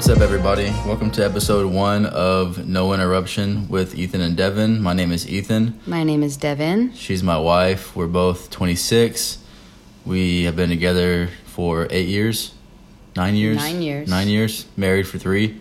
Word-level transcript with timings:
what's 0.00 0.08
up, 0.08 0.20
everybody? 0.20 0.70
Welcome 0.86 1.10
to 1.10 1.22
episode 1.22 1.70
one 1.70 2.06
of 2.06 2.66
No 2.66 2.94
Interruption 2.94 3.68
with 3.68 3.94
Ethan 3.94 4.22
and 4.22 4.34
Devin. 4.34 4.80
My 4.80 4.94
name 4.94 5.12
is 5.12 5.28
Ethan. 5.28 5.78
My 5.86 6.04
name 6.04 6.22
is 6.22 6.38
Devin. 6.38 6.94
She's 6.94 7.22
my 7.22 7.36
wife. 7.38 7.94
We're 7.94 8.06
both 8.06 8.48
26. 8.48 9.36
We 10.06 10.44
have 10.44 10.56
been 10.56 10.70
together 10.70 11.28
for 11.44 11.86
eight 11.90 12.08
years, 12.08 12.54
nine 13.14 13.34
years, 13.34 13.58
Nine 13.58 13.82
years. 13.82 14.08
nine 14.08 14.28
years. 14.28 14.64
Married 14.74 15.06
for 15.06 15.18
three. 15.18 15.60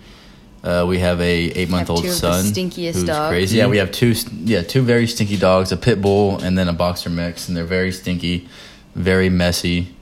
Uh, 0.63 0.85
we 0.87 0.99
have 0.99 1.19
a 1.19 1.23
eight 1.51 1.69
month 1.69 1.89
old 1.89 2.03
two 2.03 2.07
of 2.07 2.13
the 2.13 2.19
son. 2.41 2.45
stinkiest 2.45 2.93
who's 2.93 3.03
dogs. 3.03 3.31
Crazy. 3.33 3.57
Yeah, 3.57 3.67
we 3.67 3.75
have 3.79 3.91
two. 3.91 4.13
Yeah, 4.45 4.61
two 4.61 4.83
very 4.83 5.07
stinky 5.07 5.35
dogs: 5.35 5.73
a 5.73 5.77
pit 5.77 6.01
bull 6.01 6.41
and 6.41 6.57
then 6.57 6.69
a 6.69 6.73
boxer 6.73 7.09
mix, 7.09 7.49
and 7.49 7.57
they're 7.57 7.65
very 7.65 7.91
stinky, 7.91 8.47
very 8.95 9.27
messy. 9.29 9.93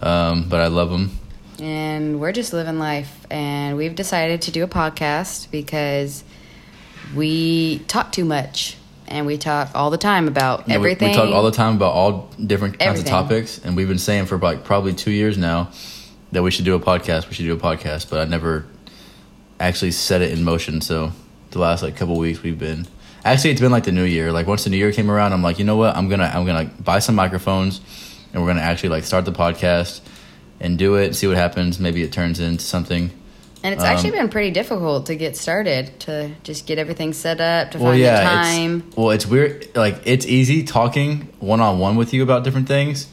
Um, 0.00 0.48
but 0.48 0.60
I 0.60 0.68
love 0.68 0.90
them. 0.90 1.18
And 1.62 2.18
we're 2.20 2.32
just 2.32 2.52
living 2.52 2.78
life. 2.80 3.24
And 3.30 3.76
we've 3.76 3.94
decided 3.94 4.42
to 4.42 4.50
do 4.50 4.64
a 4.64 4.68
podcast 4.68 5.50
because 5.52 6.24
we 7.14 7.78
talk 7.86 8.10
too 8.10 8.24
much. 8.24 8.76
And 9.06 9.26
we 9.26 9.36
talk 9.38 9.70
all 9.74 9.90
the 9.90 9.98
time 9.98 10.26
about 10.26 10.60
Yeah, 10.60 10.66
we- 10.66 10.74
everything. 10.74 11.10
We, 11.10 11.14
talk 11.16 11.28
all 11.32 11.42
the 11.44 11.50
time 11.52 11.76
about 11.76 11.92
all 11.92 12.30
different 12.44 12.78
kinds 12.78 13.00
Everything. 13.00 13.12
of 13.14 13.24
topics, 13.28 13.60
and 13.62 13.76
we've 13.76 13.88
been 13.88 13.98
saying 13.98 14.26
for 14.26 14.38
like 14.38 14.64
probably 14.64 14.94
two 14.94 15.10
years 15.10 15.36
now 15.38 15.70
that 16.32 16.42
we 16.42 16.50
should 16.50 16.64
do 16.64 16.74
a 16.74 16.80
podcast. 16.80 17.28
We 17.28 17.34
should 17.34 17.44
do 17.44 17.52
a 17.52 17.56
podcast, 17.58 18.08
but 18.10 18.20
I 18.20 18.24
never 18.24 18.64
actually 19.60 19.90
set 19.92 20.22
it 20.22 20.32
in 20.32 20.42
motion. 20.42 20.80
So 20.80 21.12
the 21.50 21.58
last 21.58 21.82
like 21.82 21.94
couple 21.94 22.16
weeks 22.18 22.42
we've 22.42 22.58
been 22.58 22.86
actually 23.24 23.50
it's 23.50 23.60
been 23.60 23.70
like 23.72 23.84
the 23.84 23.92
new 23.92 24.04
year. 24.04 24.32
Like 24.32 24.46
once 24.46 24.64
the 24.64 24.70
new 24.70 24.78
year 24.78 24.92
came 24.92 25.10
around, 25.10 25.34
I'm 25.34 25.42
like, 25.42 25.58
you 25.58 25.64
know 25.66 25.76
what? 25.76 25.94
I'm 25.94 26.08
gonna 26.08 26.30
I'm 26.34 26.46
gonna 26.46 26.70
buy 26.80 26.98
some 26.98 27.14
microphones, 27.14 27.82
and 28.32 28.42
we're 28.42 28.48
gonna 28.48 28.62
actually 28.62 28.88
like 28.88 29.04
start 29.04 29.26
the 29.26 29.32
podcast 29.32 30.00
and 30.62 30.78
do 30.78 30.94
it. 30.96 31.06
And 31.06 31.16
see 31.16 31.26
what 31.26 31.36
happens. 31.36 31.78
Maybe 31.78 32.02
it 32.02 32.12
turns 32.12 32.40
into 32.40 32.64
something. 32.64 33.10
and 33.62 33.74
it's 33.74 33.84
actually 33.84 34.10
um, 34.10 34.16
been 34.16 34.28
pretty 34.28 34.50
difficult 34.50 35.06
to 35.06 35.16
get 35.16 35.36
started, 35.36 36.00
to 36.00 36.30
just 36.42 36.66
get 36.66 36.78
everything 36.78 37.12
set 37.12 37.40
up, 37.40 37.72
to 37.72 37.78
well, 37.78 37.92
find 37.92 38.00
yeah, 38.00 38.18
the 38.18 38.24
time. 38.24 38.84
It's, 38.88 38.96
well, 38.96 39.10
it's 39.10 39.26
weird. 39.26 39.76
Like 39.76 40.00
it's 40.04 40.26
easy 40.26 40.64
talking 40.64 41.28
one 41.40 41.60
on 41.60 41.78
one 41.78 41.96
with 41.96 42.12
you 42.14 42.22
about 42.22 42.44
different 42.44 42.68
things, 42.68 43.06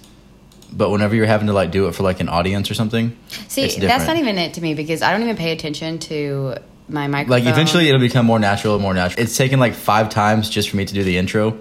but 0.71 0.89
whenever 0.89 1.15
you're 1.15 1.25
having 1.25 1.47
to 1.47 1.53
like 1.53 1.71
do 1.71 1.87
it 1.87 1.95
for 1.95 2.03
like 2.03 2.19
an 2.19 2.29
audience 2.29 2.71
or 2.71 2.73
something, 2.73 3.17
See, 3.47 3.67
that's 3.79 4.07
not 4.07 4.17
even 4.17 4.37
it 4.37 4.53
to 4.55 4.61
me 4.61 4.73
because 4.73 5.01
I 5.01 5.11
don't 5.11 5.23
even 5.23 5.35
pay 5.35 5.51
attention 5.51 5.99
to 5.99 6.55
my 6.87 7.07
microphone. 7.07 7.45
like 7.45 7.51
eventually 7.51 7.87
it'll 7.87 8.01
become 8.01 8.25
more 8.25 8.39
natural 8.39 8.73
and 8.73 8.81
more 8.81 8.93
natural. 8.93 9.21
It's 9.23 9.37
taken 9.37 9.59
like 9.59 9.73
five 9.73 10.09
times 10.09 10.49
just 10.49 10.69
for 10.69 10.77
me 10.77 10.85
to 10.85 10.93
do 10.93 11.03
the 11.03 11.17
intro 11.17 11.57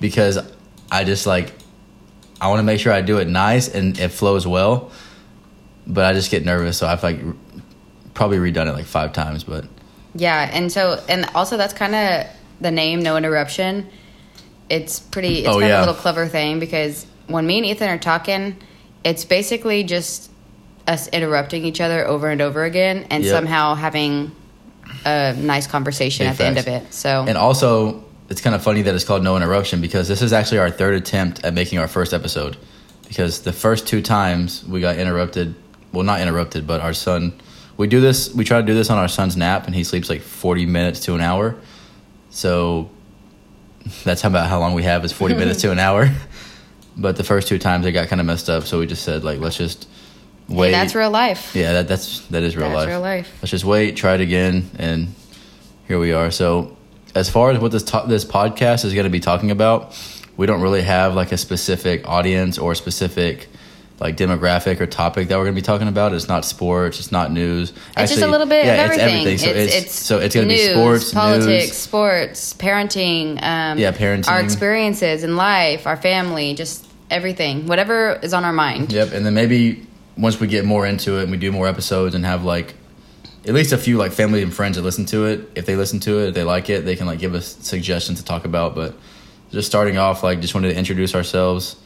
because 0.00 0.38
I 0.90 1.04
just 1.04 1.26
like 1.26 1.52
I 2.40 2.48
want 2.48 2.60
to 2.60 2.62
make 2.64 2.80
sure 2.80 2.92
I 2.92 3.02
do 3.02 3.18
it 3.18 3.28
nice 3.28 3.68
and 3.68 3.98
it 3.98 4.08
flows 4.08 4.46
well, 4.46 4.90
but 5.86 6.04
I 6.04 6.12
just 6.12 6.30
get 6.30 6.44
nervous, 6.44 6.78
so 6.78 6.86
I've 6.86 7.02
like 7.02 7.20
probably 8.14 8.38
redone 8.38 8.66
it 8.68 8.72
like 8.72 8.86
five 8.86 9.12
times. 9.12 9.44
But 9.44 9.66
Yeah, 10.14 10.48
and 10.52 10.70
so 10.70 11.02
and 11.08 11.26
also 11.34 11.56
that's 11.56 11.74
kind 11.74 11.94
of 11.94 12.26
the 12.60 12.70
name 12.70 13.02
No 13.02 13.16
Interruption. 13.16 13.88
It's 14.68 15.00
pretty. 15.00 15.40
It's 15.40 15.48
Oh, 15.48 15.52
kind 15.54 15.64
of 15.64 15.68
yeah. 15.68 15.78
a 15.78 15.80
little 15.80 15.94
clever 15.94 16.26
thing 16.28 16.60
because 16.60 17.06
when 17.26 17.46
me 17.46 17.58
and 17.58 17.66
Ethan 17.66 17.88
are 17.88 17.98
talking, 17.98 18.56
it's 19.04 19.24
basically 19.24 19.84
just 19.84 20.30
us 20.86 21.08
interrupting 21.08 21.64
each 21.64 21.80
other 21.80 22.06
over 22.06 22.28
and 22.28 22.40
over 22.40 22.64
again, 22.64 23.06
and 23.10 23.24
Yep. 23.24 23.32
somehow 23.32 23.74
having 23.74 24.32
a 25.04 25.34
nice 25.34 25.66
conversation 25.66 26.24
Big 26.24 26.30
at 26.32 26.38
the 26.38 26.44
end 26.44 26.58
of 26.58 26.66
it. 26.68 26.92
So 26.92 27.24
and 27.26 27.38
also 27.38 28.04
it's 28.28 28.40
kind 28.40 28.54
of 28.54 28.62
funny 28.62 28.82
that 28.82 28.94
it's 28.94 29.04
called 29.04 29.22
no 29.24 29.36
interruption 29.36 29.80
because 29.80 30.06
this 30.08 30.22
is 30.22 30.32
actually 30.32 30.58
our 30.58 30.70
third 30.70 30.94
attempt 30.94 31.44
at 31.44 31.52
making 31.54 31.78
our 31.78 31.88
first 31.88 32.12
episode 32.14 32.56
because 33.08 33.40
the 33.42 33.52
first 33.52 33.86
two 33.88 34.00
times 34.02 34.64
we 34.66 34.80
got 34.80 34.96
interrupted 34.96 35.54
well 35.92 36.02
not 36.04 36.20
interrupted 36.20 36.66
but 36.66 36.80
our 36.80 36.92
son 36.92 37.32
we 37.76 37.86
do 37.86 38.00
this 38.00 38.32
we 38.34 38.44
try 38.44 38.60
to 38.60 38.66
do 38.66 38.74
this 38.74 38.90
on 38.90 38.98
our 38.98 39.08
son's 39.08 39.36
nap 39.36 39.66
and 39.66 39.74
he 39.74 39.84
sleeps 39.84 40.08
like 40.08 40.20
40 40.22 40.66
minutes 40.66 41.00
to 41.00 41.14
an 41.14 41.20
hour 41.20 41.56
so 42.30 42.90
that's 44.04 44.22
about 44.24 44.48
how 44.48 44.60
long 44.60 44.74
we 44.74 44.82
have 44.82 45.04
is 45.04 45.12
40 45.12 45.34
minutes 45.34 45.60
to 45.62 45.70
an 45.72 45.78
hour 45.78 46.08
but 46.96 47.16
the 47.16 47.24
first 47.24 47.48
two 47.48 47.58
times 47.58 47.86
it 47.86 47.92
got 47.92 48.08
kind 48.08 48.20
of 48.20 48.26
messed 48.26 48.48
up 48.50 48.64
so 48.64 48.78
we 48.78 48.86
just 48.86 49.02
said 49.02 49.24
like 49.24 49.40
let's 49.40 49.56
just 49.56 49.88
hey, 50.48 50.54
wait 50.54 50.70
that's 50.72 50.94
real 50.94 51.10
life. 51.10 51.54
yeah 51.54 51.72
that, 51.72 51.88
that's 51.88 52.20
that 52.28 52.42
is 52.42 52.56
real 52.56 52.66
That's 52.68 52.76
life 52.76 52.88
real 52.88 53.00
life. 53.00 53.38
let's 53.42 53.50
just 53.50 53.64
wait, 53.64 53.96
try 53.96 54.14
it 54.14 54.20
again, 54.20 54.68
and 54.78 55.14
here 55.88 55.98
we 55.98 56.12
are. 56.12 56.30
So, 56.30 56.76
as 57.16 57.28
far 57.28 57.50
as 57.50 57.58
what 57.58 57.72
this 57.72 57.82
to- 57.84 58.04
this 58.06 58.24
podcast 58.24 58.84
is 58.84 58.94
going 58.94 59.04
to 59.04 59.10
be 59.10 59.18
talking 59.18 59.50
about, 59.50 59.98
we 60.36 60.46
don't 60.46 60.60
really 60.60 60.82
have 60.82 61.14
like 61.14 61.32
a 61.32 61.36
specific 61.36 62.08
audience 62.08 62.58
or 62.58 62.74
specific 62.76 63.48
like 64.00 64.16
demographic 64.16 64.80
or 64.80 64.86
topic 64.86 65.28
that 65.28 65.36
we're 65.36 65.44
going 65.44 65.54
to 65.54 65.60
be 65.60 65.64
talking 65.64 65.86
about. 65.86 66.14
It's 66.14 66.26
not 66.26 66.46
sports, 66.46 66.98
it's 66.98 67.12
not 67.12 67.30
news. 67.30 67.72
It's 67.96 68.10
just 68.10 68.22
a 68.22 68.26
little 68.26 68.46
bit 68.46 68.64
yeah, 68.64 68.72
of 68.72 68.90
everything. 68.90 69.26
It's 69.26 69.42
everything. 69.44 69.70
So 69.70 69.76
it's, 69.76 69.94
so 69.94 70.18
it's 70.18 70.34
going 70.34 70.48
to 70.48 70.54
be 70.54 70.72
sports, 70.72 71.12
politics, 71.12 71.66
news. 71.66 71.76
sports, 71.76 72.54
parenting. 72.54 73.42
Um, 73.42 73.78
Yeah, 73.78 73.92
parenting. 73.92 74.28
Our 74.28 74.40
experiences 74.40 75.22
in 75.22 75.36
life, 75.36 75.86
our 75.86 75.98
family, 75.98 76.54
just 76.54 76.86
everything, 77.10 77.66
whatever 77.66 78.18
is 78.22 78.32
on 78.32 78.44
our 78.44 78.52
mind. 78.52 78.92
Yep, 78.92 79.12
and 79.12 79.26
then 79.26 79.34
maybe 79.34 79.86
once 80.16 80.40
we 80.40 80.46
get 80.46 80.64
more 80.64 80.86
into 80.86 81.18
it 81.18 81.22
and 81.24 81.30
we 81.30 81.36
do 81.36 81.52
more 81.52 81.68
episodes 81.68 82.14
and 82.14 82.24
have 82.24 82.44
like 82.44 82.74
at 83.46 83.54
least 83.54 83.72
a 83.72 83.78
few 83.78 83.96
like 83.98 84.12
family 84.12 84.42
and 84.42 84.52
friends 84.52 84.76
that 84.76 84.82
listen 84.82 85.04
to 85.06 85.26
it, 85.26 85.50
if 85.54 85.66
they 85.66 85.76
listen 85.76 86.00
to 86.00 86.20
it, 86.20 86.28
if 86.28 86.34
they 86.34 86.44
like 86.44 86.70
it, 86.70 86.84
they 86.84 86.96
can 86.96 87.06
like 87.06 87.18
give 87.18 87.34
us 87.34 87.56
suggestions 87.60 88.18
to 88.18 88.24
talk 88.24 88.46
about. 88.46 88.74
But 88.74 88.94
just 89.50 89.68
starting 89.68 89.98
off, 89.98 90.22
like 90.22 90.40
just 90.40 90.54
wanted 90.54 90.70
to 90.70 90.78
introduce 90.78 91.14
ourselves, 91.14 91.76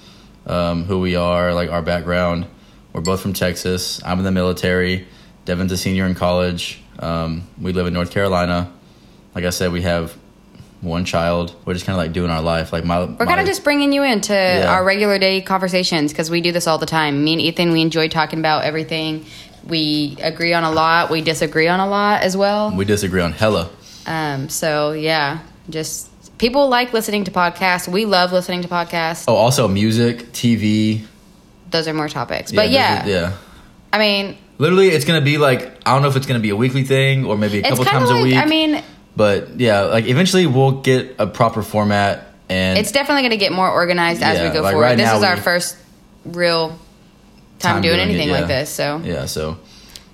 um, 0.47 0.85
who 0.85 1.01
we 1.01 1.17
are, 1.17 1.55
like 1.55 1.71
our 1.71 1.83
background. 1.83 2.47
We're 2.93 3.01
both 3.01 3.21
from 3.21 3.33
Texas. 3.33 4.03
I'm 4.05 4.19
in 4.19 4.25
the 4.25 4.31
military. 4.33 5.07
Devin's 5.45 5.73
a 5.73 5.77
senior 5.77 6.07
in 6.07 6.15
college. 6.15 6.81
Um, 6.99 7.49
we 7.61 7.73
live 7.73 7.87
in 7.87 7.93
North 7.95 8.11
Carolina. 8.11 8.73
Like 9.35 9.45
I 9.45 9.51
said, 9.51 9.73
we 9.73 9.83
have 9.83 10.17
one 10.81 11.05
child. 11.05 11.55
We're 11.65 11.73
just 11.75 11.87
kind 11.87 11.99
of 11.99 12.05
like 12.05 12.13
doing 12.13 12.31
our 12.31 12.43
life. 12.43 12.73
Like 12.73 12.85
my 12.85 13.05
We're 13.05 13.27
kind 13.27 13.41
of 13.41 13.47
just 13.47 13.65
bringing 13.65 13.93
you 13.93 14.03
into 14.03 14.33
Yeah. 14.35 14.71
our 14.73 14.85
regular 14.85 15.19
day 15.19 15.41
conversations 15.41 16.13
because 16.13 16.31
we 16.31 16.41
do 16.41 16.53
this 16.53 16.67
all 16.67 16.79
the 16.79 16.87
time. 16.87 17.25
Me 17.25 17.33
and 17.33 17.41
Ethan, 17.43 17.73
we 17.73 17.81
enjoy 17.81 18.09
talking 18.09 18.39
about 18.39 18.65
everything. 18.65 19.25
We 19.67 20.17
agree 20.23 20.53
on 20.53 20.63
a 20.63 20.71
lot. 20.71 21.11
We 21.11 21.23
disagree 21.23 21.69
on 21.69 21.81
a 21.81 21.89
lot 21.89 22.23
as 22.23 22.37
well. 22.37 22.71
we 22.77 22.85
disagree 22.85 23.23
on 23.23 23.33
hella. 23.33 23.71
Um, 24.07 24.51
so 24.51 24.93
yeah, 24.93 25.39
just 25.71 26.11
people 26.45 26.69
like 26.69 26.93
listening 26.93 27.25
to 27.25 27.31
podcasts. 27.31 27.89
We 27.89 28.05
love 28.05 28.31
listening 28.31 28.61
to 28.63 28.69
podcasts. 28.69 29.25
Oh, 29.27 29.35
also 29.35 29.67
music, 29.67 30.19
TV. 30.33 31.03
Those 31.71 31.89
are 31.89 31.95
more 31.95 32.09
topics. 32.11 32.53
But 32.53 32.69
yeah, 32.69 33.03
are- 33.05 33.09
yeah. 33.09 33.37
I 33.93 33.99
mean, 33.99 34.37
Literally, 34.59 34.89
it's 34.89 35.05
gonna 35.07 35.23
be 35.23 35.39
like 35.39 35.63
I 35.87 35.95
don't 35.95 36.03
know 36.03 36.09
if 36.09 36.17
it's 36.17 36.27
gonna 36.27 36.39
be 36.41 36.51
a 36.51 36.57
weekly 36.57 36.85
thing 36.85 37.25
or 37.25 37.37
maybe 37.39 37.61
a 37.61 37.63
couple 37.63 37.85
times 37.85 38.11
like 38.11 38.21
a 38.21 38.23
week. 38.23 38.37
I 38.37 38.45
mean, 38.45 38.83
but 39.17 39.59
yeah, 39.59 39.81
like 39.83 40.05
eventually 40.07 40.47
we'll 40.47 40.83
get 40.83 41.17
a 41.19 41.27
proper 41.27 41.63
format 41.63 42.27
and 42.51 42.79
it's 42.79 42.93
definitely 42.93 43.23
going 43.23 43.31
to 43.31 43.37
get 43.39 43.53
more 43.53 43.71
organized 43.71 44.23
as 44.23 44.39
Yeah, 44.39 44.49
we 44.49 44.55
go 44.55 44.61
like 44.61 44.73
forward. 44.73 44.85
right 44.85 44.99
this 44.99 45.11
is 45.11 45.23
our 45.23 45.37
first 45.39 45.77
real 46.27 46.69
time, 46.69 46.79
Time 47.59 47.83
doing, 47.83 47.97
doing 47.97 48.01
it, 48.01 48.11
anything 48.11 48.29
yeah. 48.29 48.39
like 48.39 48.47
this. 48.49 48.69
So 48.71 49.01
yeah. 49.03 49.25
So 49.27 49.59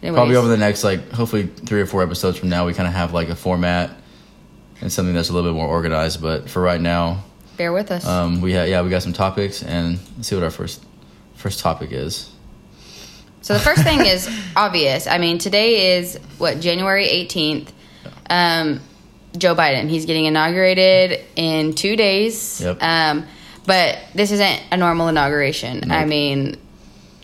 anyways. 0.01 0.17
probably 0.17 0.37
over 0.37 0.49
the 0.49 0.57
next 0.57 0.85
like 0.85 1.11
hopefully 1.11 1.47
three 1.47 1.81
or 1.81 1.87
four 1.87 2.03
episodes 2.03 2.39
from 2.39 2.49
now, 2.49 2.67
we 2.67 2.73
kind 2.73 2.87
of 2.87 2.95
have 2.95 3.13
like 3.13 3.29
a 3.29 3.37
format 3.37 3.91
and 4.81 4.93
something 4.93 5.15
that's 5.15 5.29
a 5.29 5.33
little 5.33 5.51
bit 5.51 5.57
more 5.57 5.69
organized. 5.69 6.21
But 6.23 6.49
for 6.49 6.61
right 6.63 6.81
now, 6.81 7.25
bear 7.57 7.73
with 7.73 7.91
us. 7.91 8.07
um, 8.07 8.41
we 8.41 8.55
ha- 8.55 8.63
yeah 8.65 8.83
we 8.83 8.91
got 8.91 9.03
some 9.03 9.13
topics 9.13 9.63
and 9.63 9.99
let's 10.17 10.29
see 10.29 10.35
what 10.35 10.45
our 10.45 10.51
first 10.51 10.85
first 11.35 11.61
topic 11.61 11.93
is. 11.93 12.31
So 13.43 13.55
the 13.55 13.61
first 13.61 13.83
thing 13.83 14.05
is 14.05 14.29
obvious. 14.55 15.07
I 15.07 15.19
mean, 15.19 15.39
today 15.39 15.97
is 15.99 16.19
what 16.39 16.61
January 16.61 17.07
eighteenth. 17.07 17.73
Um, 18.29 18.81
Joe 19.37 19.55
Biden. 19.55 19.89
He's 19.89 20.07
getting 20.07 20.25
inaugurated 20.27 21.25
in 21.37 21.75
two 21.75 21.97
days. 21.97 22.61
Yep. 22.61 22.83
Um, 22.83 23.27
but 23.67 23.99
this 24.15 24.33
isn't 24.33 24.63
a 24.73 24.77
normal 24.77 25.09
inauguration. 25.09 25.91
I 25.93 26.05
mean, 26.05 26.57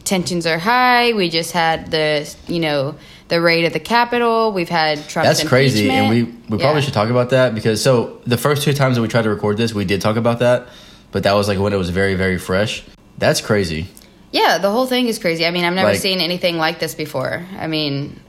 tensions 0.05 0.47
are 0.47 0.59
high. 0.59 1.12
We 1.14 1.29
just 1.29 1.52
had 1.52 1.91
the 1.91 2.32
you 2.47 2.61
know 2.61 2.97
the 3.28 3.40
raid 3.40 3.64
at 3.64 3.73
the 3.73 3.81
Capitol. 3.81 4.52
We've 4.52 4.69
had 4.69 5.08
Trump's 5.08 5.38
That's 5.38 5.49
crazy, 5.49 5.90
and 5.90 6.08
we 6.08 6.23
we 6.25 6.58
probably 6.58 6.67
Yeah. 6.67 6.81
should 6.81 6.94
talk 6.94 7.08
about 7.11 7.31
that 7.31 7.55
because 7.55 7.82
so 7.82 8.19
the 8.26 8.37
first 8.38 8.62
two 8.62 8.73
times 8.73 8.96
that 8.96 9.02
we 9.02 9.08
tried 9.08 9.23
to 9.23 9.31
record 9.31 9.56
this, 9.56 9.75
we 9.75 9.84
did 9.84 10.00
talk 10.00 10.17
about 10.17 10.38
that, 10.40 10.69
but 11.12 11.23
that 11.25 11.32
was 11.34 11.49
like 11.49 11.58
when 11.58 11.73
it 11.73 11.76
was 11.76 11.90
very 11.90 12.14
very 12.14 12.38
fresh. 12.38 12.82
That's 13.19 13.40
crazy. 13.40 13.88
Yeah, 14.32 14.58
the 14.58 14.70
whole 14.70 14.87
thing 14.87 15.06
is 15.08 15.19
crazy. 15.19 15.46
I 15.46 15.50
mean, 15.50 15.64
I've 15.64 15.75
never 15.75 15.90
Like- 15.93 16.00
seen 16.00 16.20
anything 16.20 16.58
like 16.58 16.78
this 16.78 16.94
before. 16.94 17.44
I 17.58 17.67
mean, 17.67 18.20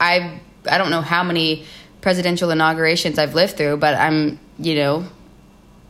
I 0.00 0.40
I 0.70 0.78
don't 0.78 0.90
know 0.90 1.00
how 1.02 1.22
many 1.22 1.64
presidential 2.00 2.50
inaugurations 2.50 3.18
I've 3.18 3.34
lived 3.34 3.56
through, 3.56 3.76
but 3.78 3.94
I'm 3.94 4.38
you 4.58 4.74
know, 4.74 5.04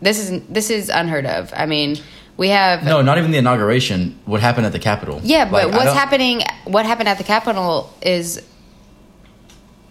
this 0.03 0.19
is 0.19 0.41
this 0.49 0.71
is 0.71 0.89
unheard 0.89 1.27
of. 1.27 1.53
I 1.57 1.67
mean, 1.67 1.99
we 2.41 2.49
have 2.49 2.83
No, 2.83 3.03
not 3.03 3.19
even 3.19 3.33
the 3.33 3.37
inauguration. 3.37 4.19
What 4.25 4.41
happened 4.41 4.65
at 4.65 4.73
the 4.73 4.79
Capitol? 4.79 5.21
yeah, 5.23 5.45
but 5.45 5.67
Like, 5.67 5.75
I 5.75 5.77
what's 5.77 5.93
happening? 5.93 6.43
What 6.65 6.87
happened 6.87 7.07
at 7.07 7.19
the 7.19 7.25
Capitol 7.25 7.93
is 8.01 8.43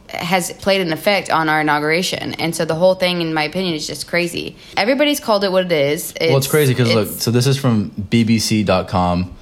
has 0.09 0.51
played 0.53 0.81
an 0.81 0.91
effect 0.91 1.29
on 1.29 1.47
our 1.47 1.61
inauguration, 1.61 2.33
and 2.33 2.55
so 2.55 2.65
the 2.65 2.73
whole 2.73 2.95
thing, 2.95 3.21
in 3.21 3.31
my 3.35 3.43
opinion, 3.43 3.75
is 3.75 3.85
just 3.85 4.07
crazy. 4.07 4.55
Everybody's 4.75 5.19
called 5.19 5.43
it 5.43 5.51
what 5.51 5.65
it 5.65 5.71
is. 5.71 6.15
Well, 6.19 6.37
it's 6.37 6.47
crazy 6.47 6.73
because 6.73 6.91
look. 6.95 7.07
So 7.19 7.29
this 7.29 7.45
is 7.45 7.55
from 7.57 7.91
BBC.com. 7.91 9.35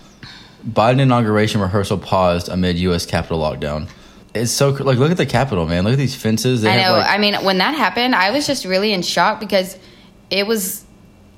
Biden 0.69 0.99
inauguration 0.99 1.61
rehearsal 1.61 1.97
paused 1.97 2.49
amid 2.49 2.77
U.S. 2.79 3.05
Capitol 3.05 3.39
lockdown. 3.39 3.87
It's 4.35 4.51
so 4.51 4.71
like 4.71 4.97
look 4.97 5.11
at 5.11 5.15
the 5.17 5.25
Capitol, 5.25 5.65
man. 5.65 5.85
Look 5.85 5.93
at 5.93 5.97
these 5.99 6.15
fences. 6.15 6.61
They 6.63 6.69
I 6.71 6.73
have, 6.73 6.91
know. 6.91 6.97
like- 6.99 7.09
I 7.09 7.17
mean, 7.17 7.35
when 7.45 7.59
that 7.59 7.73
happened, 7.73 8.13
I 8.13 8.31
was 8.31 8.45
just 8.45 8.65
really 8.65 8.91
in 8.91 9.01
shock 9.01 9.39
because 9.39 9.77
it 10.29 10.45
was 10.45 10.83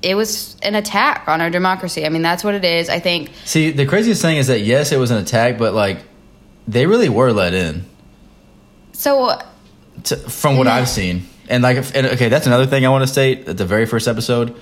it 0.02 0.14
was 0.14 0.56
an 0.62 0.74
attack 0.74 1.28
on 1.28 1.40
our 1.40 1.50
democracy. 1.50 2.06
I 2.06 2.08
mean, 2.08 2.22
that's 2.22 2.42
what 2.42 2.54
it 2.54 2.64
is. 2.64 2.88
I 2.88 3.00
think 3.00 3.30
See, 3.44 3.70
the 3.70 3.86
craziest 3.86 4.22
thing 4.22 4.36
is 4.36 4.46
that 4.46 4.60
yes, 4.60 4.92
it 4.92 4.98
was 4.98 5.10
an 5.10 5.18
attack, 5.18 5.58
but 5.58 5.74
like 5.74 5.98
they 6.66 6.86
really 6.86 7.08
were 7.08 7.32
let 7.32 7.54
in 7.54 7.84
so. 8.92 9.24
Uh, 9.24 9.46
to, 10.04 10.16
from 10.16 10.56
what 10.56 10.66
mm-hmm. 10.66 10.76
I've 10.76 10.88
seen. 10.88 11.26
And 11.48 11.62
like, 11.62 11.76
and 11.96 12.06
okay, 12.06 12.28
that's 12.28 12.46
another 12.46 12.66
thing 12.66 12.86
I 12.86 12.90
want 12.90 13.02
to 13.02 13.08
state 13.08 13.48
at 13.48 13.56
the 13.56 13.66
very 13.66 13.86
first 13.86 14.06
episode. 14.06 14.56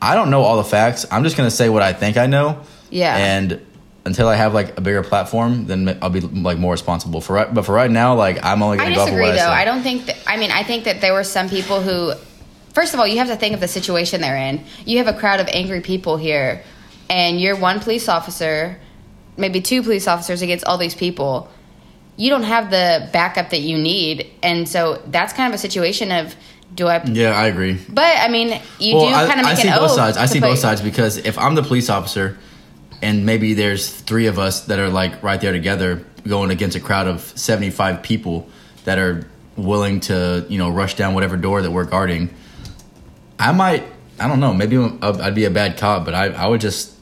I 0.00 0.14
don't 0.14 0.30
know 0.30 0.42
all 0.42 0.56
the 0.56 0.64
facts. 0.64 1.04
I'm 1.10 1.24
just 1.24 1.36
gonna 1.36 1.50
say 1.50 1.68
what 1.68 1.82
I 1.82 1.92
think 1.92 2.16
I 2.16 2.26
know. 2.26 2.62
Yeah. 2.90 3.16
And 3.16 3.60
until 4.04 4.28
I 4.28 4.36
have 4.36 4.54
like 4.54 4.78
a 4.78 4.80
bigger 4.80 5.02
platform, 5.02 5.66
then 5.66 5.98
I'll 6.00 6.10
be 6.10 6.20
like 6.20 6.58
more 6.58 6.72
responsible 6.72 7.20
for. 7.20 7.34
Right, 7.34 7.52
but 7.52 7.64
for 7.64 7.72
right 7.72 7.90
now, 7.90 8.14
like 8.14 8.42
I'm 8.42 8.62
only 8.62 8.78
I 8.78 8.84
gonna 8.84 8.94
go 8.94 9.00
off 9.02 9.08
of 9.08 9.14
disagree, 9.14 9.30
what 9.30 9.36
though. 9.36 9.50
I, 9.50 9.62
I 9.62 9.64
don't 9.64 9.82
think. 9.82 10.06
That, 10.06 10.16
I 10.26 10.36
mean, 10.36 10.50
I 10.50 10.62
think 10.62 10.84
that 10.84 11.00
there 11.00 11.12
were 11.12 11.24
some 11.24 11.48
people 11.48 11.82
who, 11.82 12.12
first 12.72 12.94
of 12.94 13.00
all, 13.00 13.06
you 13.06 13.18
have 13.18 13.28
to 13.28 13.36
think 13.36 13.54
of 13.54 13.60
the 13.60 13.68
situation 13.68 14.20
they're 14.20 14.36
in. 14.36 14.64
You 14.84 14.98
have 14.98 15.08
a 15.08 15.18
crowd 15.18 15.40
of 15.40 15.48
angry 15.48 15.80
people 15.80 16.16
here, 16.16 16.62
and 17.08 17.40
you're 17.40 17.56
one 17.56 17.80
police 17.80 18.08
officer, 18.08 18.78
maybe 19.36 19.60
two 19.60 19.82
police 19.82 20.06
officers 20.08 20.42
against 20.42 20.64
all 20.64 20.78
these 20.78 20.94
people. 20.94 21.48
You 22.16 22.30
don't 22.30 22.42
have 22.42 22.70
the 22.70 23.08
backup 23.12 23.50
that 23.50 23.60
you 23.60 23.78
need, 23.78 24.30
and 24.42 24.68
so 24.68 25.02
that's 25.06 25.32
kind 25.32 25.52
of 25.52 25.54
a 25.54 25.58
situation 25.58 26.12
of 26.12 26.34
do 26.74 26.86
I? 26.86 27.02
Yeah, 27.04 27.30
I 27.30 27.46
agree. 27.46 27.78
But 27.88 28.16
I 28.18 28.28
mean, 28.28 28.60
you 28.78 28.96
well, 28.96 29.08
do 29.08 29.14
I, 29.14 29.26
kind 29.26 29.40
of 29.40 29.46
make 29.46 29.58
I 29.58 29.62
see 29.62 29.70
both 29.70 29.90
sides. 29.90 30.16
I 30.16 30.26
see 30.26 30.40
both 30.40 30.58
sides 30.58 30.80
because 30.80 31.16
if 31.16 31.38
I'm 31.38 31.54
the 31.54 31.62
police 31.62 31.90
officer, 31.90 32.38
and 33.02 33.26
maybe 33.26 33.54
there's 33.54 33.88
three 33.88 34.26
of 34.26 34.38
us 34.38 34.66
that 34.66 34.78
are 34.78 34.88
like 34.88 35.22
right 35.22 35.40
there 35.40 35.52
together, 35.52 36.04
going 36.26 36.50
against 36.50 36.76
a 36.76 36.80
crowd 36.80 37.06
of 37.06 37.22
75 37.22 38.02
people 38.02 38.48
that 38.84 38.98
are 38.98 39.26
willing 39.56 40.00
to, 40.00 40.46
you 40.48 40.58
know, 40.58 40.70
rush 40.70 40.94
down 40.94 41.14
whatever 41.14 41.36
door 41.36 41.62
that 41.62 41.70
we're 41.70 41.84
guarding. 41.84 42.34
I 43.40 43.52
might, 43.52 43.84
I 44.18 44.28
don't 44.28 44.38
know, 44.40 44.52
maybe 44.52 44.76
I'd 44.78 45.34
be 45.34 45.44
a 45.46 45.50
bad 45.50 45.78
cop, 45.78 46.04
but 46.04 46.14
I, 46.14 46.26
I 46.26 46.46
would 46.46 46.60
just, 46.60 46.92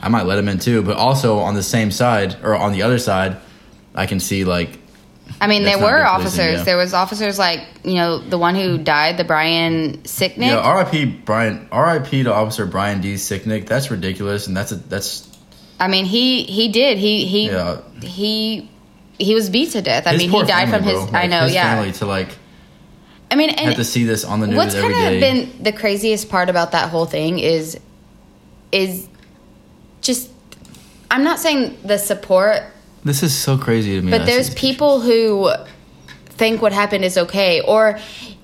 I 0.00 0.08
might 0.08 0.26
let 0.26 0.38
him 0.38 0.48
in 0.48 0.58
too. 0.58 0.82
But 0.82 0.96
also 0.96 1.38
on 1.38 1.54
the 1.54 1.62
same 1.62 1.90
side 1.90 2.36
or 2.42 2.54
on 2.54 2.72
the 2.72 2.82
other 2.82 2.98
side, 2.98 3.38
I 3.94 4.06
can 4.06 4.20
see 4.20 4.44
like 4.44 4.78
I 5.40 5.46
mean, 5.46 5.64
there 5.64 5.78
were 5.78 6.04
officers. 6.04 6.58
yeah. 6.58 6.62
There 6.64 6.76
was 6.76 6.92
officers 6.92 7.38
like 7.38 7.60
you 7.82 7.94
know 7.94 8.18
the 8.18 8.36
one 8.36 8.54
who 8.54 8.76
died, 8.76 9.16
the 9.16 9.24
Brian 9.24 9.98
Sicknick. 10.02 10.48
Yeah, 10.48 10.58
R.I.P. 10.58 11.06
Brian. 11.06 11.66
R.I.P. 11.72 12.24
to 12.24 12.32
Officer 12.34 12.66
Brian 12.66 13.00
D. 13.00 13.14
Sicknick. 13.14 13.66
That's 13.66 13.90
ridiculous, 13.90 14.46
and 14.46 14.56
that's 14.56 14.72
a, 14.72 14.76
that's 14.76 15.30
I 15.80 15.88
mean, 15.88 16.04
he 16.04 16.42
he 16.44 16.68
did. 16.68 16.98
He 16.98 17.24
he 17.24 17.46
Yeah. 17.46 17.80
he 18.02 18.68
he 19.18 19.34
was 19.34 19.48
beat 19.48 19.70
to 19.72 19.80
death. 19.82 20.06
I 20.06 20.12
his 20.12 20.18
mean, 20.20 20.30
he 20.30 20.42
died 20.42 20.68
family, 20.68 20.92
from 20.92 21.06
his. 21.06 21.14
I 21.14 21.26
know, 21.26 21.44
his 21.44 21.54
yeah. 21.54 21.74
Family 21.74 21.92
to 21.92 22.06
like 22.06 22.28
I 23.34 23.36
mean, 23.36 23.50
I 23.50 23.62
have 23.62 23.74
to 23.76 23.84
see 23.84 24.04
this 24.04 24.24
on 24.24 24.38
the 24.38 24.46
news 24.46 24.56
what's 24.56 24.74
every 24.76 24.94
kind 24.94 25.14
of 25.16 25.20
been 25.20 25.62
the 25.62 25.72
craziest 25.72 26.28
part 26.28 26.48
about 26.48 26.70
that 26.70 26.88
whole 26.88 27.04
thing 27.06 27.40
is 27.40 27.76
is 28.70 29.08
just. 30.00 30.30
I'm 31.10 31.24
not 31.24 31.40
saying 31.40 31.76
the 31.84 31.98
support, 31.98 32.62
this 33.04 33.24
is 33.24 33.36
so 33.36 33.58
crazy 33.58 33.96
to 33.96 34.02
me. 34.02 34.10
but 34.12 34.20
when 34.20 34.22
I 34.22 34.26
see 34.26 34.32
there's 34.32 34.54
people 34.54 35.00
who 35.00 35.50
think 36.26 36.62
what 36.62 36.72
happened 36.72 37.04
is 37.04 37.18
okay, 37.18 37.60
or 37.60 37.98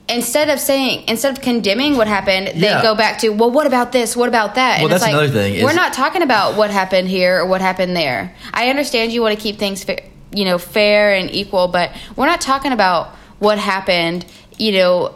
instead 0.08 0.50
of 0.50 0.58
saying 0.58 1.04
instead 1.06 1.37
of 1.37 1.40
condemning 1.40 1.96
what 1.96 2.08
happened, 2.08 2.48
they 2.48 2.66
Yeah. 2.66 2.82
go 2.82 2.96
back 2.96 3.19
to 3.20 3.28
well, 3.31 3.50
what 3.52 3.69
about 3.69 3.92
this? 3.92 4.16
What 4.16 4.28
about 4.28 4.56
that? 4.56 4.78
Well, 4.78 4.87
and 4.87 4.94
it's 4.94 5.04
that's 5.04 5.12
like, 5.12 5.22
another 5.22 5.32
thing 5.42 5.54
is- 5.54 5.62
we're 5.62 5.72
not 5.72 5.92
talking 5.92 6.22
about 6.22 6.56
what 6.56 6.70
happened 6.70 7.06
here 7.08 7.38
or 7.38 7.46
what 7.46 7.60
happened 7.60 7.96
there. 7.96 8.34
I 8.52 8.70
understand 8.70 9.12
you 9.12 9.22
want 9.22 9.37
to 9.37 9.40
keep 9.40 9.56
things, 9.60 9.84
fa- 9.84 10.02
you 10.32 10.44
know, 10.44 10.58
fair 10.58 11.14
and 11.14 11.32
equal, 11.32 11.69
but 11.69 11.92
we're 12.16 12.26
not 12.26 12.40
talking 12.40 12.72
about 12.72 13.14
what 13.38 13.58
happened. 13.58 14.25
You 14.60 14.72
know, 14.72 15.14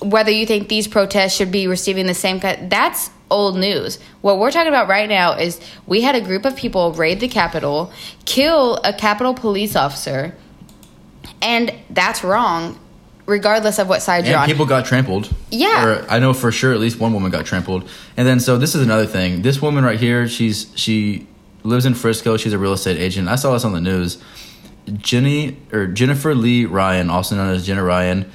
whether 0.00 0.30
you 0.30 0.46
think 0.46 0.68
these 0.68 0.86
protests 0.86 1.34
should 1.34 1.50
be 1.50 1.66
receiving 1.66 2.06
the 2.06 2.14
same 2.14 2.38
kind. 2.38 2.70
That's 2.70 3.10
old 3.30 3.56
news. 3.58 3.98
What 4.20 4.38
we're 4.38 4.50
talking 4.50 4.68
about 4.68 4.88
right 4.88 5.08
now 5.08 5.32
is 5.32 5.60
we 5.86 6.02
had 6.02 6.14
a 6.14 6.20
group 6.20 6.44
of 6.44 6.56
people 6.56 6.92
raid 6.92 7.20
the 7.20 7.28
Capitol, 7.28 7.92
kill 8.24 8.76
a 8.84 8.92
Capitol 8.92 9.34
police 9.34 9.76
officer, 9.76 10.34
and 11.42 11.74
that's 11.90 12.22
wrong, 12.22 12.78
regardless 13.26 13.78
of 13.78 13.88
what 13.88 14.00
side 14.00 14.26
you're 14.26 14.38
on. 14.38 14.46
people 14.46 14.64
got 14.66 14.84
trampled. 14.84 15.34
Yeah. 15.50 15.84
or 15.84 16.06
I 16.08 16.18
know 16.18 16.32
for 16.32 16.52
sure 16.52 16.72
at 16.72 16.80
least 16.80 17.00
one 17.00 17.12
woman 17.12 17.30
got 17.30 17.44
trampled. 17.44 17.88
And 18.16 18.26
then 18.26 18.40
so 18.40 18.58
this 18.58 18.74
is 18.74 18.82
another 18.82 19.06
thing. 19.06 19.42
This 19.42 19.60
woman 19.60 19.84
right 19.84 19.98
here, 19.98 20.28
she's 20.28 20.72
she 20.74 21.26
lives 21.64 21.84
in 21.84 21.94
Frisco. 21.94 22.36
She's 22.36 22.52
a 22.52 22.58
real 22.58 22.72
estate 22.72 22.98
agent. 22.98 23.28
I 23.28 23.36
saw 23.36 23.52
this 23.52 23.64
on 23.64 23.72
the 23.72 23.80
news. 23.80 24.22
Jenny 24.96 25.58
or 25.72 25.86
Jennifer 25.86 26.34
Lee 26.34 26.64
Ryan, 26.64 27.10
also 27.10 27.36
known 27.36 27.52
as 27.52 27.66
Jenna 27.66 27.84
Ryan, 27.84 28.30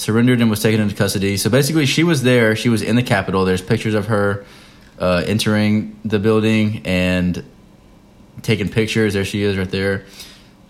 surrendered 0.00 0.40
and 0.40 0.48
was 0.48 0.60
taken 0.62 0.80
into 0.80 0.94
custody. 0.94 1.36
So 1.36 1.50
basically, 1.50 1.84
she 1.86 2.04
was 2.04 2.22
there. 2.22 2.56
She 2.56 2.68
was 2.68 2.80
in 2.82 2.96
the 2.96 3.02
Capitol. 3.02 3.44
There's 3.44 3.62
pictures 3.62 3.94
of 3.94 4.06
her 4.06 4.44
uh, 4.98 5.22
entering 5.26 5.98
the 6.04 6.18
building 6.18 6.82
and 6.86 7.44
taking 8.42 8.68
pictures. 8.68 9.12
There 9.14 9.24
she 9.24 9.42
is, 9.42 9.56
right 9.58 9.70
there. 9.70 10.04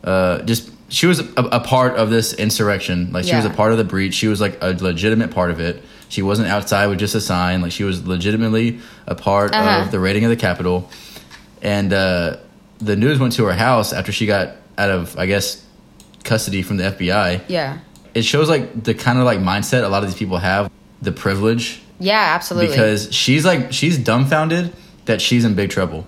Uh, 0.03 0.43
just 0.43 0.71
she 0.89 1.07
was 1.07 1.21
a, 1.21 1.33
a 1.37 1.61
part 1.61 1.95
of 1.97 2.11
this 2.11 2.33
insurrection. 2.35 3.13
Like 3.13 3.25
she 3.25 3.37
was 3.37 3.45
a 3.45 3.51
part 3.51 3.71
of 3.73 3.79
the 3.79 3.85
breach. 3.85 4.15
She 4.15 4.27
was 4.27 4.41
like 4.41 4.59
a 4.61 4.71
legitimate 4.73 5.31
part 5.31 5.51
of 5.53 5.61
it. 5.61 5.83
She 6.09 6.23
wasn't 6.23 6.49
outside 6.49 6.89
with 6.89 6.99
just 6.99 7.15
a 7.15 7.21
sign. 7.21 7.61
Like 7.63 7.71
she 7.71 7.85
was 7.85 8.05
legitimately 8.07 8.81
a 9.07 9.15
part 9.15 9.55
Uh-huh. 9.55 9.85
of 9.85 9.93
the 9.93 10.01
raiding 10.01 10.25
of 10.25 10.31
the 10.31 10.37
Capitol. 10.37 10.91
And 11.63 11.93
uh, 11.93 12.39
the 12.79 12.97
news 12.97 13.21
went 13.21 13.35
to 13.35 13.45
her 13.45 13.53
house 13.53 13.93
after 13.93 14.11
she 14.11 14.27
got 14.27 14.57
out 14.77 14.91
of, 14.91 15.17
I 15.17 15.27
guess, 15.27 15.65
custody 16.25 16.63
from 16.63 16.79
the 16.79 16.85
FBI. 16.85 17.43
yeah. 17.49 17.79
It 18.15 18.23
shows 18.23 18.49
like 18.49 18.83
the 18.85 18.95
kind 18.95 19.19
of 19.19 19.25
like 19.25 19.39
mindset 19.39 19.85
a 19.85 19.89
lot 19.89 20.03
of 20.03 20.09
these 20.11 20.19
people 20.19 20.39
have, 20.39 20.71
the 21.03 21.13
privilege, 21.13 21.81
Yeah, 21.99 22.19
absolutely. 22.35 22.69
because 22.71 23.13
she's 23.15 23.45
like 23.45 23.73
she's 23.73 23.97
dumbfounded 23.99 24.73
that 25.07 25.21
she's 25.21 25.45
in 25.45 25.55
big 25.55 25.71
trouble. 25.71 26.07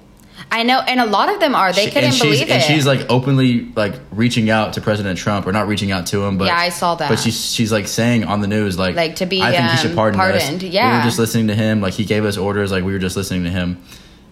I 0.50 0.64
know, 0.64 0.80
and 0.80 1.00
a 1.00 1.06
lot 1.06 1.32
of 1.32 1.40
them 1.40 1.54
are. 1.54 1.72
They 1.72 1.86
She- 1.86 1.90
couldn't 1.92 2.18
believe 2.18 2.42
it. 2.42 2.50
and 2.50 2.62
she's 2.62 2.84
like 2.86 3.06
openly 3.08 3.68
like 3.74 3.94
reaching 4.10 4.50
out 4.50 4.74
to 4.74 4.80
President 4.82 5.18
Trump 5.18 5.46
or 5.46 5.52
not 5.52 5.66
reaching 5.66 5.92
out 5.92 6.04
to 6.06 6.22
him, 6.24 6.36
but 6.36 6.46
Yeah, 6.46 6.56
I 6.58 6.68
saw 6.68 6.94
that. 6.96 7.08
But 7.08 7.18
she's 7.20 7.52
she's 7.54 7.72
like 7.72 7.88
saying 7.88 8.24
on 8.24 8.40
the 8.42 8.48
news 8.48 8.78
like 8.78 8.94
Like, 8.94 9.16
to 9.16 9.26
be, 9.26 9.40
I 9.40 9.50
think 9.52 9.70
he 9.70 9.76
should 9.78 9.90
um, 9.92 9.96
pardon 9.96 10.18
pardoned, 10.20 10.56
us. 10.56 10.62
we 10.62 10.68
yeah. 10.68 10.98
were 10.98 11.04
just 11.04 11.18
listening 11.18 11.46
to 11.48 11.54
him. 11.54 11.80
Like 11.80 11.94
he 11.94 12.04
gave 12.04 12.24
us 12.26 12.36
orders. 12.36 12.70
Like 12.70 12.84
we 12.84 12.92
were 12.92 12.98
just 12.98 13.16
listening 13.16 13.44
to 13.44 13.50
him, 13.50 13.82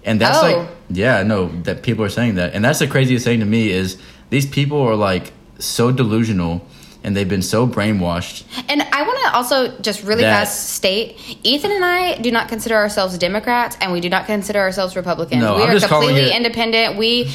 and 0.04 0.20
that's 0.20 0.38
Oh. 0.42 0.42
like 0.42 0.68
yeah, 0.90 1.22
no, 1.22 1.48
that 1.62 1.82
people 1.82 2.04
are 2.04 2.10
saying 2.10 2.34
that, 2.34 2.52
and 2.54 2.62
that's 2.64 2.80
the 2.80 2.86
craziest 2.88 3.24
thing 3.24 3.40
to 3.40 3.46
me 3.46 3.70
is 3.70 3.96
these 4.28 4.44
people 4.44 4.80
are 4.82 4.96
like 4.96 5.32
so 5.58 5.90
delusional 5.90 6.66
and 7.02 7.16
they've 7.16 7.28
been 7.28 7.42
so 7.42 7.66
brainwashed. 7.66 8.44
And 8.68 8.82
I 8.82 9.02
want 9.02 9.18
to 9.24 9.34
also 9.36 9.78
just 9.80 10.02
really 10.04 10.22
fast 10.22 10.70
state 10.70 11.16
Ethan 11.42 11.70
and 11.72 11.84
I 11.84 12.16
do 12.18 12.30
not 12.30 12.48
consider 12.48 12.74
ourselves 12.76 13.16
Democrats 13.18 13.76
and 13.80 13.92
we 13.92 14.00
do 14.00 14.08
not 14.08 14.26
consider 14.26 14.58
ourselves 14.60 14.96
Republicans. 14.96 15.40
No, 15.42 15.56
we 15.56 15.62
I'm 15.62 15.76
are 15.76 15.80
completely 15.80 16.32
independent. 16.32 16.96
We 16.96 17.30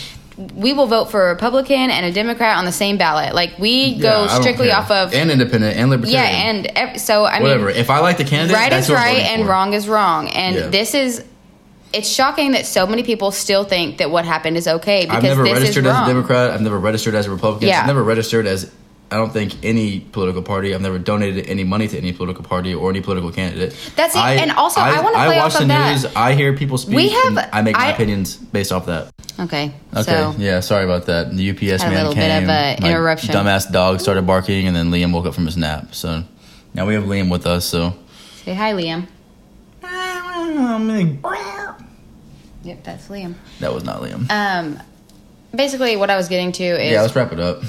we 0.53 0.73
will 0.73 0.85
vote 0.87 1.05
for 1.11 1.27
a 1.27 1.29
Republican 1.33 1.89
and 1.89 2.05
a 2.05 2.11
Democrat 2.11 2.57
on 2.57 2.65
the 2.65 2.71
same 2.73 2.97
ballot. 2.97 3.33
Like 3.33 3.57
we 3.57 3.85
Yeah, 3.85 4.01
go 4.01 4.27
strictly 4.41 4.69
off 4.71 4.91
of 4.91 5.13
and 5.13 5.31
independent 5.31 5.77
and 5.77 5.89
libertarian. 5.89 6.23
yeah, 6.25 6.49
and 6.49 6.67
ev- 6.75 6.99
so 7.01 7.25
I 7.25 7.35
mean 7.39 7.43
whatever. 7.43 7.67
mean, 7.67 7.77
if 7.77 7.89
I 7.89 7.99
like 7.99 8.17
the 8.17 8.25
candidate, 8.25 8.55
right 8.57 8.69
that's 8.69 8.89
is 8.89 8.93
right 8.93 9.19
and 9.21 9.43
for. 9.43 9.49
wrong 9.49 9.73
is 9.73 9.87
wrong. 9.87 10.27
And 10.29 10.55
Yeah. 10.55 10.67
this 10.67 10.93
is 10.93 11.23
it's 11.93 12.09
shocking 12.09 12.51
that 12.51 12.65
so 12.65 12.85
many 12.85 13.03
people 13.03 13.31
still 13.31 13.63
think 13.63 13.99
that 13.99 14.11
what 14.11 14.25
happened 14.25 14.57
is 14.57 14.67
okay 14.67 15.05
because 15.05 15.17
I've 15.17 15.23
never 15.23 15.43
this 15.43 15.53
registered 15.53 15.85
is 15.85 15.91
as 15.93 16.01
a 16.03 16.05
Democrat. 16.07 16.51
I've 16.51 16.61
never 16.61 16.77
registered 16.79 17.15
as 17.15 17.25
a 17.27 17.31
Republican. 17.31 17.69
Yeah. 17.69 17.79
I've 17.79 17.87
never 17.87 18.03
registered 18.03 18.45
as 18.45 18.69
I 19.11 19.17
don't 19.17 19.31
think 19.31 19.63
any 19.63 19.99
political 19.99 20.41
party. 20.41 20.73
I've 20.73 20.81
never 20.81 20.97
donated 20.97 21.47
any 21.47 21.63
money 21.63 21.87
to 21.87 21.97
any 21.97 22.11
political 22.11 22.43
party 22.43 22.73
or 22.73 22.89
any 22.89 23.01
political 23.01 23.31
candidate. 23.31 23.75
That's 23.95 24.15
it. 24.15 24.19
And 24.19 24.51
also, 24.51 24.81
I 24.81 24.99
wanna 25.01 25.15
play 25.15 25.37
watch 25.37 25.45
off 25.45 25.53
the 25.53 25.61
of 25.61 25.67
that. 25.69 25.91
news. 25.91 26.05
I 26.15 26.33
hear 26.33 26.53
people 26.53 26.77
speak. 26.79 26.95
We 26.95 27.09
have- 27.09 27.49
I 27.53 27.61
make 27.61 27.77
my 27.77 27.85
I- 27.87 27.91
opinions 27.91 28.35
based 28.35 28.71
off 28.71 28.87
that. 28.87 29.11
Okay. 29.39 29.71
Okay. 29.93 30.03
So 30.03 30.33
yeah. 30.37 30.59
Sorry 30.61 30.85
about 30.85 31.05
that. 31.05 31.35
The 31.35 31.43
UPS 31.51 31.83
Had 31.83 31.91
a 31.91 31.95
man 31.95 32.03
little 32.07 32.15
bit 32.15 32.21
came. 32.29 32.43
of 32.43 32.49
a 32.49 32.77
my 32.81 32.87
interruption. 32.89 33.35
Dumbass 33.35 33.71
dog 33.71 33.99
started 34.01 34.25
barking, 34.25 34.65
and 34.67 34.75
then 34.75 34.89
Liam 34.91 35.11
woke 35.13 35.25
up 35.27 35.33
from 35.35 35.45
his 35.45 35.55
nap. 35.57 35.93
So 35.93 36.23
now 36.73 36.85
we 36.87 36.93
have 36.95 37.03
Liam 37.03 37.29
with 37.29 37.45
us. 37.45 37.65
So. 37.65 37.93
say 38.43 38.53
hi, 38.53 38.73
Liam. 38.73 39.07
Yep, 42.63 42.83
that's 42.83 43.07
Liam. 43.09 43.35
That 43.59 43.73
was 43.73 43.83
not 43.83 44.01
Liam. 44.01 44.29
Um, 44.31 44.79
basically, 45.55 45.95
what 45.95 46.09
I 46.09 46.15
was 46.15 46.27
getting 46.27 46.51
to 46.53 46.63
is 46.63 46.91
yeah. 46.91 47.01
Let's 47.01 47.15
wrap 47.15 47.31
it 47.31 47.39
up. 47.39 47.61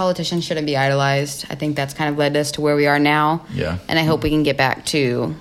Politicians 0.00 0.44
shouldn't 0.44 0.66
be 0.66 0.76
idolized. 0.76 1.46
I 1.48 1.54
think 1.54 1.74
that's 1.74 1.94
kind 1.94 2.10
of 2.10 2.18
led 2.18 2.36
us 2.36 2.52
to 2.52 2.60
where 2.60 2.76
we 2.76 2.86
are 2.86 2.98
now. 2.98 3.46
Yeah. 3.52 3.78
And 3.88 3.98
I 3.98 4.02
hope 4.04 4.22
we 4.22 4.28
can 4.30 4.42
get 4.42 4.58
back 4.58 4.84
to 4.86 5.34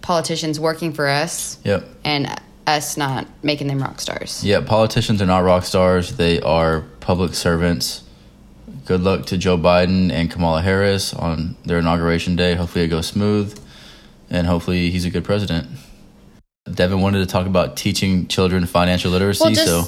politicians 0.00 0.58
working 0.58 0.92
for 0.92 1.06
us 1.06 1.58
Yep. 1.64 1.88
and 2.04 2.28
us 2.66 2.96
not 2.96 3.26
making 3.42 3.68
them 3.68 3.80
rock 3.80 4.00
stars. 4.00 4.42
Yeah, 4.44 4.60
politicians 4.62 5.22
are 5.22 5.26
not 5.26 5.44
rock 5.44 5.64
stars. 5.64 6.16
They 6.16 6.40
are 6.40 6.80
public 6.98 7.34
servants. 7.34 8.02
Good 8.84 9.00
luck 9.02 9.26
to 9.26 9.38
Joe 9.38 9.56
Biden 9.56 10.10
and 10.10 10.28
Kamala 10.28 10.60
Harris 10.60 11.14
on 11.14 11.56
their 11.64 11.78
inauguration 11.78 12.34
day. 12.34 12.54
Hopefully 12.54 12.84
it 12.84 12.88
goes 12.88 13.06
smooth 13.06 13.56
and 14.28 14.46
hopefully 14.48 14.90
he's 14.90 15.04
a 15.04 15.10
good 15.10 15.22
president. 15.24 15.68
Devin 16.72 17.00
wanted 17.00 17.20
to 17.20 17.26
talk 17.26 17.46
about 17.46 17.76
teaching 17.76 18.26
children 18.26 18.66
financial 18.66 19.12
literacy, 19.12 19.44
Well, 19.44 19.54
just 19.54 19.66
so 19.66 19.84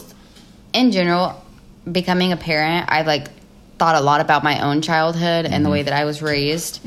in 0.73 0.93
general, 0.93 1.43
becoming 1.91 2.31
a 2.33 2.37
parent, 2.37 2.87
I 2.89 3.03
like 3.03 3.29
thought 3.79 3.97
a 3.97 4.01
lot 4.01 4.21
about 4.21 4.45
my 4.45 4.61
own 4.61 4.83
childhood 4.83 5.47
and 5.47 5.65
the 5.65 5.71
way 5.71 5.83
that 5.83 5.93
I 5.93 6.05
was 6.05 6.23
raised 6.23 6.81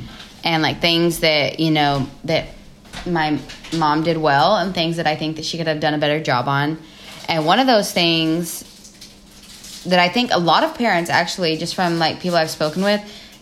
and 0.44 0.64
like 0.64 0.80
things 0.80 1.20
that, 1.20 1.60
you 1.60 1.72
know, 1.72 2.08
that 2.24 2.48
my 3.06 3.40
mom 3.76 4.04
did 4.04 4.18
well 4.18 4.56
and 4.56 4.74
things 4.74 4.98
that 4.98 5.08
I 5.08 5.16
think 5.16 5.36
that 5.36 5.46
she 5.46 5.58
could 5.58 5.68
have 5.68 5.80
done 5.80 5.94
a 5.94 5.98
better 5.98 6.22
job 6.22 6.48
on. 6.48 6.78
And 7.28 7.46
one 7.46 7.60
of 7.60 7.68
those 7.68 7.92
things 7.92 8.64
that 9.86 10.00
I 10.00 10.10
think 10.10 10.32
a 10.32 10.40
lot 10.40 10.64
of 10.64 10.76
parents 10.76 11.10
actually 11.10 11.58
just 11.58 11.76
from 11.76 12.00
like 12.00 12.20
people 12.20 12.38
I've 12.38 12.50
spoken 12.50 12.84
with 12.84 13.02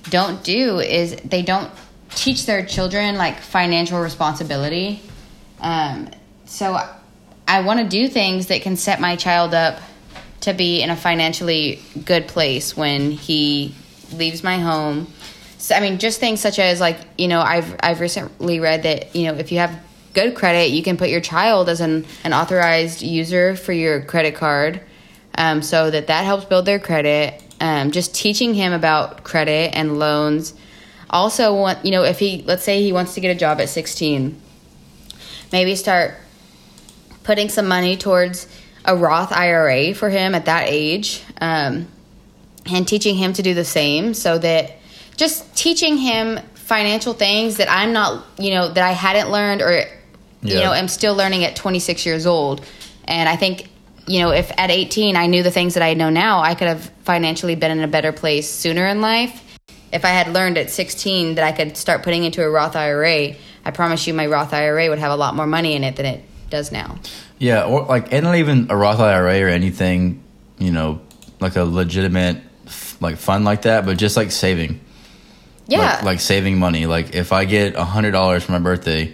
don't 0.09 0.43
do 0.43 0.79
is 0.79 1.15
they 1.15 1.41
don't 1.41 1.71
teach 2.11 2.45
their 2.45 2.65
children 2.65 3.15
like 3.15 3.39
financial 3.39 3.99
responsibility. 3.99 5.01
Um, 5.59 6.09
so 6.45 6.79
I 7.47 7.61
want 7.61 7.79
to 7.79 7.87
do 7.87 8.07
things 8.07 8.47
that 8.47 8.61
can 8.61 8.75
set 8.75 8.99
my 8.99 9.15
child 9.15 9.53
up 9.53 9.79
to 10.45 10.53
be 10.53 10.81
in 10.81 10.89
a 10.89 10.95
financially 10.95 11.81
good 12.05 12.27
place 12.27 12.77
when 12.77 13.11
he 13.11 13.75
leaves 14.13 14.43
my 14.43 14.57
home. 14.57 15.07
So, 15.57 15.75
I 15.75 15.79
mean, 15.79 15.97
just 15.97 16.19
things 16.19 16.39
such 16.39 16.59
as 16.59 16.79
like 16.79 16.97
you 17.17 17.27
know, 17.27 17.41
I've 17.41 17.75
I've 17.81 17.99
recently 17.99 18.59
read 18.59 18.83
that 18.83 19.15
you 19.15 19.25
know 19.25 19.37
if 19.37 19.51
you 19.51 19.59
have 19.59 19.83
good 20.13 20.35
credit, 20.35 20.69
you 20.69 20.83
can 20.83 20.97
put 20.97 21.09
your 21.09 21.21
child 21.21 21.69
as 21.69 21.81
an 21.81 22.05
an 22.23 22.33
authorized 22.33 23.01
user 23.01 23.55
for 23.55 23.73
your 23.73 24.01
credit 24.01 24.35
card, 24.35 24.81
um, 25.37 25.61
so 25.61 25.91
that 25.91 26.07
that 26.07 26.23
helps 26.25 26.45
build 26.45 26.65
their 26.65 26.79
credit. 26.79 27.41
Um, 27.59 27.91
just 27.91 28.13
teaching 28.13 28.53
him 28.53 28.73
about 28.73 29.23
credit 29.23 29.75
and 29.75 29.97
loans. 29.97 30.53
Also, 31.09 31.55
want 31.55 31.83
you 31.83 31.91
know 31.91 32.03
if 32.03 32.19
he 32.19 32.43
let's 32.45 32.63
say 32.63 32.83
he 32.83 32.91
wants 32.91 33.15
to 33.15 33.21
get 33.21 33.35
a 33.35 33.39
job 33.39 33.59
at 33.59 33.69
sixteen, 33.69 34.39
maybe 35.51 35.75
start 35.75 36.15
putting 37.23 37.49
some 37.49 37.67
money 37.67 37.97
towards 37.97 38.47
a 38.87 38.95
Roth 38.95 39.31
IRA 39.31 39.93
for 39.93 40.09
him 40.09 40.35
at 40.35 40.45
that 40.45 40.65
age, 40.67 41.21
um, 41.41 41.87
and 42.65 42.87
teaching 42.87 43.15
him 43.15 43.33
to 43.33 43.41
do 43.43 43.53
the 43.53 43.65
same, 43.65 44.13
so 44.13 44.37
that 44.37 44.77
just 45.17 45.55
teaching 45.55 45.97
him 45.97 46.39
financial 46.55 47.13
things 47.13 47.57
that 47.57 47.71
I'm 47.71 47.93
not, 47.93 48.25
you 48.39 48.51
know, 48.51 48.69
that 48.69 48.83
I 48.83 48.91
hadn't 48.91 49.29
learned 49.31 49.61
or, 49.61 49.71
you 50.41 50.57
Yeah. 50.57 50.63
know, 50.65 50.73
am 50.73 50.87
still 50.87 51.13
learning 51.15 51.43
at 51.45 51.55
26 51.55 52.05
years 52.05 52.25
old. 52.25 52.61
And 53.07 53.29
I 53.29 53.35
think, 53.35 53.69
you 54.07 54.19
know, 54.19 54.31
if 54.31 54.51
at 54.57 54.71
18 54.71 55.15
I 55.15 55.27
knew 55.27 55.43
the 55.43 55.51
things 55.51 55.75
that 55.75 55.83
I 55.83 55.93
know 55.93 56.09
now, 56.09 56.41
I 56.41 56.55
could 56.55 56.67
have 56.67 56.89
financially 57.03 57.53
been 57.55 57.71
in 57.71 57.83
a 57.83 57.87
better 57.87 58.11
place 58.11 58.49
sooner 58.49 58.87
in 58.87 58.99
life. 59.01 59.41
If 59.93 60.03
I 60.03 60.09
had 60.09 60.33
learned 60.33 60.57
at 60.57 60.71
16 60.71 61.35
that 61.35 61.43
I 61.43 61.51
could 61.51 61.77
start 61.77 62.01
putting 62.03 62.23
into 62.23 62.43
a 62.43 62.49
Roth 62.49 62.75
IRA, 62.75 63.35
I 63.63 63.71
promise 63.71 64.07
you 64.07 64.13
my 64.15 64.25
Roth 64.25 64.53
IRA 64.53 64.89
would 64.89 64.99
have 64.99 65.11
a 65.11 65.15
lot 65.15 65.35
more 65.35 65.47
money 65.47 65.75
in 65.75 65.83
it 65.83 65.95
than 65.95 66.05
it 66.07 66.23
does 66.49 66.71
now. 66.71 66.97
Yeah, 67.37 67.65
or 67.65 67.83
like, 67.83 68.13
and 68.13 68.23
not 68.23 68.35
even 68.35 68.67
a 68.69 68.77
Roth 68.77 68.99
IRA 68.99 69.41
or 69.41 69.49
anything, 69.49 70.23
you 70.57 70.71
know, 70.71 71.01
like 71.39 71.55
a 71.55 71.63
legitimate 71.63 72.41
like 73.01 73.17
fund 73.17 73.45
like 73.45 73.63
that, 73.63 73.85
but 73.85 73.97
just 73.97 74.17
like 74.17 74.31
saving. 74.31 74.79
Yeah. 75.67 75.95
Like, 75.95 76.03
like 76.03 76.19
saving 76.19 76.59
money. 76.59 76.85
Like 76.85 77.15
if 77.15 77.31
I 77.31 77.45
get 77.45 77.75
a 77.75 77.83
hundred 77.83 78.11
dollars 78.11 78.43
for 78.43 78.51
my 78.51 78.59
birthday, 78.59 79.13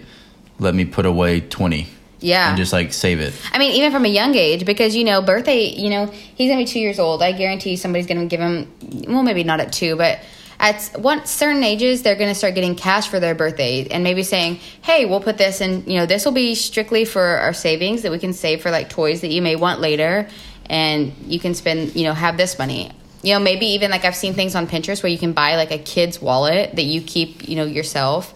let 0.58 0.74
me 0.74 0.84
put 0.84 1.06
away 1.06 1.40
twenty. 1.40 1.88
Yeah. 2.20 2.50
And 2.50 2.56
just 2.56 2.72
like 2.72 2.92
save 2.92 3.20
it. 3.20 3.34
I 3.52 3.58
mean, 3.58 3.72
even 3.72 3.90
from 3.90 4.04
a 4.04 4.08
young 4.08 4.34
age, 4.34 4.64
because 4.64 4.94
you 4.94 5.04
know, 5.04 5.22
birthday. 5.22 5.64
You 5.68 5.90
know, 5.90 6.06
he's 6.06 6.50
gonna 6.50 6.62
be 6.62 6.66
two 6.66 6.78
years 6.78 6.98
old. 6.98 7.22
I 7.22 7.32
guarantee 7.32 7.76
somebody's 7.76 8.06
gonna 8.06 8.26
give 8.26 8.40
him. 8.40 8.70
Well, 9.08 9.22
maybe 9.22 9.44
not 9.44 9.60
at 9.60 9.72
two, 9.72 9.96
but 9.96 10.20
at 10.62 10.90
one 10.96 11.26
certain 11.26 11.64
ages, 11.64 12.02
they're 12.02 12.14
gonna 12.14 12.36
start 12.36 12.54
getting 12.54 12.76
cash 12.76 13.08
for 13.08 13.18
their 13.18 13.34
birthday, 13.34 13.88
and 13.90 14.04
maybe 14.04 14.22
saying, 14.22 14.60
"Hey, 14.80 15.04
we'll 15.04 15.20
put 15.20 15.36
this 15.36 15.60
in. 15.60 15.82
You 15.86 15.98
know, 15.98 16.06
this 16.06 16.24
will 16.24 16.32
be 16.32 16.54
strictly 16.54 17.04
for 17.04 17.22
our 17.22 17.52
savings 17.52 18.02
that 18.02 18.12
we 18.12 18.18
can 18.20 18.32
save 18.32 18.62
for 18.62 18.70
like 18.70 18.88
toys 18.88 19.20
that 19.22 19.30
you 19.30 19.42
may 19.42 19.56
want 19.56 19.80
later, 19.80 20.28
and 20.70 21.12
you 21.26 21.40
can 21.40 21.54
spend. 21.54 21.96
You 21.96 22.04
know, 22.04 22.14
have 22.14 22.36
this 22.36 22.58
money." 22.58 22.92
You 23.24 23.34
know, 23.34 23.40
maybe 23.40 23.66
even 23.66 23.90
like 23.90 24.04
I've 24.04 24.16
seen 24.16 24.34
things 24.34 24.54
on 24.54 24.66
Pinterest 24.68 25.02
where 25.02 25.10
you 25.10 25.18
can 25.18 25.32
buy 25.32 25.56
like 25.56 25.72
a 25.72 25.78
kid's 25.78 26.22
wallet 26.22 26.74
that 26.74 26.82
you 26.84 27.00
keep, 27.02 27.48
you 27.48 27.56
know, 27.56 27.64
yourself. 27.64 28.32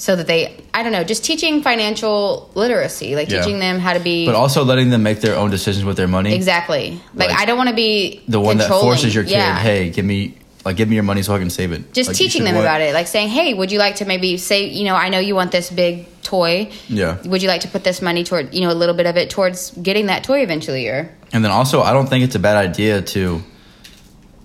So 0.00 0.14
that 0.14 0.28
they, 0.28 0.54
I 0.72 0.84
don't 0.84 0.92
know, 0.92 1.02
just 1.02 1.24
teaching 1.24 1.60
financial 1.60 2.50
literacy, 2.54 3.16
like 3.16 3.28
Yeah. 3.28 3.40
teaching 3.40 3.58
them 3.58 3.80
how 3.80 3.94
to 3.94 4.00
be 4.00 4.26
But 4.26 4.36
also 4.36 4.64
letting 4.64 4.90
them 4.90 5.02
make 5.02 5.20
their 5.22 5.34
own 5.34 5.50
decisions 5.50 5.84
with 5.84 5.96
their 5.96 6.06
money. 6.06 6.34
Exactly. 6.34 7.00
Like, 7.16 7.30
Like, 7.30 7.40
I 7.40 7.46
don't 7.46 7.56
want 7.56 7.70
to 7.70 7.74
be 7.74 8.20
The 8.28 8.38
one 8.38 8.58
that 8.58 8.68
forces 8.68 9.12
your 9.12 9.24
kid, 9.24 9.32
Yeah. 9.32 9.58
hey, 9.58 9.88
give 9.90 10.04
me 10.04 10.34
like 10.68 10.76
give 10.76 10.86
me 10.90 10.96
your 10.96 11.02
money 11.02 11.22
so 11.22 11.34
I 11.34 11.38
can 11.38 11.48
save 11.48 11.72
it. 11.72 11.94
Just 11.94 12.08
Like, 12.08 12.16
teaching 12.18 12.44
them 12.44 12.54
want- 12.54 12.66
about 12.66 12.82
it, 12.82 12.92
like 12.92 13.06
saying, 13.06 13.28
"Hey, 13.30 13.54
would 13.54 13.72
you 13.72 13.78
like 13.78 13.96
to 13.96 14.04
maybe 14.04 14.36
say, 14.36 14.66
you 14.68 14.84
know, 14.84 14.94
I 14.94 15.08
know 15.08 15.18
you 15.18 15.34
want 15.34 15.50
this 15.50 15.70
big 15.70 16.04
toy. 16.22 16.68
Yeah. 16.90 17.16
Would 17.24 17.40
you 17.42 17.48
like 17.48 17.62
to 17.62 17.68
put 17.68 17.84
this 17.84 18.02
money 18.02 18.22
toward, 18.22 18.52
you 18.54 18.60
know, 18.60 18.70
a 18.70 18.76
little 18.76 18.94
bit 18.94 19.06
of 19.06 19.16
it 19.16 19.30
towards 19.30 19.70
getting 19.70 20.06
that 20.06 20.24
toy 20.24 20.42
eventually?" 20.42 20.86
Or 20.88 21.08
And 21.32 21.42
then 21.42 21.50
also, 21.52 21.80
I 21.80 21.94
don't 21.94 22.06
think 22.06 22.22
it's 22.22 22.34
a 22.34 22.38
bad 22.38 22.58
idea 22.58 23.00
to, 23.00 23.42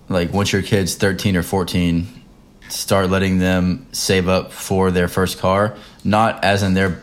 like, 0.07 0.33
once 0.33 0.53
your 0.53 0.61
kid's 0.61 0.95
13 0.95 1.35
or 1.35 1.43
14, 1.43 2.07
start 2.69 3.09
letting 3.09 3.39
them 3.39 3.85
save 3.91 4.29
up 4.29 4.53
for 4.53 4.91
their 4.91 5.09
first 5.09 5.39
car. 5.39 5.75
Not 6.05 6.41
as 6.45 6.63
in 6.63 6.73
they're, 6.73 7.01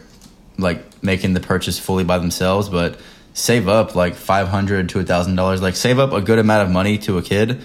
like, 0.56 0.80
making 1.02 1.34
the 1.34 1.40
purchase 1.40 1.78
fully 1.78 2.04
by 2.04 2.16
themselves, 2.18 2.70
but 2.70 2.98
save 3.34 3.68
up, 3.68 3.94
like, 3.94 4.14
500 4.14 4.88
to 4.90 4.98
a 5.00 5.04
$1,000. 5.04 5.60
Like, 5.60 5.76
save 5.76 5.98
up 5.98 6.14
a 6.14 6.22
good 6.22 6.38
amount 6.38 6.66
of 6.66 6.70
money 6.72 6.96
to 6.98 7.18
a 7.18 7.22
kid 7.22 7.60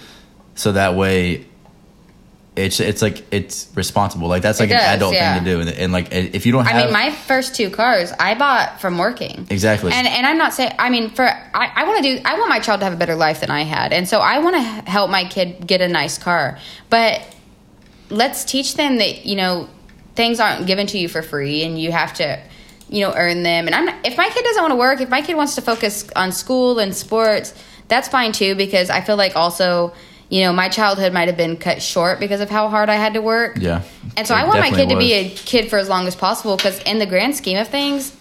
so 0.56 0.72
that 0.72 0.96
way. 0.96 1.46
It's 2.56 2.80
it's 2.80 3.02
like 3.02 3.26
it's 3.34 3.70
responsible 3.76 4.30
like 4.30 4.42
that's 4.42 4.62
like 4.62 4.70
It 4.70 4.76
an 4.76 4.96
adult 4.96 5.14
yeah. 5.14 5.36
thing 5.36 5.44
to 5.44 5.52
do 5.52 5.60
and, 5.60 5.70
and 5.72 5.92
like 5.92 6.14
if 6.14 6.46
you 6.46 6.54
don't 6.54 6.64
have 6.64 6.84
I 6.84 6.84
mean, 6.86 6.94
my 6.94 7.12
first 7.12 7.54
two 7.54 7.70
cars 7.70 8.14
I 8.18 8.34
bought 8.36 8.80
from 8.80 8.98
working. 8.98 9.46
exactly 9.50 9.92
And 9.92 10.08
and 10.08 10.26
I'm 10.26 10.38
not 10.38 10.54
saying 10.54 10.72
I 10.80 10.90
mean 10.90 11.10
for 11.10 11.26
I, 11.26 11.72
I 11.76 11.84
want 11.84 12.02
to 12.02 12.16
do 12.16 12.22
I 12.24 12.38
want 12.38 12.48
my 12.48 12.60
child 12.60 12.80
to 12.80 12.86
have 12.86 12.94
a 12.94 12.96
better 12.96 13.16
life 13.16 13.42
than 13.42 13.52
I 13.52 13.64
had. 13.64 13.92
And 13.92 14.08
so 14.08 14.20
I 14.20 14.40
want 14.40 14.56
to 14.56 14.62
help 14.90 15.12
my 15.12 15.26
kid 15.26 15.68
get 15.68 15.82
a 15.82 15.90
nice 15.90 16.18
car. 16.18 16.58
But 16.90 17.28
let's 18.10 18.46
teach 18.46 18.76
them 18.76 19.00
that, 19.00 19.26
you 19.26 19.36
know, 19.36 19.68
things 20.16 20.40
aren't 20.40 20.66
given 20.66 20.88
to 20.88 20.98
you 20.98 21.10
for 21.10 21.22
free 21.22 21.64
and 21.64 21.78
you 21.78 21.92
have 21.92 22.14
to 22.14 22.40
you 22.88 23.02
know 23.02 23.14
earn 23.18 23.44
them. 23.44 23.66
And 23.66 23.76
I'm 23.76 23.84
not, 23.84 23.96
if 24.06 24.16
my 24.16 24.30
kid 24.30 24.46
doesn't 24.46 24.62
want 24.62 24.72
to 24.72 24.78
work, 24.78 25.02
if 25.02 25.10
my 25.10 25.22
kid 25.22 25.36
wants 25.36 25.56
to 25.56 25.62
focus 25.62 26.10
on 26.16 26.32
school 26.32 26.80
and 26.80 26.96
sports, 26.96 27.54
that's 27.90 28.08
fine 28.08 28.32
too 28.32 28.56
because 28.56 28.90
I 28.90 29.02
feel 29.02 29.18
like 29.18 29.36
also 29.36 29.94
you 30.30 30.42
know, 30.44 30.52
my 30.54 30.70
childhood 30.70 31.14
might 31.14 31.28
have 31.28 31.38
been 31.38 31.56
cut 31.58 31.82
short 31.82 32.20
because 32.20 32.42
of 32.42 32.50
how 32.50 32.68
hard 32.70 32.90
I 32.90 32.96
had 32.96 33.14
to 33.14 33.22
work. 33.22 33.58
yeah 33.60 33.84
And 34.18 34.28
so 34.28 34.34
I 34.36 34.46
want 34.46 34.60
my 34.60 34.70
kid 34.70 34.88
definitely 34.90 34.96
to 34.96 35.00
be 35.00 35.14
a 35.14 35.30
kid 35.30 35.70
for 35.70 35.78
as 35.78 35.88
long 35.90 36.08
as 36.08 36.16
possible 36.16 36.58
because 36.58 36.80
in 36.84 37.00
the 37.00 37.06
grand 37.06 37.36
scheme 37.36 37.58
of 37.58 37.68
things, 37.68 38.16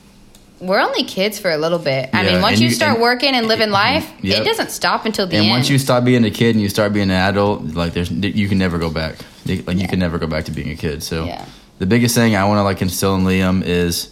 we're 0.61 0.81
only 0.81 1.05
kids 1.05 1.39
for 1.39 1.51
a 1.51 1.57
little 1.59 1.79
bit. 1.79 2.11
I 2.13 2.23
Yeah, 2.23 2.33
mean, 2.35 2.43
once 2.43 2.61
you, 2.61 2.69
you- 2.69 2.75
start 2.75 2.95
and- 2.95 3.03
working 3.03 3.35
and 3.35 3.49
living 3.49 3.67
mm-hmm, 3.67 3.73
life, 4.05 4.13
Yep. 4.23 4.41
it 4.41 4.45
doesn't 4.45 4.71
stop 4.71 5.05
until 5.07 5.27
the 5.27 5.37
end. 5.37 5.45
And 5.45 5.51
end. 5.51 5.59
once 5.61 5.69
you 5.71 5.79
stop 5.79 6.05
being 6.05 6.25
a 6.25 6.31
kid 6.31 6.55
and 6.55 6.63
you 6.63 6.69
start 6.69 6.93
being 6.93 7.11
an 7.11 7.17
adult, 7.29 7.63
like 7.75 7.93
there's 7.95 8.11
you 8.11 8.49
can 8.49 8.59
never 8.59 8.79
go 8.79 8.91
back. 8.91 9.17
Like 9.47 9.77
you 9.79 9.89
can 9.89 9.99
never 9.99 10.19
go 10.19 10.27
back 10.27 10.45
to 10.45 10.53
being 10.53 10.71
a 10.71 10.77
kid. 10.77 11.03
So 11.03 11.25
Yeah. 11.25 11.45
the 11.79 11.87
biggest 11.87 12.15
thing 12.15 12.37
I 12.37 12.45
want 12.45 12.59
to 12.59 12.63
like 12.63 12.81
instill 12.83 13.15
in 13.17 13.25
Liam 13.25 13.63
is 13.65 14.11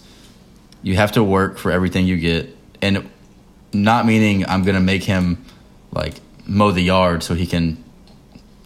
you 0.83 0.97
have 0.97 1.13
to 1.13 1.23
work 1.23 1.59
for 1.59 1.71
everything 1.71 2.07
you 2.07 2.17
get, 2.17 2.55
and 2.83 3.09
not 3.73 4.05
meaning 4.05 4.45
I'm 4.47 4.63
gonna 4.65 4.81
make 4.81 5.05
him 5.05 5.45
like 5.93 6.15
mow 6.47 6.71
the 6.71 6.83
yard 6.83 7.23
so 7.23 7.35
he 7.35 7.47
can 7.47 7.83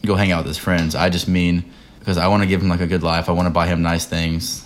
go 0.04 0.14
hang 0.14 0.32
out 0.32 0.38
with 0.38 0.48
his 0.48 0.58
friends. 0.58 0.94
I 0.94 1.10
just 1.10 1.28
mean 1.28 1.64
because 1.98 2.18
I 2.18 2.28
want 2.28 2.42
to 2.42 2.48
give 2.48 2.62
him 2.62 2.68
like 2.68 2.80
a 2.80 2.86
good 2.86 3.02
life. 3.02 3.28
I 3.28 3.32
want 3.32 3.46
to 3.46 3.50
buy 3.50 3.66
him 3.66 3.82
nice 3.82 4.06
things, 4.06 4.64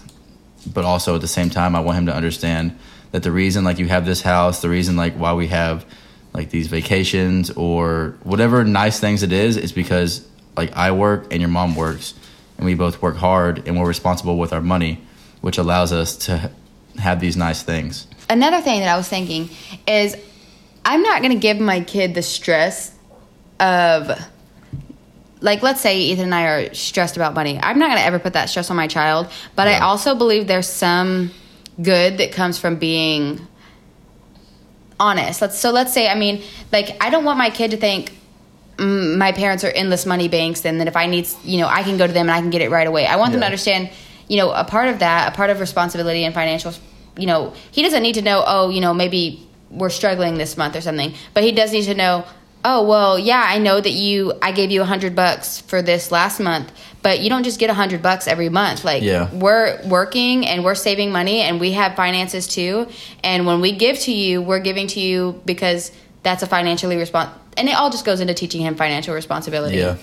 but 0.72 0.84
also 0.84 1.14
at 1.14 1.20
the 1.20 1.28
same 1.28 1.50
time, 1.50 1.74
I 1.74 1.80
want 1.80 1.98
him 1.98 2.06
to 2.06 2.14
understand 2.14 2.78
that 3.12 3.22
the 3.22 3.32
reason 3.32 3.64
like 3.64 3.78
you 3.78 3.88
have 3.88 4.04
this 4.04 4.22
house, 4.22 4.60
the 4.60 4.68
reason 4.68 4.96
like 4.96 5.14
why 5.14 5.32
we 5.32 5.48
have 5.48 5.86
like 6.32 6.50
these 6.50 6.68
vacations 6.68 7.50
or 7.50 8.16
whatever 8.22 8.62
nice 8.62 9.00
things 9.00 9.22
it 9.22 9.32
is, 9.32 9.56
is 9.56 9.72
because 9.72 10.26
like 10.56 10.76
I 10.76 10.92
work 10.92 11.32
and 11.32 11.40
your 11.40 11.48
mom 11.48 11.74
works, 11.74 12.14
and 12.56 12.66
we 12.66 12.74
both 12.74 13.00
work 13.00 13.16
hard 13.16 13.66
and 13.66 13.80
we're 13.80 13.88
responsible 13.88 14.36
with 14.36 14.52
our 14.52 14.60
money, 14.60 15.00
which 15.40 15.56
allows 15.56 15.92
us 15.92 16.16
to 16.26 16.50
have 16.98 17.20
these 17.20 17.36
nice 17.36 17.62
things. 17.62 18.06
Another 18.28 18.60
thing 18.60 18.80
that 18.80 18.88
I 18.88 18.96
was 18.96 19.08
thinking 19.08 19.48
is 19.88 20.14
I'm 20.84 21.02
not 21.02 21.22
going 21.22 21.32
to 21.32 21.38
give 21.38 21.58
my 21.58 21.80
kid 21.80 22.14
the 22.14 22.22
stress 22.22 22.94
of 23.60 24.18
like 25.40 25.62
let's 25.62 25.80
say 25.80 26.00
Ethan 26.00 26.26
and 26.26 26.34
I 26.34 26.44
are 26.44 26.74
stressed 26.74 27.16
about 27.16 27.34
money. 27.34 27.58
I'm 27.58 27.78
not 27.78 27.86
going 27.86 27.98
to 27.98 28.04
ever 28.04 28.18
put 28.18 28.34
that 28.34 28.50
stress 28.50 28.70
on 28.70 28.76
my 28.76 28.86
child, 28.86 29.28
but 29.56 29.68
I 29.68 29.78
also 29.78 30.14
believe 30.14 30.46
there's 30.46 30.68
some 30.68 31.30
good 31.80 32.18
that 32.18 32.32
comes 32.32 32.58
from 32.58 32.76
being 32.76 33.46
honest. 34.98 35.40
Let's 35.40 35.58
so 35.58 35.70
let's 35.70 35.92
say 35.92 36.08
I 36.08 36.14
mean 36.14 36.42
like 36.72 37.02
I 37.02 37.10
don't 37.10 37.24
want 37.24 37.38
my 37.38 37.50
kid 37.50 37.70
to 37.70 37.76
think 37.76 38.12
mm, 38.76 39.16
my 39.16 39.32
parents 39.32 39.64
are 39.64 39.70
endless 39.70 40.04
money 40.04 40.28
banks 40.28 40.64
and 40.64 40.80
that 40.80 40.88
if 40.88 40.96
I 40.96 41.06
need 41.06 41.26
you 41.42 41.58
know 41.58 41.68
I 41.68 41.82
can 41.82 41.96
go 41.96 42.06
to 42.06 42.12
them 42.12 42.28
and 42.28 42.32
I 42.32 42.40
can 42.40 42.50
get 42.50 42.60
it 42.60 42.70
right 42.70 42.86
away. 42.86 43.06
I 43.06 43.16
want 43.16 43.32
them 43.32 43.40
to 43.40 43.46
understand 43.46 43.90
you 44.28 44.36
know 44.36 44.50
a 44.50 44.64
part 44.64 44.88
of 44.88 44.98
that, 44.98 45.32
a 45.32 45.36
part 45.36 45.50
of 45.50 45.60
responsibility 45.60 46.24
and 46.24 46.34
financial 46.34 46.72
you 47.16 47.26
know, 47.26 47.52
he 47.70 47.82
doesn't 47.82 48.02
need 48.02 48.14
to 48.14 48.22
know 48.22 48.44
oh, 48.46 48.68
you 48.68 48.80
know, 48.80 48.94
maybe 48.94 49.46
we're 49.70 49.90
struggling 49.90 50.36
this 50.36 50.56
month 50.56 50.76
or 50.76 50.80
something, 50.80 51.14
but 51.32 51.44
he 51.44 51.52
does 51.52 51.72
need 51.72 51.84
to 51.84 51.94
know 51.94 52.24
oh, 52.64 52.84
well, 52.86 53.18
yeah, 53.18 53.42
I 53.46 53.58
know 53.58 53.80
that 53.80 53.92
you 53.92 54.32
I 54.42 54.52
gave 54.52 54.70
you 54.70 54.80
a 54.80 54.82
100 54.82 55.14
bucks 55.14 55.60
for 55.60 55.82
this 55.82 56.10
last 56.10 56.40
month, 56.40 56.70
but 57.02 57.20
you 57.20 57.30
don't 57.30 57.44
just 57.44 57.58
get 57.58 57.66
a 57.70 57.72
100 57.72 58.02
bucks 58.02 58.26
every 58.28 58.48
month. 58.48 58.84
Like 58.84 59.02
Yeah. 59.02 59.30
we're 59.32 59.80
working 59.86 60.46
and 60.46 60.64
we're 60.64 60.74
saving 60.74 61.10
money 61.12 61.40
and 61.40 61.58
we 61.60 61.72
have 61.72 61.96
finances 61.96 62.46
too. 62.46 62.88
And 63.24 63.46
when 63.46 63.60
we 63.60 63.72
give 63.72 63.98
to 64.00 64.12
you, 64.12 64.42
we're 64.42 64.60
giving 64.60 64.86
to 64.88 65.00
you 65.00 65.40
because 65.46 65.92
that's 66.22 66.42
a 66.42 66.46
financially 66.46 66.96
respons 66.96 67.30
and 67.56 67.68
it 67.68 67.72
all 67.74 67.90
just 67.90 68.04
goes 68.04 68.20
into 68.20 68.34
teaching 68.34 68.60
him 68.60 68.74
financial 68.74 69.14
responsibility. 69.14 69.78
Yeah. 69.78 69.96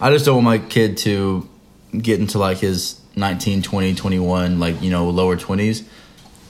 I 0.00 0.10
just 0.10 0.24
don't 0.24 0.44
want 0.44 0.44
my 0.44 0.58
kid 0.58 0.98
to 0.98 1.48
get 1.96 2.18
into 2.20 2.38
like 2.38 2.58
his 2.58 3.00
19, 3.16 3.62
20, 3.62 3.94
21, 3.94 4.58
like, 4.58 4.82
you 4.82 4.90
know, 4.90 5.08
lower 5.10 5.36
20s 5.36 5.84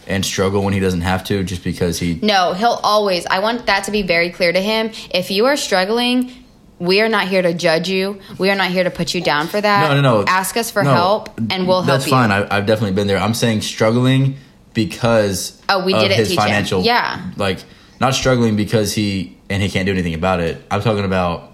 and 0.06 0.24
struggle 0.24 0.62
when 0.62 0.72
he 0.74 0.80
doesn't 0.80 1.00
have 1.02 1.24
to 1.24 1.42
just 1.44 1.64
because 1.64 1.98
he. 1.98 2.18
No, 2.22 2.52
he'll 2.52 2.80
always. 2.82 3.26
I 3.26 3.38
want 3.40 3.66
that 3.66 3.84
to 3.84 3.90
be 3.90 4.02
very 4.02 4.30
clear 4.30 4.52
to 4.52 4.60
him. 4.60 4.90
If 5.12 5.30
you 5.30 5.46
are 5.46 5.56
struggling, 5.56 6.30
we 6.78 7.00
are 7.00 7.08
not 7.08 7.28
here 7.28 7.42
to 7.42 7.54
judge 7.54 7.88
you. 7.88 8.20
We 8.38 8.50
are 8.50 8.54
not 8.56 8.70
here 8.70 8.84
to 8.84 8.90
put 8.90 9.14
you 9.14 9.20
down 9.22 9.46
for 9.48 9.60
that. 9.60 9.88
No, 9.88 10.00
no, 10.00 10.20
no. 10.20 10.24
Ask 10.26 10.56
us 10.56 10.70
for 10.70 10.82
No, 10.82 10.92
help, 10.92 11.38
and 11.50 11.66
we'll 11.66 11.82
help 11.82 11.86
That's 11.86 12.06
you. 12.06 12.10
fine. 12.10 12.30
I, 12.30 12.46
I've 12.54 12.66
definitely 12.66 12.94
been 12.94 13.06
there. 13.06 13.18
I'm 13.18 13.34
saying 13.34 13.62
struggling 13.62 14.36
because 14.74 15.62
Oh, 15.68 15.84
we 15.84 15.94
of 15.94 16.00
didn't 16.00 16.16
his 16.18 16.28
teach 16.28 16.38
him. 16.38 16.44
financial. 16.44 16.82
Yeah. 16.82 17.30
Like, 17.36 17.58
not 18.00 18.14
struggling 18.14 18.56
because 18.56 18.92
he 18.92 19.36
and 19.48 19.62
he 19.62 19.68
can't 19.70 19.86
do 19.86 19.92
anything 19.92 20.14
about 20.14 20.40
it. 20.40 20.60
I'm 20.70 20.82
talking 20.82 21.04
about 21.04 21.52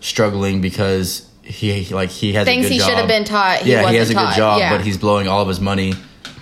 struggling 0.00 0.60
because 0.60 1.28
he 1.42 1.84
like 1.94 2.10
he 2.10 2.32
has 2.34 2.44
Things 2.46 2.66
a 2.66 2.68
good 2.68 2.72
he 2.74 2.78
should 2.80 2.94
have 2.98 3.08
been 3.08 3.24
taught, 3.24 3.60
he 3.62 3.72
yeah, 3.72 3.88
he 3.88 3.96
has 3.96 4.10
a 4.10 4.14
wasn't 4.14 4.30
good 4.32 4.36
job, 4.36 4.58
Yeah. 4.58 4.76
but 4.76 4.84
he's 4.84 4.98
blowing 4.98 5.28
all 5.28 5.40
of 5.42 5.48
his 5.48 5.60
money 5.60 5.94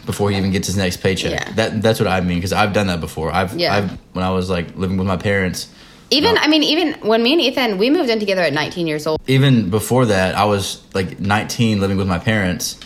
before 0.07 0.31
he 0.31 0.39
even 0.39 0.53
gets 0.53 0.69
his 0.69 0.77
next 0.77 0.99
paycheck. 0.99 1.33
Yeah. 1.33 1.53
That 1.53 1.83
that's 1.83 2.01
what 2.01 2.09
I 2.09 2.21
mean 2.21 2.39
because 2.39 2.53
I've 2.53 2.73
done 2.73 2.87
that 2.87 3.01
before. 3.01 3.31
I've 3.31 3.55
Yeah. 3.55 3.75
I've 3.77 3.91
when 4.15 4.25
I 4.25 4.31
was 4.31 4.49
like 4.49 4.77
living 4.77 4.97
with 4.97 5.07
my 5.07 5.17
parents. 5.17 5.69
Even. 6.11 6.39
I 6.39 6.47
mean, 6.47 6.63
even 6.63 6.95
when 7.01 7.21
me 7.23 7.33
and 7.33 7.43
Ethan 7.43 7.79
we 7.79 7.91
moved 7.91 8.09
in 8.09 8.21
together 8.21 8.43
at 8.43 8.53
19 8.53 8.87
years 8.87 9.07
old. 9.09 9.21
even 9.27 9.71
before 9.71 10.07
that, 10.07 10.37
I 10.37 10.45
was 10.45 10.83
like 10.95 11.19
19, 11.19 11.81
living 11.81 11.97
with 11.97 12.07
my 12.07 12.21
parents, 12.21 12.79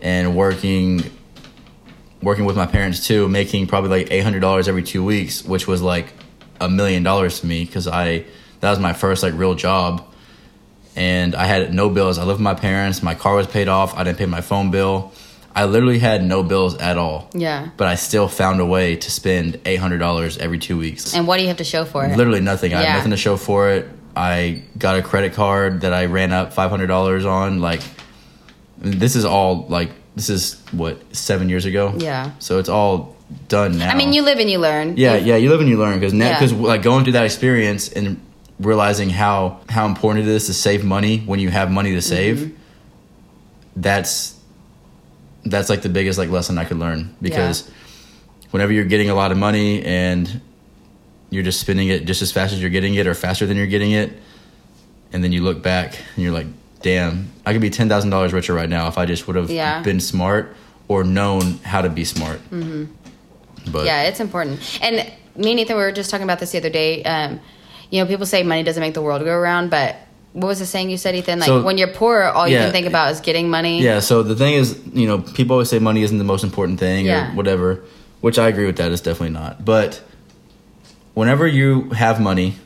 and 0.00 0.36
working, 0.36 1.02
working 2.22 2.44
with 2.44 2.54
my 2.54 2.66
parents 2.66 3.04
too, 3.06 3.28
making 3.28 3.66
probably 3.66 3.90
like 3.90 4.12
eight 4.12 4.22
hundred 4.22 4.40
dollars 4.40 4.68
every 4.68 4.84
two 4.84 5.04
weeks, 5.04 5.44
which 5.44 5.66
was 5.66 5.82
like 5.82 6.12
a 6.60 6.68
million 6.68 7.02
dollars 7.02 7.40
to 7.40 7.46
me 7.46 7.64
because 7.64 7.88
I 7.88 8.24
that 8.60 8.70
was 8.70 8.78
my 8.78 8.92
first 8.92 9.24
like 9.24 9.34
real 9.34 9.56
job, 9.56 10.06
and 10.94 11.34
I 11.34 11.46
had 11.46 11.74
no 11.74 11.90
bills. 11.90 12.18
I 12.18 12.22
lived 12.22 12.38
with 12.38 12.44
my 12.44 12.54
parents. 12.54 13.02
My 13.02 13.16
car 13.16 13.34
was 13.34 13.48
paid 13.48 13.66
off. 13.66 13.96
I 13.96 14.04
didn't 14.04 14.18
pay 14.18 14.26
my 14.26 14.40
phone 14.40 14.70
bill. 14.70 15.12
I 15.56 15.66
literally 15.66 16.00
had 16.00 16.24
no 16.24 16.42
bills 16.42 16.76
at 16.78 16.98
all. 16.98 17.30
Yeah. 17.32 17.68
But 17.76 17.86
I 17.88 17.94
still 17.94 18.26
found 18.28 18.60
a 18.60 18.66
way 18.66 18.96
to 18.96 19.10
spend 19.10 19.60
eight 19.64 19.76
hundred 19.78 19.98
dollars 19.98 20.36
every 20.38 20.58
two 20.58 20.76
weeks. 20.76 21.14
And 21.14 21.26
what 21.28 21.36
do 21.36 21.42
you 21.42 21.48
have 21.48 21.58
to 21.58 21.64
show 21.64 21.84
for 21.84 22.04
it? 22.04 22.16
Literally 22.16 22.40
nothing. 22.40 22.74
I 22.74 22.80
Yeah. 22.82 22.86
have 22.88 22.96
nothing 22.98 23.12
to 23.12 23.16
show 23.16 23.36
for 23.36 23.70
it. 23.70 23.88
I 24.16 24.62
got 24.78 24.96
a 24.98 25.02
credit 25.02 25.32
card 25.34 25.82
that 25.82 25.92
I 25.92 26.06
ran 26.06 26.32
up 26.32 26.52
five 26.52 26.70
hundred 26.70 26.88
dollars 26.88 27.24
on. 27.24 27.60
Like, 27.60 27.80
this 28.78 29.14
is 29.16 29.24
all 29.24 29.66
like 29.68 29.90
this 30.16 30.28
is 30.30 30.60
what 30.72 30.98
seven 31.14 31.48
years 31.48 31.64
ago. 31.66 31.94
Yeah. 31.98 32.32
So 32.40 32.58
it's 32.58 32.68
all 32.68 33.16
done 33.48 33.78
now. 33.78 33.90
I 33.90 33.94
mean, 33.96 34.12
you 34.12 34.22
live 34.22 34.38
and 34.38 34.50
you 34.50 34.58
learn. 34.58 34.96
Yeah, 34.96 35.16
yeah. 35.16 35.36
You 35.36 35.50
live 35.50 35.60
and 35.60 35.68
you 35.68 35.78
learn 35.78 35.98
because 35.98 36.12
Yeah. 36.14 36.34
because 36.38 36.52
like 36.52 36.82
going 36.82 37.04
through 37.04 37.14
that 37.14 37.24
experience 37.24 37.88
and 37.88 38.20
realizing 38.60 39.10
how 39.10 39.58
how 39.68 39.86
important 39.86 40.26
it 40.26 40.30
is 40.30 40.46
to 40.46 40.52
save 40.54 40.84
money 40.84 41.18
when 41.26 41.38
you 41.40 41.50
have 41.50 41.70
money 41.70 41.92
to 41.94 42.02
save. 42.02 42.38
Mm-hmm. 42.38 42.54
That's 43.76 44.33
that's 45.44 45.68
like 45.68 45.82
the 45.82 45.88
biggest 45.88 46.18
like 46.18 46.30
lesson 46.30 46.58
I 46.58 46.64
could 46.64 46.78
learn 46.78 47.14
because 47.20 47.70
whenever 48.50 48.72
you're 48.72 48.84
getting 48.84 49.10
a 49.10 49.14
lot 49.14 49.32
of 49.32 49.38
money 49.38 49.82
and 49.82 50.40
you're 51.30 51.42
just 51.42 51.60
spending 51.60 51.88
it 51.88 52.04
just 52.04 52.22
as 52.22 52.32
fast 52.32 52.52
as 52.52 52.60
you're 52.60 52.70
getting 52.70 52.94
it 52.94 53.06
or 53.06 53.14
faster 53.14 53.46
than 53.46 53.56
you're 53.56 53.66
getting 53.66 53.92
it 53.92 54.12
and 55.12 55.22
then 55.22 55.32
you 55.32 55.42
look 55.42 55.62
back 55.62 55.98
and 56.14 56.24
you're 56.24 56.32
like 56.32 56.46
damn 56.80 57.30
i 57.44 57.52
could 57.52 57.60
be 57.62 57.70
$10000 57.70 58.32
richer 58.32 58.54
right 58.54 58.68
now 58.68 58.86
if 58.88 58.96
i 58.98 59.04
just 59.06 59.26
would 59.26 59.36
have 59.36 59.50
Yeah. 59.50 59.82
been 59.82 60.00
smart 60.00 60.54
or 60.88 61.02
known 61.02 61.58
how 61.64 61.82
to 61.82 61.88
be 61.88 62.04
smart 62.04 62.38
mm-hmm. 62.50 62.84
but 63.72 63.86
Yeah, 63.86 64.02
it's 64.02 64.20
important. 64.20 64.78
And 64.82 64.96
me 65.36 65.50
and 65.52 65.60
Ethan 65.60 65.76
we 65.76 65.82
were 65.82 65.92
just 65.92 66.10
talking 66.10 66.24
about 66.24 66.38
this 66.38 66.52
the 66.52 66.58
other 66.58 66.70
day. 66.70 67.02
Um, 67.02 67.40
you 67.90 68.00
know, 68.02 68.06
people 68.06 68.26
say 68.26 68.42
money 68.42 68.62
doesn't 68.62 68.80
make 68.80 68.94
the 68.94 69.02
world 69.02 69.22
go 69.24 69.32
around, 69.32 69.70
but 69.70 69.96
what 70.34 70.48
was 70.48 70.58
the 70.58 70.66
saying 70.66 70.90
you 70.90 70.96
said, 70.98 71.14
Ethan? 71.14 71.38
Like 71.38 71.46
So- 71.46 71.62
when 71.62 71.78
you're 71.78 71.94
poor, 72.02 72.22
all 72.24 72.46
you 72.48 72.58
can 72.58 72.72
think 72.72 72.86
about 72.86 73.10
is 73.12 73.20
getting 73.20 73.48
money. 73.48 73.80
yeah 73.82 74.00
so 74.00 74.22
the 74.22 74.34
thing 74.36 74.54
is 74.54 74.78
you 74.92 75.06
know 75.06 75.18
people 75.38 75.54
always 75.54 75.70
say 75.70 75.78
money 75.78 76.02
isn't 76.02 76.18
the 76.18 76.30
most 76.34 76.44
important 76.44 76.78
thing 76.80 77.06
Yeah. 77.06 77.30
or 77.30 77.36
whatever 77.36 77.68
which 78.20 78.36
i 78.38 78.46
agree 78.48 78.66
with 78.66 78.76
that 78.80 78.90
it's 78.92 79.00
definitely 79.08 79.34
not 79.42 79.64
but 79.64 79.90
whenever 81.14 81.46
you 81.46 81.90
have 81.90 82.20
money 82.20 82.56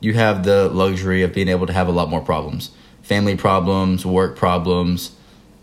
you 0.00 0.12
have 0.14 0.44
the 0.44 0.68
luxury 0.68 1.22
of 1.22 1.32
being 1.32 1.48
able 1.48 1.66
to 1.66 1.72
have 1.72 1.88
a 1.88 1.92
lot 1.92 2.08
more 2.10 2.20
problems 2.20 2.70
family 3.02 3.36
problems 3.36 4.04
work 4.04 4.36
problems 4.36 5.12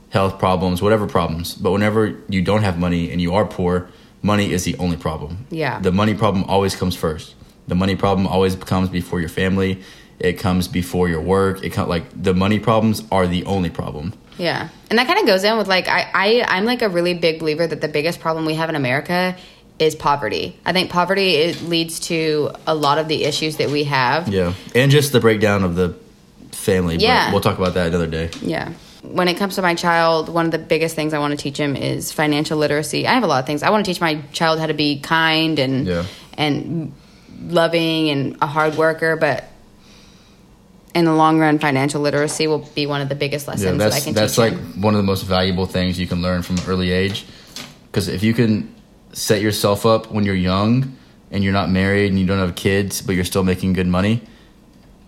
health 0.10 0.40
problems 0.40 0.82
whatever 0.82 1.06
problems 1.08 1.54
but 1.56 1.72
whenever 1.72 2.02
you 2.30 2.42
don't 2.42 2.64
have 2.64 2.78
money 2.80 3.12
and 3.12 3.22
you 3.22 3.34
are 3.34 3.46
poor 3.46 3.88
money 4.22 4.52
is 4.52 4.64
the 4.64 4.76
only 4.78 4.98
problem 4.98 5.46
Yeah. 5.52 5.80
the 5.80 5.92
money 5.92 6.14
problem 6.16 6.44
always 6.46 6.76
comes 6.76 6.96
first 6.96 7.36
the 7.68 7.76
money 7.76 7.96
problem 7.96 8.26
always 8.28 8.56
comes 8.56 8.90
before 8.90 9.20
your 9.20 9.30
family 9.30 9.82
it 10.24 10.34
comes 10.40 10.68
before 10.68 11.08
your 11.10 11.22
work 11.22 11.64
it 11.64 11.70
comes 11.72 11.90
like 11.90 12.04
the 12.24 12.34
money 12.34 12.60
problems 12.60 13.04
are 13.12 13.28
the 13.28 13.44
only 13.46 13.70
problem 13.70 14.14
Yeah. 14.38 14.70
And 14.90 14.98
that 15.00 15.06
kind 15.08 15.20
of 15.20 15.26
goes 15.28 15.44
in 15.44 15.58
with 15.58 15.68
like 15.68 15.88
I, 15.88 16.02
I 16.14 16.46
I'm 16.58 16.66
like 16.66 16.82
a 16.82 16.90
really 16.90 17.14
big 17.14 17.40
believer 17.40 17.68
that 17.68 17.82
the 17.82 17.88
biggest 17.88 18.20
problem 18.20 18.46
we 18.46 18.56
have 18.56 18.70
in 18.70 18.76
America 18.76 19.36
is 19.80 19.96
poverty. 19.96 20.56
I 20.66 20.72
think 20.74 20.90
poverty 20.92 21.30
it 21.36 21.62
leads 21.64 22.00
to 22.12 22.52
a 22.66 22.74
lot 22.74 22.98
of 22.98 23.08
the 23.08 23.24
issues 23.26 23.58
that 23.58 23.70
we 23.70 23.84
have. 23.86 24.28
Yeah, 24.30 24.54
and 24.74 24.92
just 24.92 25.12
the 25.12 25.20
breakdown 25.20 25.64
of 25.64 25.76
the 25.76 25.96
family. 26.52 26.96
Yeah. 26.98 27.26
but 27.28 27.34
we'll 27.34 27.42
talk 27.42 27.58
about 27.58 27.74
that 27.76 27.88
another 27.88 28.08
day. 28.08 28.30
Yeah. 28.42 28.74
When 29.04 29.28
it 29.28 29.36
comes 29.38 29.56
to 29.56 29.62
my 29.62 29.76
child, 29.76 30.30
one 30.30 30.46
of 30.46 30.52
the 30.52 30.60
biggest 30.60 30.96
things 30.96 31.14
I 31.14 31.20
want 31.20 31.32
to 31.38 31.38
teach 31.38 31.58
him 31.58 31.76
is 31.76 32.12
financial 32.12 32.58
literacy. 32.58 33.06
I 33.08 33.14
have 33.14 33.24
a 33.24 33.28
lot 33.28 33.40
of 33.40 33.46
things. 33.46 33.62
I 33.64 33.70
want 33.72 33.84
to 33.86 33.92
teach 33.92 34.00
my 34.02 34.22
child 34.32 34.60
how 34.60 34.68
to 34.68 34.74
be 34.74 35.00
kind 35.00 35.60
and 35.60 35.86
Yeah. 35.88 36.06
and 36.38 36.94
loving 37.48 38.10
and 38.10 38.38
a 38.42 38.48
hard 38.48 38.76
worker, 38.78 39.16
but 39.18 39.44
in 40.96 41.06
the 41.06 41.14
long 41.14 41.40
run, 41.40 41.60
financial 41.60 42.02
literacy 42.02 42.48
will 42.48 42.70
be 42.76 42.86
one 42.86 43.02
of 43.02 43.10
the 43.10 43.16
biggest 43.16 43.48
lessons 43.48 43.66
Yeah, 43.66 43.72
that 43.74 43.86
I 43.86 43.90
that's 43.90 44.06
can 44.06 44.14
that's 44.14 44.36
teach 44.36 44.52
That's 44.52 44.66
like 44.76 44.84
one 44.84 44.94
of 44.94 44.98
the 44.98 45.06
most 45.06 45.24
valuable 45.24 45.66
things 45.66 46.00
you 46.00 46.08
can 46.08 46.22
learn 46.22 46.42
from 46.44 46.58
an 46.58 46.64
early 46.68 46.92
age. 46.92 47.26
Because 47.92 48.08
if 48.08 48.24
you 48.24 48.34
can 48.34 48.74
set 49.12 49.42
yourself 49.42 49.86
up 49.86 50.12
when 50.12 50.24
you're 50.24 50.36
young 50.36 50.98
and 51.32 51.44
you're 51.44 51.54
not 51.54 51.70
married 51.70 52.10
and 52.10 52.20
you 52.20 52.26
don't 52.26 52.40
have 52.40 52.56
kids, 52.56 53.02
but 53.02 53.16
you're 53.16 53.26
still 53.26 53.44
making 53.44 53.74
good 53.74 53.88
money, 53.88 54.22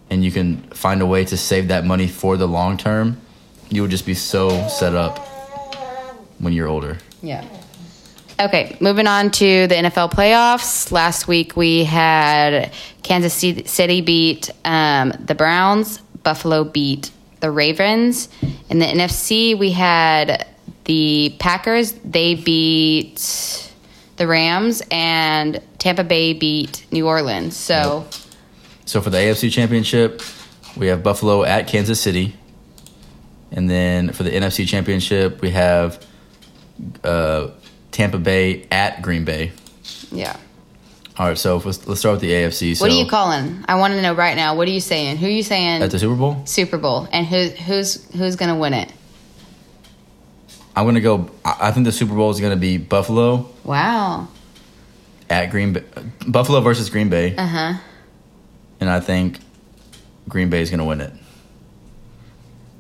and 0.10 0.24
you 0.24 0.32
can 0.32 0.62
find 0.69 1.02
a 1.02 1.06
way 1.06 1.26
to 1.26 1.38
save 1.38 1.67
that 1.69 1.86
money 1.86 2.08
for 2.08 2.38
the 2.38 2.48
long 2.48 2.78
term, 2.78 3.19
you 3.69 3.82
will 3.82 3.89
just 3.89 4.06
be 4.06 4.13
so 4.13 4.67
set 4.67 4.93
up 4.93 5.19
when 6.39 6.54
you're 6.54 6.67
older. 6.67 6.98
Yeah. 7.21 7.43
Okay, 8.38 8.76
moving 8.82 9.08
on 9.08 9.32
to 9.32 9.65
the 9.67 9.76
NFL 9.76 10.12
playoffs. 10.12 10.91
Last 10.91 11.26
week 11.26 11.56
we 11.56 11.86
had 11.86 12.74
Kansas 13.02 13.34
City 13.34 14.02
beat 14.02 14.50
um, 14.65 15.13
the 15.26 15.36
Browns, 15.36 16.00
Buffalo 16.21 16.65
beat 16.65 17.12
the 17.39 17.50
Ravens. 17.50 18.28
In 18.69 18.80
the 18.80 18.86
NFC, 18.86 19.58
we 19.58 19.71
had 19.71 20.45
the 20.84 21.34
Packers, 21.39 21.93
they 22.04 22.36
beat 22.36 23.71
the 24.17 24.28
Rams, 24.28 24.82
and 24.91 25.62
Tampa 25.80 26.04
Bay 26.04 26.34
beat 26.34 26.86
New 26.91 27.08
Orleans. 27.08 27.56
So, 27.56 28.06
So 28.84 29.00
for 29.00 29.12
the 29.12 29.17
AFC 29.17 29.50
Championship, 29.50 30.21
we 30.76 30.88
have 30.88 31.04
Buffalo 31.04 31.45
at 31.45 31.67
Kansas 31.67 32.02
City, 32.02 32.36
and 33.52 33.69
then 33.69 34.12
for 34.12 34.24
the 34.24 34.32
NFC 34.32 34.67
Championship, 34.67 35.39
we 35.41 35.52
have 35.52 36.06
uh, 37.06 37.52
Tampa 37.95 38.17
Bay 38.17 38.67
at 38.71 39.01
Green 39.01 39.23
Bay. 39.23 39.53
yeah. 40.12 40.36
All 41.17 41.27
right, 41.27 41.38
so 41.38 41.55
let's, 41.63 41.88
let's 41.88 42.01
start 42.01 42.15
with 42.15 42.21
the 42.23 42.31
AFC. 42.31 42.75
So 42.75 42.84
What 42.84 42.91
are 42.91 42.95
you 42.95 43.08
calling? 43.08 43.63
I 43.69 43.75
want 43.75 43.93
to 43.93 44.01
know 44.01 44.13
right 44.13 44.36
now. 44.36 44.53
What 44.58 44.67
are 44.67 44.71
you 44.71 44.81
saying? 44.81 45.15
Who 45.15 45.27
are 45.27 45.29
you 45.29 45.43
saying 45.43 45.81
at 45.81 45.89
the 45.89 45.97
Super 45.97 46.15
Bowl? 46.15 46.41
Super 46.45 46.77
Bowl, 46.77 47.08
and 47.13 47.25
who 47.25 47.47
who's 47.47 48.03
who's 48.12 48.36
going 48.36 48.49
to 48.49 48.55
win 48.60 48.73
it? 48.73 48.91
I'm 50.75 50.84
gonna 50.86 50.99
go. 50.99 51.29
I 51.45 51.71
think 51.71 51.86
the 51.86 51.93
Super 51.93 52.13
Bowl 52.13 52.31
is 52.31 52.41
gonna 52.41 52.58
be 52.58 52.77
Buffalo 52.77 53.49
Wow. 53.63 54.27
at 55.29 55.45
Green 55.51 55.71
Bay, 55.71 55.84
Buffalo 56.27 56.60
versus 56.60 56.89
Green 56.89 57.08
Bay, 57.08 57.34
Uh 57.38 57.47
huh. 57.47 57.73
and 58.81 58.89
I 58.89 58.99
think 58.99 59.39
Green 60.27 60.49
Bay 60.49 60.62
is 60.62 60.69
gonna 60.69 60.84
win 60.84 60.99
it. 60.99 61.13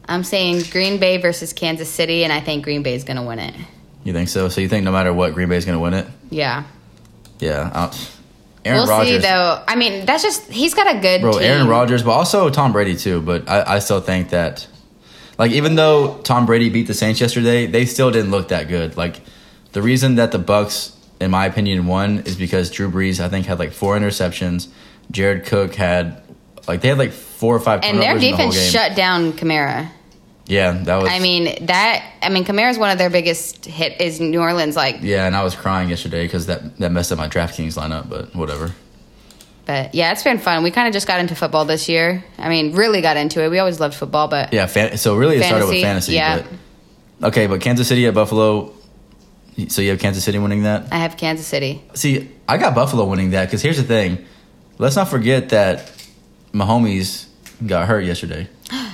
I'm 0.09 0.25
saying 0.25 0.63
Green 0.71 0.99
Bay 0.99 1.17
versus 1.17 1.53
Kansas 1.53 1.87
City, 1.89 2.25
and 2.25 2.33
I 2.33 2.41
think 2.41 2.65
Green 2.65 2.83
Bay 2.83 2.95
is 2.95 3.05
going 3.05 3.17
to 3.17 3.23
win 3.23 3.39
it. 3.39 3.55
You 4.05 4.13
think 4.13 4.29
so? 4.29 4.47
So 4.47 4.61
you 4.61 4.69
think 4.69 4.85
no 4.85 4.91
matter 4.93 5.11
what, 5.11 5.33
Green 5.33 5.49
Bay 5.49 5.57
is 5.57 5.65
gonna 5.65 5.79
win 5.79 5.93
it? 5.93 6.07
Yeah. 6.29 6.63
Yeah. 7.39 7.69
I 7.73 7.79
don't- 7.87 8.11
Aaron 8.63 8.79
we'll 8.79 8.87
Rodgers, 8.89 9.21
see, 9.21 9.27
though. 9.27 9.63
I 9.67 9.75
mean, 9.75 10.05
that's 10.07 10.23
just, 10.23 10.49
he's 10.49 10.73
got 10.73 10.95
a 10.95 10.99
good 10.99 11.21
bro. 11.21 11.33
team. 11.33 11.43
Aaron 11.43 11.67
Rodgers, 11.67 12.01
but 12.01 12.11
also 12.11 12.49
Tom 12.49 12.71
Brady 12.71 12.95
too. 12.95 13.21
But 13.21 13.47
I, 13.47 13.75
I 13.75 13.79
still 13.79 14.01
think 14.01 14.29
that, 14.29 14.65
like, 15.37 15.51
even 15.51 15.75
though 15.75 16.17
Tom 16.23 16.47
Brady 16.47 16.69
beat 16.69 16.87
the 16.87 16.95
Saints 16.95 17.21
yesterday, 17.21 17.67
they 17.67 17.85
still 17.85 18.09
didn't 18.09 18.31
look 18.31 18.47
that 18.47 18.67
good. 18.67 18.97
Like, 18.97 19.21
the 19.73 19.83
reason 19.83 20.15
that 20.15 20.31
the 20.31 20.39
Bucs, 20.39 20.95
in 21.21 21.29
my 21.29 21.45
opinion, 21.45 21.85
won 21.85 22.19
is 22.19 22.35
because 22.35 22.71
Drew 22.71 22.89
Brees, 22.89 23.19
I 23.19 23.29
think, 23.29 23.45
had 23.45 23.59
like 23.59 23.71
four 23.71 23.95
interceptions. 23.99 24.69
Jared 25.11 25.45
Cook 25.45 25.75
had, 25.75 26.23
like, 26.67 26.81
they 26.81 26.87
had 26.87 26.97
like 26.97 27.11
four 27.11 27.55
or 27.55 27.59
five. 27.59 27.81
And 27.83 27.99
their 27.99 28.13
turnovers 28.13 28.23
in 28.23 28.31
the 28.31 28.37
defense 28.37 28.71
shut 28.71 28.95
down 28.95 29.33
Kamara. 29.33 29.89
Yeah, 30.47 30.71
that 30.83 31.01
was. 31.01 31.09
I 31.11 31.19
mean, 31.19 31.65
that, 31.65 32.03
I 32.21 32.29
mean, 32.29 32.45
Kamara's 32.45 32.77
one 32.77 32.91
of 32.91 32.97
their 32.97 33.09
biggest 33.09 33.65
hit 33.65 33.99
is 33.99 34.19
New 34.19 34.39
Orleans. 34.39 34.75
Like, 34.75 34.99
Yeah, 35.01 35.25
and 35.25 35.35
I 35.35 35.43
was 35.43 35.55
crying 35.55 35.89
yesterday 35.89 36.25
because 36.25 36.45
that 36.45 36.77
that 36.77 36.91
messed 36.91 37.11
up 37.11 37.17
my 37.17 37.27
DraftKings 37.27 37.77
lineup. 37.77 38.09
But 38.09 38.35
whatever. 38.35 38.71
But 39.65 39.95
yeah, 39.95 40.11
it's 40.11 40.21
been 40.23 40.37
fun. 40.37 40.61
We 40.61 40.69
kind 40.69 40.87
of 40.87 40.93
just 40.93 41.07
got 41.07 41.19
into 41.19 41.33
football 41.35 41.65
this 41.65 41.89
year. 41.89 42.23
I 42.37 42.49
mean, 42.49 42.75
really 42.75 43.01
got 43.01 43.17
into 43.17 43.43
it. 43.43 43.49
We 43.49 43.57
always 43.57 43.79
loved 43.79 43.95
football, 43.95 44.27
but 44.27 44.53
Yeah, 44.53 44.67
fan- 44.67 44.97
so 44.97 45.15
really 45.15 45.37
it 45.37 45.43
started 45.43 45.65
with 45.65 45.81
fantasy. 45.81 46.13
Fantasy, 46.13 46.13
yeah. 46.13 46.43
But, 47.19 47.27
okay, 47.29 47.47
but 47.47 47.61
Kansas 47.61 47.87
City 47.87 48.05
at 48.05 48.13
Buffalo. 48.13 48.73
So 49.69 49.81
you 49.81 49.89
have 49.89 49.99
Kansas 49.99 50.23
City 50.23 50.37
winning 50.37 50.63
that. 50.63 50.91
I 50.91 50.97
have 50.97 51.17
Kansas 51.17 51.47
City. 51.47 51.81
See, 51.95 52.29
I 52.47 52.57
got 52.57 52.75
Buffalo 52.75 53.05
winning 53.05 53.31
that 53.31 53.45
because 53.45 53.61
here's 53.63 53.77
the 53.77 53.83
thing. 53.83 54.23
Let's 54.77 54.95
not 54.95 55.07
forget 55.07 55.49
that 55.49 55.91
Mahomes 56.53 57.25
got 57.65 57.87
hurt 57.87 58.01
yesterday. 58.01 58.47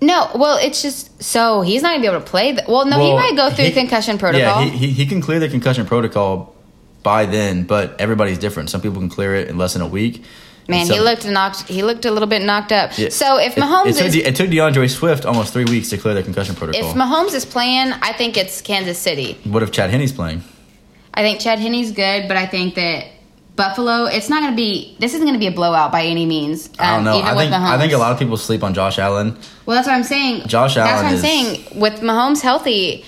No, 0.00 0.30
well, 0.34 0.58
it's 0.60 0.82
just 0.82 1.22
so 1.22 1.62
he's 1.62 1.82
not 1.82 1.90
gonna 1.90 2.00
be 2.02 2.06
able 2.06 2.20
to 2.20 2.26
play. 2.26 2.52
th- 2.52 2.68
well, 2.68 2.84
no, 2.84 2.98
he 2.98 3.14
might 3.14 3.34
go 3.34 3.50
through 3.50 3.66
he- 3.66 3.72
concussion 3.72 4.18
protocol. 4.18 4.62
Yeah, 4.64 4.70
he, 4.70 4.76
he, 4.88 4.90
he 4.92 5.06
can 5.06 5.20
clear 5.22 5.38
the 5.38 5.48
concussion 5.48 5.86
protocol 5.86 6.54
by 7.02 7.24
then, 7.24 7.62
but 7.64 7.98
everybody's 8.00 8.38
different. 8.38 8.68
Some 8.68 8.80
people 8.82 8.98
can 8.98 9.08
clear 9.08 9.34
it 9.34 9.48
in 9.48 9.56
less 9.56 9.72
than 9.72 9.82
a 9.82 9.86
week. 9.86 10.24
Man, 10.68 10.86
he 10.86 10.98
looked 10.98 11.24
knocked. 11.26 11.62
He 11.68 11.82
looked 11.82 12.04
a 12.04 12.10
little 12.10 12.28
bit 12.28 12.42
knocked 12.42 12.72
up. 12.72 12.98
Yeah. 12.98 13.08
So 13.10 13.38
if 13.38 13.56
It- 13.56 13.60
Mahomes 13.60 13.86
it, 13.86 13.94
took 13.96 14.06
is 14.06 14.12
De- 14.14 14.24
it 14.26 14.36
took 14.36 14.50
D'Andre 14.50 14.88
Swift 14.88 15.24
almost 15.24 15.52
three 15.52 15.64
weeks 15.64 15.88
to 15.90 15.96
clear 15.96 16.14
the 16.14 16.22
concussion 16.22 16.56
protocol. 16.56 16.90
if 16.90 16.96
Mahomes 16.96 17.34
is 17.34 17.44
playing, 17.44 17.92
I 18.02 18.12
think 18.12 18.36
it's 18.36 18.60
Kansas 18.60 18.98
City. 18.98 19.38
what 19.44 19.62
if 19.62 19.70
Chad 19.70 19.90
Henne's 19.90 20.12
playing? 20.12 20.42
I 21.14 21.22
think 21.22 21.40
Chad 21.40 21.58
Henne's 21.60 21.92
good, 21.92 22.28
but 22.28 22.36
I 22.36 22.46
think 22.46 22.74
that 22.74 23.06
Buffalo. 23.56 24.04
It's 24.04 24.28
not 24.28 24.42
going 24.42 24.52
to 24.52 24.56
be. 24.56 24.96
This 24.98 25.14
isn't 25.14 25.26
going 25.26 25.34
to 25.34 25.40
be 25.40 25.46
a 25.46 25.52
blowout 25.52 25.90
by 25.90 26.04
any 26.04 26.26
means. 26.26 26.70
I 26.78 26.90
don't 26.96 26.98
um, 26.98 27.04
know. 27.04 27.20
I 27.22 27.34
think. 27.34 27.52
I 27.52 27.78
think 27.78 27.92
a 27.92 27.98
lot 27.98 28.12
of 28.12 28.18
people 28.18 28.36
sleep 28.36 28.62
on 28.62 28.74
Josh 28.74 28.98
Allen. 28.98 29.36
Well, 29.64 29.76
that's 29.76 29.88
what 29.88 29.94
I'm 29.94 30.04
saying. 30.04 30.46
Josh 30.46 30.74
That's 30.74 30.90
Allen 30.90 31.04
what 31.04 31.08
I'm 31.08 31.14
is- 31.14 31.20
saying. 31.22 31.80
With 31.80 32.00
Mahomes 32.00 32.42
healthy, 32.42 33.04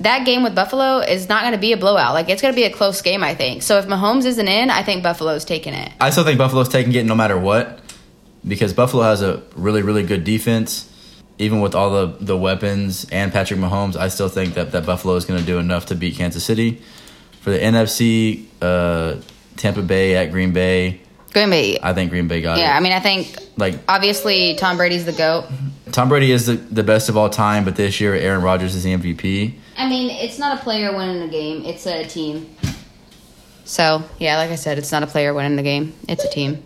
that 0.00 0.26
game 0.26 0.42
with 0.42 0.54
Buffalo 0.54 0.98
is 0.98 1.28
not 1.28 1.42
going 1.42 1.52
to 1.52 1.58
be 1.58 1.72
a 1.72 1.76
blowout. 1.76 2.14
Like 2.14 2.28
it's 2.28 2.42
going 2.42 2.52
to 2.52 2.56
be 2.56 2.64
a 2.64 2.70
close 2.72 3.00
game, 3.00 3.22
I 3.22 3.34
think. 3.34 3.62
So 3.62 3.78
if 3.78 3.86
Mahomes 3.86 4.24
isn't 4.24 4.48
in, 4.48 4.70
I 4.70 4.82
think 4.82 5.02
Buffalo's 5.02 5.44
taking 5.44 5.74
it. 5.74 5.92
I 6.00 6.10
still 6.10 6.24
think 6.24 6.38
Buffalo's 6.38 6.68
taking 6.68 6.92
it 6.94 7.06
no 7.06 7.14
matter 7.14 7.38
what 7.38 7.80
because 8.46 8.72
Buffalo 8.72 9.04
has 9.04 9.22
a 9.22 9.42
really, 9.54 9.82
really 9.82 10.02
good 10.02 10.24
defense. 10.24 10.90
Even 11.36 11.60
with 11.60 11.74
all 11.74 11.90
the, 11.90 12.16
the 12.20 12.36
weapons 12.36 13.06
and 13.10 13.32
Patrick 13.32 13.58
Mahomes, 13.58 13.96
I 13.96 14.06
still 14.06 14.28
think 14.28 14.54
that, 14.54 14.70
that 14.70 14.86
Buffalo 14.86 15.16
is 15.16 15.24
going 15.24 15.40
to 15.40 15.46
do 15.46 15.58
enough 15.58 15.86
to 15.86 15.96
beat 15.96 16.14
Kansas 16.14 16.44
City. 16.44 16.80
For 17.40 17.50
the 17.50 17.58
NFC, 17.58 18.44
uh, 18.62 19.16
Tampa 19.56 19.82
Bay 19.82 20.16
at 20.16 20.30
Green 20.30 20.52
Bay, 20.52 21.00
Green 21.32 21.50
Bay. 21.50 21.78
I 21.82 21.92
think 21.94 22.10
Green 22.10 22.28
Bay 22.28 22.40
got 22.42 22.58
Yeah, 22.58 22.64
it. 22.64 22.66
Yeah, 22.68 22.76
I 22.76 22.80
mean, 22.80 22.92
I 22.92 23.00
think 23.00 23.36
like 23.56 23.78
obviously 23.88 24.54
Tom 24.56 24.76
Brady's 24.76 25.04
the 25.04 25.12
goat. 25.12 25.46
Tom 25.92 26.08
Brady 26.08 26.32
is 26.32 26.46
the, 26.46 26.54
the 26.54 26.82
best 26.82 27.08
of 27.08 27.16
all 27.16 27.30
time, 27.30 27.64
but 27.64 27.76
this 27.76 28.00
year 28.00 28.14
Aaron 28.14 28.42
Rodgers 28.42 28.74
is 28.74 28.82
the 28.82 28.94
MVP. 28.94 29.54
I 29.76 29.88
mean, 29.88 30.10
it's 30.10 30.38
not 30.38 30.58
a 30.58 30.62
player 30.62 30.96
winning 30.96 31.22
a 31.22 31.28
game; 31.28 31.64
it's 31.64 31.86
a 31.86 32.04
team. 32.04 32.48
So 33.64 34.02
yeah, 34.18 34.36
like 34.36 34.50
I 34.50 34.56
said, 34.56 34.78
it's 34.78 34.92
not 34.92 35.02
a 35.02 35.06
player 35.06 35.32
winning 35.32 35.56
the 35.56 35.62
game; 35.62 35.94
it's 36.08 36.24
a 36.24 36.28
team. 36.30 36.62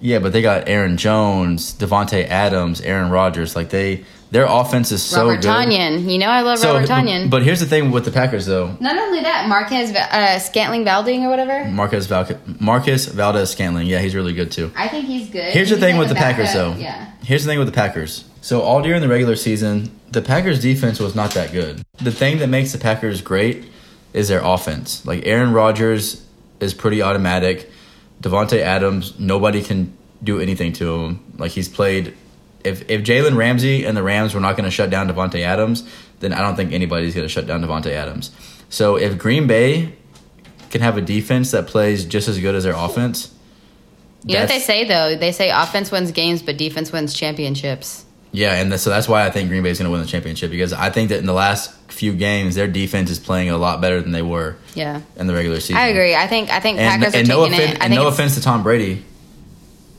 Yeah, 0.00 0.18
but 0.18 0.32
they 0.32 0.42
got 0.42 0.68
Aaron 0.68 0.96
Jones, 0.96 1.74
Davante 1.74 2.26
Adams, 2.26 2.80
Aaron 2.80 3.10
Rodgers. 3.10 3.54
Like 3.54 3.70
they, 3.70 4.04
their 4.32 4.46
offense 4.48 4.90
is 4.92 5.02
so 5.02 5.28
Robert 5.28 5.42
good. 5.42 5.48
Tanyan, 5.50 6.10
you 6.10 6.18
know 6.18 6.26
I 6.28 6.40
love 6.40 6.62
Robert 6.62 6.88
Tonyan. 6.88 7.28
But 7.28 7.42
here's 7.42 7.60
the 7.60 7.66
thing 7.66 7.90
with 7.90 8.06
the 8.06 8.10
Packers, 8.10 8.46
though. 8.46 8.74
not 8.80 8.96
only 8.96 9.20
that, 9.20 9.46
Marquez 9.46 9.94
uh, 9.94 10.38
Scantling 10.38 10.84
Valding 10.84 11.22
or 11.22 11.28
whatever. 11.28 11.66
Marcus 11.70 12.06
Val- 12.06 12.40
Marcus 12.58 13.04
Valdez 13.06 13.50
Scantling. 13.50 13.86
Yeah, 13.86 13.98
he's 13.98 14.14
really 14.14 14.32
good 14.32 14.50
too. 14.50 14.72
I 14.74 14.88
think 14.88 15.04
he's 15.04 15.28
good. 15.28 15.52
Here's 15.52 15.68
the 15.68 15.76
He's 15.76 15.84
thing 15.84 15.98
with 15.98 16.08
the 16.08 16.14
Packers, 16.14 16.52
though. 16.54 16.74
Yeah. 16.74 17.12
Here's 17.22 17.44
the 17.44 17.50
thing 17.50 17.58
with 17.58 17.68
the 17.68 17.74
Packers. 17.74 18.24
So 18.40 18.62
all 18.62 18.80
during 18.82 19.02
the 19.02 19.08
regular 19.08 19.36
season, 19.36 19.90
the 20.10 20.22
Packers 20.22 20.60
defense 20.60 20.98
was 20.98 21.14
not 21.14 21.32
that 21.32 21.52
good. 21.52 21.82
The 21.98 22.10
thing 22.10 22.38
that 22.38 22.48
makes 22.48 22.72
the 22.72 22.78
Packers 22.78 23.20
great 23.20 23.66
is 24.14 24.28
their 24.28 24.40
offense. 24.42 25.04
Like 25.06 25.26
Aaron 25.26 25.52
Rodgers 25.52 26.26
is 26.58 26.72
pretty 26.72 27.02
automatic. 27.02 27.70
Davante 28.22 28.58
Adams, 28.60 29.18
nobody 29.18 29.62
can 29.62 29.96
do 30.24 30.40
anything 30.40 30.72
to 30.74 30.94
him. 31.04 31.32
Like 31.36 31.50
he's 31.52 31.68
played. 31.68 32.14
If 32.64 32.88
if 32.90 33.02
Jalen 33.02 33.36
Ramsey 33.36 33.84
and 33.84 33.96
the 33.96 34.02
Rams 34.02 34.34
were 34.34 34.40
not 34.40 34.56
going 34.56 34.64
to 34.64 34.70
shut 34.70 34.90
down 34.90 35.08
Davante 35.08 35.40
Adams, 35.40 35.82
then 36.20 36.32
I 36.32 36.40
don't 36.40 36.56
think 36.56 36.72
anybody's 36.72 37.14
going 37.14 37.24
to 37.26 37.32
shut 37.32 37.46
down 37.46 37.62
Davante 37.62 37.90
Adams. 37.90 38.30
So 38.68 38.96
if 38.96 39.18
Green 39.18 39.46
Bay 39.46 39.94
can 40.70 40.80
have 40.80 40.96
a 40.96 41.02
defense 41.02 41.50
that 41.50 41.66
plays 41.66 42.04
just 42.04 42.28
as 42.28 42.38
good 42.38 42.54
as 42.54 42.64
their 42.64 42.74
offense, 42.74 43.32
You 44.24 44.34
know 44.34 44.40
what 44.40 44.48
they 44.48 44.60
say 44.60 44.84
though? 44.84 45.16
They 45.16 45.32
say 45.32 45.50
offense 45.50 45.90
wins 45.90 46.12
games, 46.12 46.42
but 46.42 46.56
defense 46.56 46.92
wins 46.92 47.12
championships. 47.14 48.06
Yeah, 48.34 48.54
and 48.54 48.80
so 48.80 48.88
that's 48.88 49.06
why 49.08 49.26
I 49.26 49.30
think 49.30 49.50
Green 49.50 49.62
Bay 49.62 49.68
is 49.70 49.78
going 49.78 49.88
to 49.88 49.92
win 49.92 50.00
the 50.00 50.06
championship 50.06 50.50
because 50.50 50.72
I 50.72 50.88
think 50.88 51.10
that 51.10 51.18
in 51.18 51.26
the 51.26 51.34
last 51.34 51.70
few 51.92 52.14
games, 52.14 52.54
their 52.54 52.66
defense 52.66 53.10
is 53.10 53.18
playing 53.18 53.50
a 53.50 53.58
lot 53.58 53.82
better 53.82 54.00
than 54.00 54.12
they 54.12 54.22
were 54.22 54.56
Yeah, 54.74 55.02
in 55.16 55.26
the 55.26 55.34
regular 55.34 55.60
season. 55.60 55.76
I 55.76 55.88
agree. 55.88 56.14
I 56.14 56.26
think 56.28 56.48
I 56.50 56.58
think 56.60 56.78
And, 56.78 57.02
Packers 57.02 57.14
are 57.14 57.18
and 57.18 57.28
no, 57.28 57.44
taking 57.44 57.60
offen- 57.60 57.76
it. 57.76 57.82
I 57.82 57.84
and 57.86 57.94
no 57.94 58.06
offense 58.08 58.34
to 58.36 58.40
Tom 58.40 58.62
Brady, 58.62 59.04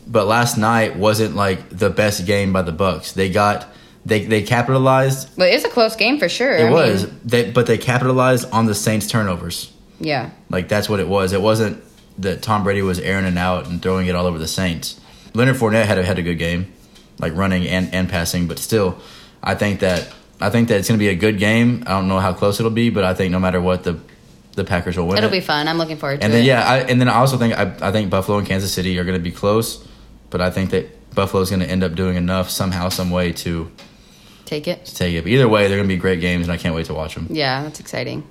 but 0.08 0.26
last 0.28 0.58
night 0.58 0.96
wasn't 0.98 1.36
like 1.36 1.70
the 1.70 1.90
best 1.90 2.26
game 2.26 2.54
by 2.54 2.62
the 2.62 2.74
Bucs. 2.74 3.14
They 3.14 3.30
got 3.30 3.68
they 4.06 4.26
they 4.26 4.42
capitalized. 4.42 5.30
but 5.38 5.50
it's 5.50 5.64
a 5.66 5.70
close 5.70 5.96
game 5.96 6.20
for 6.20 6.28
sure. 6.30 6.56
It 6.56 6.68
I 6.68 6.72
was, 6.72 7.06
mean, 7.06 7.20
they, 7.26 7.52
but 7.52 7.68
they 7.68 7.78
capitalized 7.78 8.50
on 8.52 8.66
the 8.66 8.76
Saints' 8.76 9.08
turnovers. 9.08 9.72
yeah. 10.00 10.30
Like 10.50 10.68
that's 10.68 10.90
what 10.90 11.00
it 11.00 11.08
was. 11.08 11.34
It 11.34 11.42
wasn't 11.42 11.82
that 12.20 12.42
Tom 12.42 12.64
Brady 12.64 12.82
was 12.82 13.00
airing 13.00 13.26
it 13.26 13.38
out 13.38 13.68
and 13.68 13.82
throwing 13.82 14.08
it 14.08 14.16
all 14.16 14.26
over 14.26 14.38
the 14.38 14.48
Saints. 14.48 15.00
Leonard 15.34 15.56
Fournette 15.56 15.86
had 15.86 15.98
a, 15.98 16.04
had 16.04 16.20
a 16.20 16.22
good 16.22 16.38
game, 16.38 16.72
like 17.18 17.34
running 17.36 17.68
and, 17.68 17.92
and 17.94 18.08
passing, 18.08 18.48
but 18.48 18.60
still, 18.60 18.98
I 19.42 19.56
think 19.56 19.80
that 19.80 20.14
I 20.40 20.50
think 20.52 20.68
that 20.68 20.78
it's 20.78 20.88
going 20.90 21.00
to 21.00 21.04
be 21.04 21.10
a 21.10 21.16
good 21.16 21.40
game. 21.40 21.84
I 21.88 21.92
don't 21.92 22.08
know 22.08 22.20
how 22.20 22.34
close 22.34 22.60
it'll 22.60 22.72
be, 22.72 22.90
but 22.92 23.04
I 23.04 23.14
think 23.16 23.32
no 23.32 23.40
matter 23.40 23.60
what, 23.62 23.84
the 23.84 23.98
the 24.56 24.64
Packers 24.64 24.96
will 24.98 25.08
win. 25.08 25.18
It'll 25.18 25.30
it. 25.30 25.32
be 25.32 25.40
fun. 25.40 25.68
I'm 25.68 25.80
looking 25.80 25.98
forward 25.98 26.20
to 26.20 26.26
And 26.26 26.34
it. 26.34 26.38
And 26.38 26.42
then 26.42 26.46
yeah, 26.46 26.64
I, 26.70 26.78
and 26.82 27.02
then 27.02 27.08
I 27.10 27.16
also 27.16 27.38
think 27.38 27.58
I, 27.58 27.74
I 27.82 27.92
think 27.92 28.12
Buffalo 28.12 28.38
and 28.38 28.46
Kansas 28.48 28.72
City 28.72 29.00
are 29.00 29.04
going 29.04 29.18
to 29.18 29.24
be 29.24 29.32
close, 29.32 29.84
but 30.34 30.42
I 30.42 30.50
think 30.50 30.72
that 30.72 31.14
Buffalo's 31.14 31.52
going 31.52 31.60
to 31.60 31.70
end 31.70 31.84
up 31.84 31.94
doing 31.94 32.18
enough 32.18 32.50
somehow, 32.50 32.90
some 32.90 33.12
way 33.12 33.32
to, 33.34 33.72
Take 34.46 34.68
it. 34.68 34.84
to 34.84 34.96
take 34.96 35.14
it. 35.14 35.22
But 35.22 35.32
either 35.32 35.48
way, 35.48 35.68
they're 35.68 35.78
going 35.78 35.88
to 35.88 35.94
be 35.94 36.00
great 36.00 36.22
games, 36.22 36.48
and 36.48 36.52
I 36.52 36.58
can't 36.58 36.74
wait 36.74 36.88
to 36.88 36.96
watch 36.96 37.14
them. 37.14 37.28
Yeah, 37.30 37.62
that's 37.62 37.80
exciting. 37.80 38.24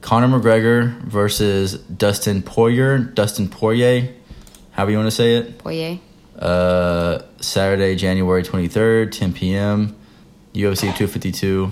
Conor 0.00 0.40
McGregor 0.40 1.00
versus 1.02 1.74
Dustin 1.74 2.42
Poirier, 2.42 2.98
Dustin 2.98 3.48
Poirier, 3.48 4.12
however 4.72 4.90
you 4.90 4.96
want 4.98 5.06
to 5.06 5.14
say 5.14 5.36
it. 5.36 5.58
Poirier. 5.58 6.00
Uh, 6.36 7.20
Saturday, 7.40 7.94
January 7.94 8.42
23rd, 8.42 9.12
10 9.12 9.32
p.m. 9.34 9.96
UFC 10.54 10.80
252. 10.80 11.70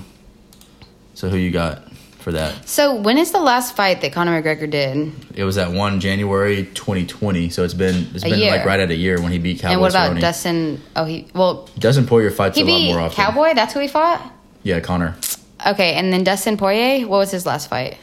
So 1.15 1.29
who 1.29 1.37
you 1.37 1.51
got 1.51 1.86
for 2.27 2.33
that? 2.33 2.69
So 2.69 2.93
when 2.93 3.19
is 3.19 3.31
the 3.31 3.39
last 3.39 3.77
fight 3.77 4.01
that 4.01 4.13
Conor 4.13 4.43
McGregor 4.43 4.69
did? 4.69 5.13
It 5.37 5.45
was 5.45 5.57
at 5.59 5.71
one 5.71 6.01
January 6.01 6.65
2020. 6.65 7.51
So 7.51 7.63
it's 7.63 7.73
been 7.73 8.09
it's 8.17 8.25
A 8.25 8.31
been 8.31 8.41
year. 8.41 8.51
like 8.51 8.67
right 8.67 8.81
at 8.81 8.91
a 8.91 8.97
year 8.97 9.23
when 9.23 9.31
he 9.31 9.39
beat 9.39 9.61
Cowboy 9.61 9.73
and 9.75 9.81
what 9.81 9.93
about 9.93 10.17
Cerrone. 10.17 10.21
Dustin? 10.21 10.83
Oh, 10.97 11.05
he 11.05 11.29
well, 11.35 11.71
Dustin 11.79 12.05
Poirier 12.05 12.33
fights 12.33 12.57
he 12.57 12.63
a 12.63 12.67
lot 12.67 12.83
more 12.83 13.01
often. 13.07 13.15
Cowboy. 13.25 13.55
That's 13.55 13.73
who 13.75 13.79
he 13.79 13.87
fought. 13.87 14.21
Yeah, 14.65 14.81
Conor. 14.81 15.15
Okay, 15.65 15.95
and 15.95 16.13
then 16.13 16.25
Dustin 16.25 16.57
Poirier. 16.57 17.07
What 17.07 17.19
was 17.19 17.31
his 17.31 17.47
last 17.47 17.71
fight? 17.71 17.97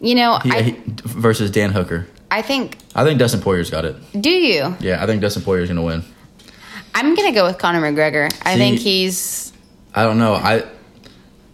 You 0.00 0.14
know, 0.14 0.38
He, 0.38 0.50
I 0.52 0.62
he, 0.62 0.76
versus 1.02 1.50
Dan 1.50 1.72
Hooker. 1.72 2.06
I 2.30 2.42
think. 2.42 2.78
I 2.94 3.02
think 3.02 3.18
Dustin 3.18 3.40
Poirier's 3.40 3.70
got 3.70 3.84
it. 3.84 3.96
Do 4.20 4.30
you? 4.30 4.76
Yeah, 4.78 5.02
I 5.02 5.06
think 5.06 5.20
Dustin 5.20 5.42
Poirier's 5.42 5.68
gonna 5.68 5.82
win. 5.82 6.04
I'm 6.94 7.16
gonna 7.16 7.32
go 7.32 7.44
with 7.44 7.58
Conor 7.58 7.80
McGregor. 7.80 8.32
I 8.44 8.52
See- 8.52 8.58
think 8.60 8.78
he's. 8.78 9.52
I 9.92 10.04
don't 10.04 10.18
know. 10.20 10.34
I 10.34 10.62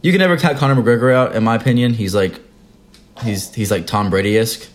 you 0.02 0.12
can 0.12 0.18
never 0.18 0.36
cut 0.36 0.56
Conor 0.56 0.80
McGregor 0.80 1.12
out, 1.12 1.34
in 1.34 1.44
my 1.44 1.54
opinion. 1.56 1.94
He's 1.94 2.14
like 2.14 2.40
he's 3.22 3.54
he's 3.54 3.70
like 3.70 3.86
Tom 3.86 4.10
Brady 4.10 4.38
esque. 4.38 4.68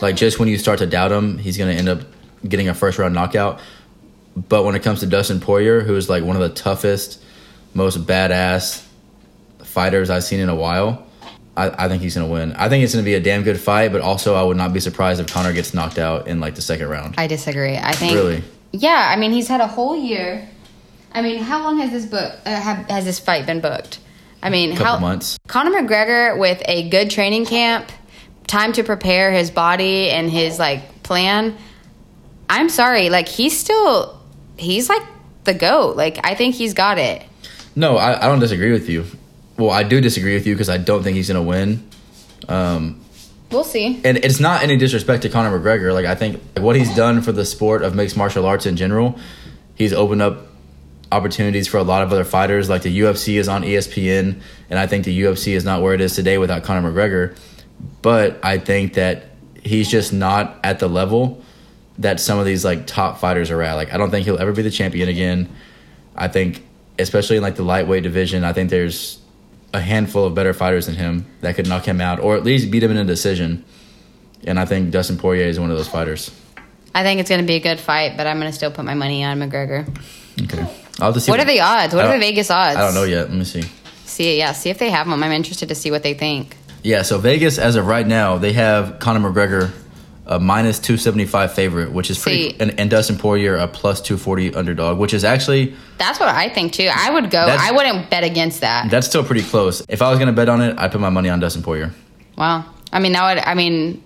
Like 0.00 0.16
just 0.16 0.38
when 0.38 0.48
you 0.48 0.58
start 0.58 0.78
to 0.78 0.86
doubt 0.86 1.12
him, 1.12 1.38
he's 1.38 1.56
gonna 1.58 1.72
end 1.72 1.88
up 1.88 2.00
getting 2.46 2.68
a 2.68 2.74
first 2.74 2.98
round 2.98 3.14
knockout. 3.14 3.60
But 4.36 4.64
when 4.64 4.74
it 4.74 4.82
comes 4.82 5.00
to 5.00 5.06
Dustin 5.06 5.40
Poirier, 5.40 5.80
who 5.80 5.96
is 5.96 6.08
like 6.08 6.24
one 6.24 6.36
of 6.36 6.42
the 6.42 6.48
toughest, 6.48 7.22
most 7.74 8.06
badass 8.06 8.86
fighters 9.62 10.08
I've 10.08 10.24
seen 10.24 10.40
in 10.40 10.48
a 10.48 10.54
while, 10.54 11.06
I, 11.56 11.84
I 11.84 11.88
think 11.88 12.02
he's 12.02 12.14
gonna 12.14 12.28
win. 12.28 12.52
I 12.52 12.68
think 12.68 12.84
it's 12.84 12.94
gonna 12.94 13.04
be 13.04 13.14
a 13.14 13.20
damn 13.20 13.42
good 13.42 13.60
fight, 13.60 13.92
but 13.92 14.00
also 14.00 14.34
I 14.34 14.42
would 14.42 14.56
not 14.56 14.72
be 14.72 14.80
surprised 14.80 15.20
if 15.20 15.26
Conor 15.26 15.52
gets 15.52 15.74
knocked 15.74 15.98
out 15.98 16.26
in 16.26 16.40
like 16.40 16.54
the 16.54 16.62
second 16.62 16.88
round. 16.88 17.14
I 17.18 17.26
disagree. 17.26 17.76
I 17.76 17.92
think. 17.92 18.14
Really? 18.14 18.42
Yeah, 18.72 19.10
I 19.12 19.16
mean 19.16 19.32
he's 19.32 19.48
had 19.48 19.60
a 19.60 19.66
whole 19.66 19.96
year. 19.96 20.48
I 21.12 21.22
mean, 21.22 21.42
how 21.42 21.62
long 21.64 21.78
has 21.78 21.90
this 21.90 22.06
book 22.06 22.32
uh, 22.46 22.50
have, 22.50 22.88
has 22.88 23.04
this 23.04 23.18
fight 23.18 23.44
been 23.44 23.60
booked? 23.60 23.98
I 24.42 24.50
mean, 24.50 24.70
Couple 24.76 24.84
how 24.86 24.98
months. 24.98 25.38
Conor 25.46 25.70
McGregor 25.82 26.38
with 26.38 26.62
a 26.64 26.88
good 26.88 27.10
training 27.10 27.46
camp, 27.46 27.90
time 28.46 28.72
to 28.74 28.82
prepare 28.82 29.30
his 29.32 29.50
body 29.50 30.10
and 30.10 30.30
his 30.30 30.58
like 30.58 31.02
plan. 31.02 31.56
I'm 32.48 32.68
sorry, 32.68 33.10
like 33.10 33.28
he's 33.28 33.58
still 33.58 34.20
he's 34.56 34.88
like 34.88 35.02
the 35.44 35.54
goat. 35.54 35.96
Like 35.96 36.18
I 36.24 36.34
think 36.34 36.54
he's 36.54 36.74
got 36.74 36.98
it. 36.98 37.22
No, 37.76 37.96
I, 37.96 38.24
I 38.24 38.26
don't 38.28 38.40
disagree 38.40 38.72
with 38.72 38.88
you. 38.88 39.04
Well, 39.56 39.70
I 39.70 39.82
do 39.82 40.00
disagree 40.00 40.34
with 40.34 40.46
you 40.46 40.54
because 40.54 40.68
I 40.70 40.78
don't 40.78 41.02
think 41.02 41.16
he's 41.16 41.28
gonna 41.28 41.42
win. 41.42 41.88
Um, 42.48 43.00
We'll 43.50 43.64
see. 43.64 44.00
and 44.04 44.16
it's 44.18 44.38
not 44.38 44.62
any 44.62 44.76
disrespect 44.76 45.22
to 45.22 45.28
Conor 45.28 45.58
McGregor. 45.58 45.92
Like 45.92 46.06
I 46.06 46.14
think 46.14 46.40
what 46.58 46.76
he's 46.76 46.94
done 46.94 47.20
for 47.20 47.32
the 47.32 47.44
sport 47.44 47.82
of 47.82 47.94
mixed 47.94 48.16
martial 48.16 48.46
arts 48.46 48.64
in 48.64 48.76
general, 48.76 49.18
he's 49.74 49.92
opened 49.92 50.22
up 50.22 50.46
opportunities 51.12 51.66
for 51.66 51.78
a 51.78 51.82
lot 51.82 52.02
of 52.02 52.12
other 52.12 52.24
fighters. 52.24 52.68
Like 52.68 52.82
the 52.82 53.00
UFC 53.00 53.34
is 53.38 53.48
on 53.48 53.62
ESPN, 53.62 54.40
and 54.68 54.78
I 54.78 54.86
think 54.86 55.04
the 55.04 55.22
UFC 55.22 55.54
is 55.54 55.64
not 55.64 55.82
where 55.82 55.94
it 55.94 56.00
is 56.00 56.14
today 56.14 56.38
without 56.38 56.62
Conor 56.62 56.90
McGregor. 56.90 57.36
But 58.02 58.38
I 58.42 58.58
think 58.58 58.94
that 58.94 59.30
he's 59.62 59.90
just 59.90 60.12
not 60.12 60.58
at 60.64 60.78
the 60.78 60.88
level 60.88 61.42
that 61.98 62.18
some 62.18 62.38
of 62.38 62.46
these 62.46 62.64
like 62.64 62.86
top 62.86 63.18
fighters 63.18 63.50
are 63.50 63.62
at. 63.62 63.74
Like 63.74 63.92
I 63.92 63.96
don't 63.96 64.10
think 64.10 64.24
he'll 64.24 64.38
ever 64.38 64.52
be 64.52 64.62
the 64.62 64.70
champion 64.70 65.08
again. 65.08 65.48
I 66.16 66.28
think 66.28 66.64
especially 66.98 67.36
in 67.36 67.42
like 67.42 67.56
the 67.56 67.62
lightweight 67.62 68.02
division, 68.02 68.44
I 68.44 68.52
think 68.52 68.70
there's 68.70 69.18
a 69.72 69.80
handful 69.80 70.24
of 70.24 70.34
better 70.34 70.52
fighters 70.52 70.86
than 70.86 70.96
him 70.96 71.26
that 71.40 71.54
could 71.54 71.68
knock 71.68 71.84
him 71.84 72.00
out 72.00 72.20
or 72.20 72.36
at 72.36 72.44
least 72.44 72.70
beat 72.70 72.82
him 72.82 72.90
in 72.90 72.96
a 72.96 73.04
decision. 73.04 73.64
And 74.44 74.58
I 74.58 74.64
think 74.64 74.90
Dustin 74.90 75.18
Poirier 75.18 75.46
is 75.46 75.60
one 75.60 75.70
of 75.70 75.76
those 75.76 75.88
fighters. 75.88 76.30
I 76.94 77.02
think 77.02 77.20
it's 77.20 77.28
going 77.28 77.40
to 77.40 77.46
be 77.46 77.54
a 77.54 77.60
good 77.60 77.78
fight, 77.78 78.16
but 78.16 78.26
I'm 78.26 78.40
going 78.40 78.50
to 78.50 78.56
still 78.56 78.70
put 78.70 78.84
my 78.84 78.94
money 78.94 79.22
on 79.22 79.38
McGregor. 79.38 79.86
Okay. 80.42 80.66
I'll 81.00 81.12
to 81.12 81.20
see 81.20 81.30
What 81.30 81.40
are 81.40 81.44
the 81.44 81.60
odds? 81.60 81.94
What 81.94 82.04
are 82.06 82.12
the 82.12 82.18
Vegas 82.18 82.50
odds? 82.50 82.76
I 82.76 82.80
don't 82.84 82.94
know 82.94 83.04
yet. 83.04 83.28
Let 83.28 83.38
me 83.38 83.44
see. 83.44 83.62
See, 84.04 84.38
yeah, 84.38 84.52
see 84.52 84.70
if 84.70 84.78
they 84.78 84.90
have 84.90 85.06
them. 85.08 85.22
I'm 85.22 85.32
interested 85.32 85.68
to 85.68 85.74
see 85.74 85.90
what 85.90 86.02
they 86.02 86.14
think. 86.14 86.56
Yeah, 86.82 87.02
so 87.02 87.18
Vegas, 87.18 87.58
as 87.58 87.76
of 87.76 87.86
right 87.86 88.06
now, 88.06 88.38
they 88.38 88.52
have 88.54 88.98
Conor 88.98 89.30
McGregor 89.30 89.70
a 90.26 90.38
minus 90.38 90.78
275 90.78 91.52
favorite, 91.54 91.90
which 91.92 92.08
is 92.10 92.18
pretty, 92.18 92.50
See. 92.50 92.56
and, 92.60 92.78
and 92.78 92.88
Dustin 92.88 93.18
Poirier 93.18 93.56
a 93.56 93.66
plus 93.66 94.00
240 94.00 94.54
underdog, 94.54 94.98
which 94.98 95.12
is 95.12 95.24
actually, 95.24 95.74
That's 95.98 96.20
what 96.20 96.28
I 96.28 96.48
think 96.48 96.72
too. 96.72 96.88
I 96.92 97.10
would 97.10 97.30
go. 97.30 97.38
I 97.38 97.72
wouldn't 97.72 98.10
bet 98.10 98.22
against 98.22 98.60
that. 98.60 98.90
that's 98.90 99.06
still 99.08 99.24
pretty 99.24 99.42
close. 99.42 99.82
If 99.88 100.02
I 100.02 100.08
was 100.10 100.18
going 100.18 100.28
to 100.28 100.32
bet 100.32 100.48
on 100.48 100.60
it, 100.60 100.78
I'd 100.78 100.92
put 100.92 101.00
my 101.00 101.10
money 101.10 101.28
on 101.30 101.40
Dustin 101.40 101.62
Poirier. 101.62 101.92
Wow. 102.38 102.64
I 102.92 103.00
mean, 103.00 103.12
that 103.12 103.34
would. 103.34 103.44
I 103.44 103.54
mean, 103.54 104.02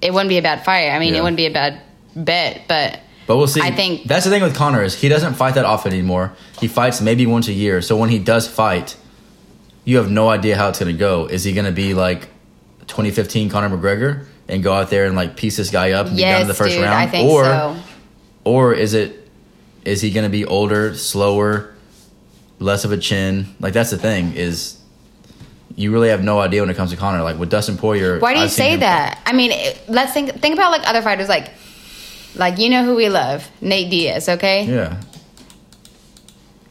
it 0.00 0.12
wouldn't 0.14 0.28
be 0.30 0.38
a 0.38 0.42
bad 0.42 0.64
fight. 0.64 0.88
I 0.90 0.98
mean, 0.98 1.12
Yeah. 1.12 1.20
it 1.20 1.22
wouldn't 1.22 1.36
be 1.36 1.46
a 1.46 1.52
bad 1.52 1.80
bet, 2.14 2.62
but 2.68 2.98
But 3.26 3.36
we'll 3.36 3.46
see. 3.46 3.60
I 3.60 3.72
think- 3.72 4.04
that's 4.04 4.24
the 4.24 4.30
thing 4.30 4.42
with 4.42 4.54
Conor 4.54 4.82
is 4.82 4.94
he 4.94 5.08
doesn't 5.08 5.34
fight 5.34 5.54
that 5.54 5.64
often 5.64 5.92
anymore. 5.92 6.32
He 6.60 6.68
fights 6.68 7.00
maybe 7.00 7.26
once 7.26 7.48
a 7.48 7.52
year. 7.52 7.82
So 7.82 7.96
when 7.96 8.08
he 8.08 8.18
does 8.18 8.46
fight, 8.46 8.96
you 9.84 9.96
have 9.98 10.10
no 10.10 10.28
idea 10.28 10.56
how 10.56 10.68
it's 10.68 10.78
going 10.78 10.92
to 10.92 10.98
go. 10.98 11.26
Is 11.26 11.44
he 11.44 11.52
going 11.52 11.66
to 11.66 11.72
be 11.72 11.94
like 11.94 12.28
2015 12.86 13.48
Conor 13.48 13.76
McGregor 13.76 14.26
and 14.48 14.62
go 14.62 14.72
out 14.72 14.90
there 14.90 15.06
and 15.06 15.16
like 15.16 15.36
piece 15.36 15.56
this 15.56 15.70
guy 15.70 15.92
up 15.92 16.06
and 16.06 16.16
be 16.16 16.22
done 16.22 16.30
yes, 16.30 16.42
in 16.42 16.48
the 16.48 16.54
first 16.54 16.74
dude, 16.74 16.84
round, 16.84 16.94
I 16.94 17.06
think 17.06 17.28
or 17.28 17.44
so. 17.44 17.76
or 18.44 18.74
is 18.74 18.94
it 18.94 19.28
is 19.84 20.00
he 20.00 20.10
going 20.10 20.24
to 20.24 20.30
be 20.30 20.44
older, 20.44 20.94
slower, 20.94 21.74
less 22.58 22.84
of 22.84 22.92
a 22.92 22.96
chin? 22.96 23.54
Like 23.60 23.72
that's 23.72 23.90
the 23.90 23.98
thing 23.98 24.34
is 24.34 24.80
you 25.76 25.92
really 25.92 26.08
have 26.08 26.24
no 26.24 26.40
idea 26.40 26.62
when 26.62 26.70
it 26.70 26.76
comes 26.76 26.90
to 26.90 26.96
Conor. 26.96 27.22
Like 27.22 27.38
with 27.38 27.50
Dustin 27.50 27.76
Poirier, 27.76 28.18
Why 28.18 28.34
do 28.34 28.40
you 28.40 28.48
say 28.48 28.76
that? 28.76 29.20
I 29.26 29.32
mean, 29.32 29.52
let's 29.88 30.12
think. 30.12 30.30
Think 30.40 30.54
about 30.54 30.72
like 30.72 30.88
other 30.88 31.02
fighters, 31.02 31.28
like 31.28 31.50
like 32.36 32.58
you 32.58 32.70
know 32.70 32.84
who 32.84 32.94
we 32.94 33.08
love, 33.08 33.48
Nate 33.60 33.90
Diaz. 33.90 34.28
Okay, 34.28 34.66
Yeah, 34.66 35.00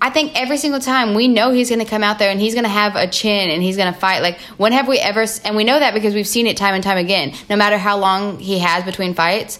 I 0.05 0.11
think 0.11 0.39
every 0.39 0.57
single 0.57 0.79
time 0.79 1.15
we 1.15 1.27
know 1.27 1.51
he's 1.51 1.69
going 1.69 1.79
to 1.83 1.89
come 1.89 2.03
out 2.03 2.19
there 2.19 2.29
and 2.29 2.39
he's 2.39 2.53
going 2.53 2.63
to 2.65 2.69
have 2.69 2.95
a 2.95 3.07
chin 3.07 3.49
and 3.49 3.63
he's 3.63 3.75
going 3.75 3.91
to 3.91 3.99
fight. 3.99 4.19
Like, 4.21 4.39
when 4.57 4.71
have 4.71 4.87
we 4.87 4.99
ever, 4.99 5.25
and 5.43 5.55
we 5.55 5.63
know 5.63 5.79
that 5.79 5.95
because 5.95 6.13
we've 6.13 6.27
seen 6.27 6.45
it 6.45 6.57
time 6.57 6.75
and 6.75 6.83
time 6.83 6.99
again, 6.99 7.33
no 7.49 7.55
matter 7.55 7.77
how 7.77 7.97
long 7.97 8.37
he 8.37 8.59
has 8.59 8.83
between 8.83 9.15
fights. 9.15 9.59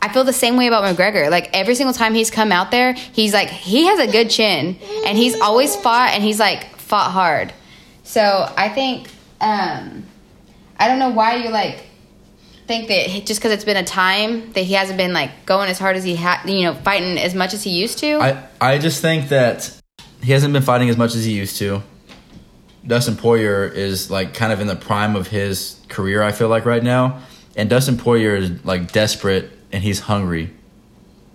I 0.00 0.08
feel 0.12 0.24
the 0.24 0.32
same 0.32 0.56
way 0.56 0.66
about 0.66 0.82
McGregor. 0.82 1.30
Like, 1.30 1.50
every 1.52 1.74
single 1.74 1.92
time 1.92 2.14
he's 2.14 2.30
come 2.30 2.52
out 2.52 2.70
there, 2.70 2.94
he's 2.94 3.34
like, 3.34 3.50
he 3.50 3.84
has 3.84 4.00
a 4.00 4.10
good 4.10 4.30
chin 4.30 4.78
and 5.06 5.18
he's 5.18 5.38
always 5.40 5.76
fought 5.76 6.10
and 6.12 6.24
he's 6.24 6.40
like, 6.40 6.74
fought 6.78 7.10
hard. 7.10 7.52
So 8.02 8.50
I 8.56 8.70
think, 8.70 9.08
um, 9.42 10.06
I 10.78 10.88
don't 10.88 10.98
know 10.98 11.10
why 11.10 11.36
you 11.36 11.50
like, 11.50 11.84
think 12.72 12.88
that 12.88 13.26
just 13.26 13.40
because 13.40 13.52
it's 13.52 13.64
been 13.64 13.76
a 13.76 13.84
time 13.84 14.52
that 14.52 14.62
he 14.62 14.72
hasn't 14.72 14.96
been 14.96 15.12
like 15.12 15.44
going 15.44 15.68
as 15.68 15.78
hard 15.78 15.96
as 15.96 16.04
he 16.04 16.16
had, 16.16 16.48
you 16.48 16.62
know, 16.62 16.74
fighting 16.74 17.18
as 17.18 17.34
much 17.34 17.52
as 17.52 17.62
he 17.62 17.70
used 17.70 17.98
to. 17.98 18.14
I 18.14 18.42
I 18.60 18.78
just 18.78 19.02
think 19.02 19.28
that 19.28 19.78
he 20.22 20.32
hasn't 20.32 20.52
been 20.52 20.62
fighting 20.62 20.88
as 20.88 20.96
much 20.96 21.14
as 21.14 21.24
he 21.24 21.32
used 21.32 21.58
to. 21.58 21.82
Dustin 22.86 23.16
Poirier 23.16 23.66
is 23.66 24.10
like 24.10 24.34
kind 24.34 24.52
of 24.52 24.60
in 24.60 24.66
the 24.66 24.76
prime 24.76 25.16
of 25.16 25.28
his 25.28 25.80
career. 25.88 26.22
I 26.22 26.32
feel 26.32 26.48
like 26.48 26.64
right 26.64 26.82
now, 26.82 27.20
and 27.56 27.68
Dustin 27.68 27.98
Poirier 27.98 28.36
is 28.36 28.64
like 28.64 28.90
desperate 28.92 29.50
and 29.70 29.82
he's 29.82 30.00
hungry 30.00 30.50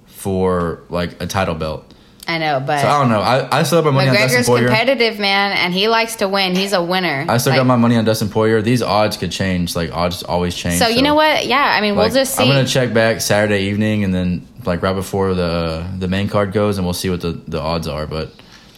for 0.08 0.82
like 0.90 1.22
a 1.22 1.28
title 1.28 1.56
belt. 1.56 1.87
I 2.30 2.40
know, 2.40 2.60
but 2.60 2.82
So 2.82 2.88
I 2.90 3.00
don't 3.00 3.10
know. 3.10 3.22
I, 3.22 3.60
I 3.60 3.64
still 3.64 3.78
have 3.78 3.86
my 3.86 3.92
money 3.92 4.10
on 4.10 4.16
Dustin 4.16 4.42
McGregor's 4.42 4.48
Poirier. 4.48 4.68
competitive, 4.68 5.18
man, 5.18 5.54
and 5.58 5.74
he 5.74 5.88
likes 5.88 6.18
to 6.18 6.28
win. 6.28 6.56
He's 6.58 6.74
a 6.74 6.84
winner. 6.84 7.26
I 7.30 7.38
still 7.38 7.52
Like, 7.52 7.60
got 7.60 7.68
my 7.68 7.78
money 7.78 7.96
on 7.96 8.04
Dustin 8.04 8.28
Poirier. 8.30 8.62
These 8.62 8.82
odds 8.82 9.16
could 9.16 9.32
change. 9.32 9.76
Like 9.78 9.94
odds 9.94 10.24
always 10.24 10.54
change. 10.54 10.78
So 10.80 10.88
you 10.90 11.02
know 11.02 11.16
what? 11.16 11.46
Yeah, 11.46 11.58
I 11.58 11.80
mean, 11.80 11.96
Like, 11.96 12.08
we'll 12.12 12.16
just 12.16 12.36
see. 12.36 12.44
I'm 12.44 12.50
gonna 12.50 12.68
check 12.68 12.94
back 12.94 13.22
Saturday 13.22 13.64
evening 13.70 14.04
and 14.04 14.14
then 14.14 14.46
like 14.66 14.82
right 14.82 14.94
before 14.94 15.34
the 15.36 15.88
the 15.98 16.10
main 16.10 16.28
card 16.28 16.52
goes, 16.52 16.78
and 16.78 16.86
we'll 16.86 16.94
see 16.94 17.10
what 17.10 17.22
the, 17.22 17.32
the 17.48 17.62
odds 17.62 17.88
are. 17.88 18.06
But 18.06 18.34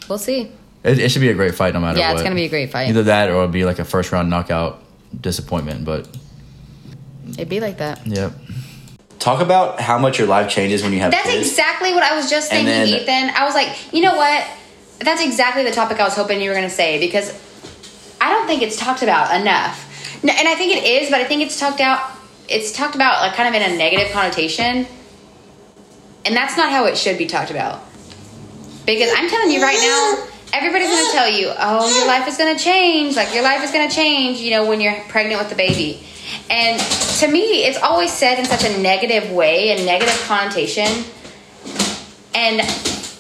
we'll 0.08 0.20
see. 0.20 0.52
it, 0.84 1.00
it 1.00 1.10
should 1.10 1.22
be 1.22 1.30
a 1.30 1.34
great 1.34 1.56
fight 1.56 1.74
no 1.74 1.80
matter 1.80 1.98
Yeah, 1.98 2.10
what. 2.10 2.18
it's 2.18 2.24
gonna 2.24 2.36
be 2.36 2.46
a 2.46 2.50
great 2.50 2.72
fight. 2.72 2.90
Either 2.90 3.04
that 3.04 3.30
or 3.30 3.34
it'll 3.34 3.48
be 3.48 3.66
like 3.66 3.80
a 3.80 3.86
first 3.86 4.12
round 4.12 4.30
knockout 4.30 4.84
disappointment. 5.20 5.86
But 5.86 6.08
It'd 7.32 7.50
be 7.50 7.62
like 7.62 7.80
that. 7.80 8.06
yep. 8.06 8.32
Talk 9.20 9.42
about 9.42 9.82
how 9.82 9.98
much 10.00 10.18
your 10.18 10.28
life 10.28 10.50
changes 10.50 10.82
when 10.82 10.94
you 10.94 11.00
have 11.00 11.12
That's 11.12 11.30
kids. 11.30 11.50
exactly 11.50 11.94
what 11.94 12.04
I 12.04 12.16
was 12.16 12.30
just 12.30 12.50
thinking, 12.50 12.68
then- 12.68 12.88
Ethan. 12.88 13.30
I 13.36 13.44
was 13.46 13.54
like, 13.54 13.94
you 13.94 14.02
know 14.02 14.16
what? 14.16 14.48
That's 15.00 15.22
exactly 15.22 15.64
the 15.64 15.72
topic 15.72 16.00
I 16.00 16.04
was 16.06 16.16
hoping 16.16 16.42
you 16.42 16.50
were 16.50 16.56
going 16.56 16.68
to 16.68 16.74
say 16.74 17.00
because 17.00 17.34
I 18.22 18.32
don't 18.32 18.48
think 18.48 18.62
it's 18.62 18.78
talked 18.78 19.02
about 19.04 19.40
enough. 19.40 19.86
No, 20.24 20.34
and 20.34 20.48
I 20.48 20.56
think 20.56 20.76
it 20.76 20.84
is, 20.86 21.10
but 21.10 21.20
I 21.22 21.26
think 21.26 21.42
it's 21.42 21.60
talked 21.60 21.80
out. 21.82 22.02
It's 22.48 22.72
talked 22.72 22.96
about 22.96 23.22
like 23.22 23.34
kind 23.36 23.54
of 23.54 23.62
in 23.62 23.72
a 23.74 23.78
negative 23.78 24.12
connotation, 24.12 24.88
and 26.26 26.36
that's 26.36 26.58
not 26.58 26.72
how 26.72 26.86
it 26.86 26.98
should 26.98 27.18
be 27.18 27.28
talked 27.28 27.52
about. 27.52 27.82
Because 28.86 29.12
I'm 29.16 29.30
telling 29.30 29.52
you 29.52 29.62
right 29.62 29.78
now, 29.80 30.28
everybody's 30.52 30.90
going 30.90 31.06
to 31.06 31.12
tell 31.12 31.30
you, 31.30 31.54
"Oh, 31.58 31.96
your 31.98 32.08
life 32.08 32.28
is 32.28 32.38
going 32.38 32.58
to 32.58 32.62
change. 32.62 33.16
Like 33.16 33.34
your 33.34 33.44
life 33.44 33.64
is 33.64 33.72
going 33.72 33.88
to 33.88 33.96
change." 33.96 34.40
You 34.40 34.52
know, 34.52 34.68
when 34.68 34.82
you're 34.82 34.96
pregnant 35.08 35.40
with 35.40 35.50
the 35.50 35.56
baby. 35.56 36.04
And 36.50 36.80
to 37.20 37.28
me, 37.28 37.66
it's 37.66 37.78
always 37.82 38.12
said 38.12 38.40
in 38.40 38.46
such 38.46 38.64
a 38.64 38.78
negative 38.82 39.32
way, 39.32 39.72
a 39.72 39.86
negative 39.86 40.20
connotation. 40.28 41.04
And 42.36 42.58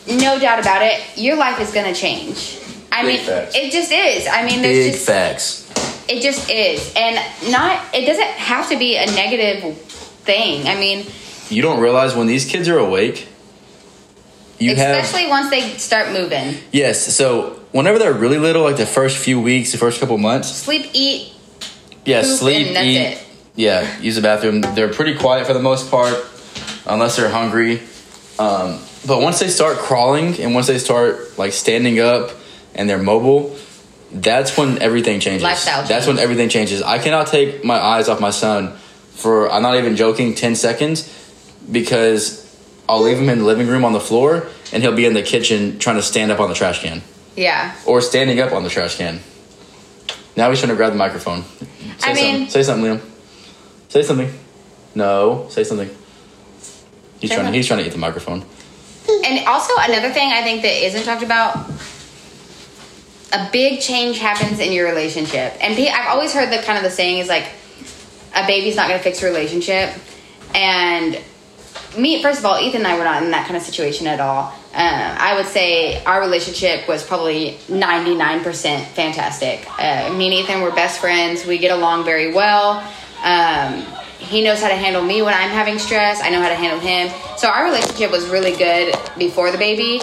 no 0.08 0.39
doubt 0.39 0.60
about 0.60 0.82
it, 0.82 1.02
your 1.17 1.36
life 1.36 1.60
is 1.60 1.72
going 1.72 1.91
to 1.93 2.00
change. 2.00 2.58
I 2.91 3.04
Big 3.04 3.17
mean, 3.19 3.26
facts. 3.28 3.56
it 3.56 3.72
just 3.72 3.91
is. 3.91 4.28
I 4.28 4.45
mean, 4.45 4.62
there's 4.62 4.86
Big 4.86 4.93
just 4.93 5.06
facts. 5.06 6.06
it 6.10 6.22
just 6.22 6.50
is, 6.50 6.91
and 6.95 7.15
not. 7.52 7.82
It 7.93 8.06
doesn't 8.06 8.26
have 8.28 8.67
to 8.69 8.78
be 8.80 8.95
a 8.98 9.06
negative 9.08 9.78
thing. 9.80 10.67
I 10.67 10.76
mean, 10.76 11.06
You 11.50 11.62
don't 11.62 11.80
realize 11.80 12.15
when 12.15 12.28
these 12.28 12.45
kids 12.45 12.67
are 12.67 12.78
awake. 12.80 13.28
You 14.58 14.76
have 14.76 15.04
especially 15.04 15.30
once 15.30 15.50
they 15.52 15.62
start 15.78 16.12
moving, 16.12 16.58
yes. 16.74 17.15
So 17.15 17.60
whenever 17.72 17.98
they're 18.00 18.12
really 18.13 18.39
little, 18.39 18.63
like 18.63 18.76
the 18.78 18.86
first 18.86 19.17
few 19.17 19.39
weeks, 19.39 19.72
the 19.72 19.78
first 19.78 20.00
couple 20.02 20.17
months, 20.17 20.50
sleep, 20.54 20.89
eat. 20.93 21.32
Yeah, 22.05 22.21
sleep, 22.23 22.67
eat. 22.67 22.97
it. 22.97 23.25
Yeah, 23.55 23.99
use 23.99 24.15
the 24.15 24.21
bathroom. 24.21 24.62
They're 24.62 24.91
pretty 24.93 25.15
quiet 25.15 25.45
for 25.45 25.53
the 25.53 25.62
most 25.62 25.91
part, 25.91 26.15
unless 26.85 27.17
they're 27.17 27.29
hungry. 27.29 27.81
Um, 28.38 28.79
but 29.05 29.21
once 29.21 29.39
they 29.39 29.49
start 29.49 29.77
crawling 29.77 30.39
and 30.39 30.53
once 30.53 30.67
they 30.67 30.77
start 30.77 31.38
like 31.38 31.51
standing 31.51 31.99
up 31.99 32.31
and 32.73 32.89
they're 32.89 33.01
mobile, 33.01 33.55
that's 34.12 34.57
when 34.57 34.81
everything 34.81 35.19
changes. 35.19 35.43
Lifestyle 35.43 35.75
changes. 35.81 35.89
That's 35.89 36.07
when 36.07 36.19
everything 36.19 36.49
changes. 36.49 36.81
I 36.81 36.99
cannot 36.99 37.27
take 37.27 37.63
my 37.63 37.77
eyes 37.77 38.07
off 38.09 38.19
my 38.19 38.31
son 38.31 38.75
for 39.12 39.51
I'm 39.51 39.62
not 39.62 39.75
even 39.77 39.95
joking 39.95 40.35
ten 40.35 40.55
seconds 40.55 41.15
because 41.69 42.45
I'll 42.88 43.01
leave 43.01 43.17
him 43.19 43.29
in 43.29 43.39
the 43.39 43.45
living 43.45 43.67
room 43.67 43.83
on 43.85 43.93
the 43.93 43.99
floor 43.99 44.47
and 44.71 44.81
he'll 44.81 44.95
be 44.95 45.05
in 45.05 45.13
the 45.13 45.21
kitchen 45.21 45.77
trying 45.79 45.97
to 45.97 46.01
stand 46.01 46.31
up 46.31 46.39
on 46.39 46.49
the 46.49 46.55
trash 46.55 46.81
can 46.81 47.01
Yeah, 47.35 47.75
or 47.85 48.01
standing 48.01 48.39
up 48.39 48.53
on 48.53 48.63
the 48.63 48.69
trash 48.69 48.95
can. 48.97 49.19
Now 50.39 50.49
he's 50.49 50.60
trying 50.60 50.69
to 50.69 50.78
grab 50.78 50.93
the 50.93 50.97
microphone. 50.97 51.43
Say 51.43 52.12
I 52.12 52.13
mean- 52.13 52.47
something. 52.47 52.49
Say 52.49 52.63
something, 52.63 52.86
Liam. 52.97 53.02
Say 53.89 54.04
something. 54.04 54.34
No, 54.95 55.47
say 55.49 55.65
something. 55.65 55.89
He's 57.19 57.30
Say 57.30 57.36
trying. 57.36 57.52
To, 57.52 57.58
he's 57.58 57.67
trying 57.67 57.82
to 57.82 57.86
eat 57.86 57.91
the 57.91 57.97
microphone. 57.97 58.45
and 59.25 59.45
also 59.45 59.73
another 59.80 60.12
thing 60.13 60.32
I 60.32 60.41
think 60.41 60.62
that 60.62 60.82
isn't 60.86 61.04
talked 61.04 61.23
about. 61.23 61.69
A 63.34 63.49
big 63.52 63.82
change 63.82 64.19
happens 64.19 64.62
in 64.62 64.71
your 64.71 64.88
relationship, 64.88 65.54
and 65.60 65.78
I've 65.78 66.08
always 66.08 66.34
heard 66.34 66.49
the 66.49 66.63
kind 66.63 66.78
of 66.78 66.86
the 66.86 66.89
saying 66.89 67.17
is 67.17 67.28
like, 67.28 67.45
a 68.34 68.47
baby's 68.47 68.78
not 68.78 68.88
going 68.88 68.97
to 68.97 69.04
fix 69.04 69.21
a 69.21 69.25
relationship, 69.25 69.93
and 70.56 71.19
me 71.97 72.21
first 72.21 72.39
of 72.39 72.45
all 72.45 72.59
ethan 72.59 72.81
and 72.81 72.87
i 72.87 72.97
were 72.97 73.03
not 73.03 73.23
in 73.23 73.31
that 73.31 73.45
kind 73.45 73.57
of 73.57 73.63
situation 73.63 74.07
at 74.07 74.19
all. 74.19 74.53
Um, 74.73 75.17
i 75.29 75.35
would 75.35 75.47
say 75.47 76.03
our 76.03 76.19
relationship 76.21 76.87
was 76.87 77.03
probably 77.03 77.57
99% 77.67 78.85
fantastic. 78.87 79.65
Uh, 79.79 80.13
me 80.13 80.25
and 80.25 80.33
ethan 80.35 80.61
were 80.61 80.71
best 80.71 80.99
friends. 80.99 81.45
We 81.45 81.57
get 81.57 81.71
along 81.71 82.05
very 82.05 82.33
well. 82.33 82.83
Um, 83.23 83.83
he 84.19 84.43
knows 84.43 84.61
how 84.61 84.67
to 84.67 84.75
handle 84.75 85.01
me 85.03 85.21
when 85.21 85.33
i'm 85.33 85.49
having 85.49 85.79
stress. 85.79 86.21
I 86.21 86.29
know 86.29 86.41
how 86.41 86.49
to 86.49 86.55
handle 86.55 86.79
him. 86.79 87.09
So 87.37 87.47
our 87.49 87.63
relationship 87.65 88.11
was 88.11 88.27
really 88.27 88.55
good 88.55 88.93
before 89.17 89.51
the 89.51 89.57
baby. 89.57 90.01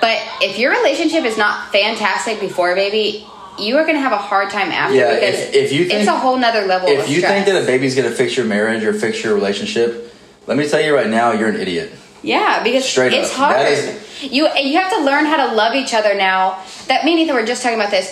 But 0.00 0.18
if 0.40 0.58
your 0.58 0.70
relationship 0.72 1.24
is 1.24 1.36
not 1.36 1.70
fantastic 1.72 2.40
before 2.40 2.72
a 2.72 2.74
baby 2.74 3.26
you 3.60 3.76
are 3.76 3.82
going 3.82 3.96
to 3.96 4.00
have 4.00 4.12
a 4.12 4.16
hard 4.16 4.50
time 4.50 4.70
after 4.70 4.94
Yeah, 4.94 5.14
because 5.14 5.34
if- 5.40 5.54
if 5.54 5.72
you 5.72 5.82
it's 5.90 6.06
a 6.08 6.16
whole 6.16 6.36
nother 6.36 6.64
level 6.66 6.88
If 6.88 7.08
you 7.08 7.18
stress. 7.18 7.32
think 7.32 7.46
that 7.46 7.60
a 7.60 7.66
baby's 7.66 7.96
gonna 7.96 8.12
fix 8.12 8.36
your 8.36 8.46
marriage 8.46 8.84
or 8.84 8.92
fix 8.92 9.22
your 9.24 9.34
relationship, 9.34 10.07
let 10.48 10.56
me 10.58 10.66
tell 10.68 10.80
you 10.80 10.94
right 10.94 11.08
now, 11.08 11.32
you're 11.32 11.48
an 11.50 11.60
idiot. 11.60 11.92
Yeah, 12.22 12.64
because 12.64 12.84
Straight 12.84 13.12
it's 13.12 13.30
up. 13.30 13.36
hard. 13.36 13.68
Is- 13.72 14.22
you 14.22 14.48
you 14.56 14.76
have 14.80 14.90
to 14.92 15.04
learn 15.04 15.26
how 15.26 15.36
to 15.46 15.54
love 15.54 15.76
each 15.76 15.94
other 15.94 16.14
now. 16.16 16.60
That 16.88 17.04
me 17.04 17.12
and 17.12 17.20
Ethan 17.20 17.36
were 17.36 17.46
just 17.46 17.62
talking 17.62 17.78
about 17.78 17.92
this. 17.92 18.10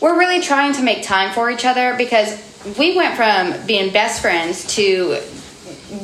We're 0.00 0.18
really 0.18 0.42
trying 0.42 0.74
to 0.74 0.82
make 0.82 1.02
time 1.02 1.32
for 1.32 1.50
each 1.50 1.64
other 1.64 1.94
because 1.96 2.36
we 2.78 2.94
went 2.94 3.14
from 3.16 3.66
being 3.66 3.90
best 3.90 4.20
friends 4.20 4.74
to 4.74 5.16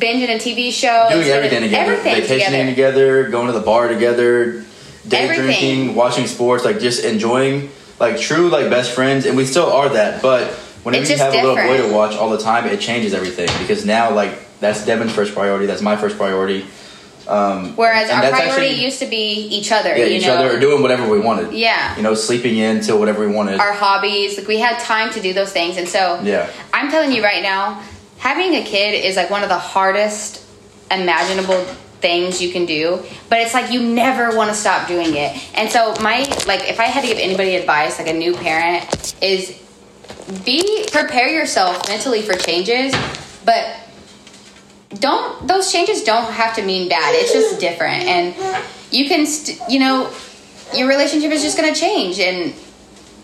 binging 0.01 0.29
a 0.35 0.39
TV 0.39 0.73
show, 0.73 1.09
doing 1.11 1.29
everything 1.29 1.63
together, 1.63 1.93
everything 1.93 2.15
vacationing 2.23 2.67
together. 2.67 3.25
together. 3.25 3.31
going 3.31 3.47
to 3.49 3.53
the 3.53 3.61
bar 3.61 3.89
together, 3.89 4.65
day 5.07 5.25
Everything. 5.25 5.45
drinking, 5.45 5.95
watching 5.95 6.27
sports, 6.27 6.65
like 6.65 6.79
just 6.81 7.05
enjoying, 7.05 7.69
like 8.01 8.19
true 8.19 8.49
like 8.49 8.71
best 8.71 8.93
friends, 8.93 9.27
and 9.27 9.37
we 9.37 9.45
still 9.45 9.71
are 9.71 9.91
that. 9.91 10.23
But 10.23 10.49
whenever 10.85 11.05
you 11.05 11.19
have 11.19 11.35
a 11.35 11.43
little 11.43 11.57
boy 11.57 11.77
to 11.87 11.93
watch 11.93 12.15
all 12.17 12.31
the 12.31 12.39
time, 12.39 12.65
it 12.67 12.81
changes 12.81 13.13
everything 13.13 13.49
because 13.59 13.85
now 13.85 14.15
like 14.15 14.33
that's 14.61 14.85
Devin's 14.85 15.13
first 15.13 15.35
priority, 15.35 15.67
that's 15.67 15.83
my 15.83 15.97
first 15.97 16.17
priority. 16.17 16.65
Um, 17.29 17.75
Whereas 17.75 18.09
our 18.09 18.21
priority 18.21 18.67
actually- 18.69 18.85
used 18.85 19.01
to 19.01 19.07
be 19.07 19.49
each 19.49 19.73
other. 19.73 19.91
yeah, 19.97 20.05
you 20.05 20.17
each 20.19 20.27
know? 20.27 20.35
other 20.37 20.57
or 20.57 20.61
doing 20.61 20.81
whatever 20.81 21.09
we 21.09 21.19
wanted. 21.19 21.53
Yeah. 21.53 21.97
you 21.97 22.03
know, 22.03 22.15
sleeping 22.15 22.57
in 22.57 22.81
till 22.81 22.99
whatever 23.01 23.27
we 23.27 23.33
wanted. 23.35 23.59
our 23.59 23.73
hobbies. 23.73 24.39
Like 24.39 24.47
we 24.47 24.59
had 24.59 24.79
time 24.79 25.11
to 25.13 25.21
do 25.21 25.33
those 25.33 25.53
things, 25.53 25.77
and 25.77 25.89
so 25.89 26.21
Yeah. 26.23 26.49
I'm 26.73 26.89
telling 26.91 27.11
you 27.11 27.25
right 27.25 27.43
now, 27.43 27.83
having 28.19 28.55
a 28.55 28.63
kid 28.63 29.05
is 29.05 29.17
like 29.17 29.29
one 29.29 29.43
of 29.43 29.49
the 29.49 29.59
hardest 29.59 30.45
imaginable 30.91 31.65
things 32.01 32.41
you 32.41 32.53
can 32.53 32.65
do. 32.65 33.03
But 33.29 33.41
it's 33.41 33.55
like 33.55 33.73
you 33.73 33.83
never 33.83 34.37
want 34.37 34.51
to 34.51 34.55
stop 34.57 34.87
doing 34.87 35.17
it. 35.17 35.37
And 35.55 35.69
so 35.69 35.95
my 36.01 36.19
like, 36.47 36.69
if 36.71 36.79
I 36.79 36.85
had 36.85 37.01
to 37.01 37.09
give 37.09 37.19
anybody 37.19 37.57
advice, 37.57 37.99
like 37.99 38.07
a 38.09 38.13
new 38.13 38.35
parent, 38.35 39.15
is 39.21 39.61
be 40.45 40.87
prepare 40.93 41.29
yourself 41.29 41.89
mentally 41.89 42.23
for 42.23 42.35
changes, 42.35 42.95
but 43.45 43.67
don't 44.91 45.47
those 45.49 45.71
changes 45.73 46.03
don't 46.05 46.31
have 46.33 46.55
to 46.57 46.63
mean 46.63 46.89
bad 46.89 47.15
it's 47.17 47.33
just 47.33 47.59
different 47.61 48.05
and 48.05 48.35
you 48.93 49.09
can 49.09 49.27
st- 49.27 49.59
you 49.69 49.79
know 49.81 50.11
your 50.75 50.89
relationship 50.89 51.31
is 51.33 51.43
just 51.43 51.57
going 51.59 51.73
to 51.73 51.79
change 51.79 52.21
and 52.21 52.55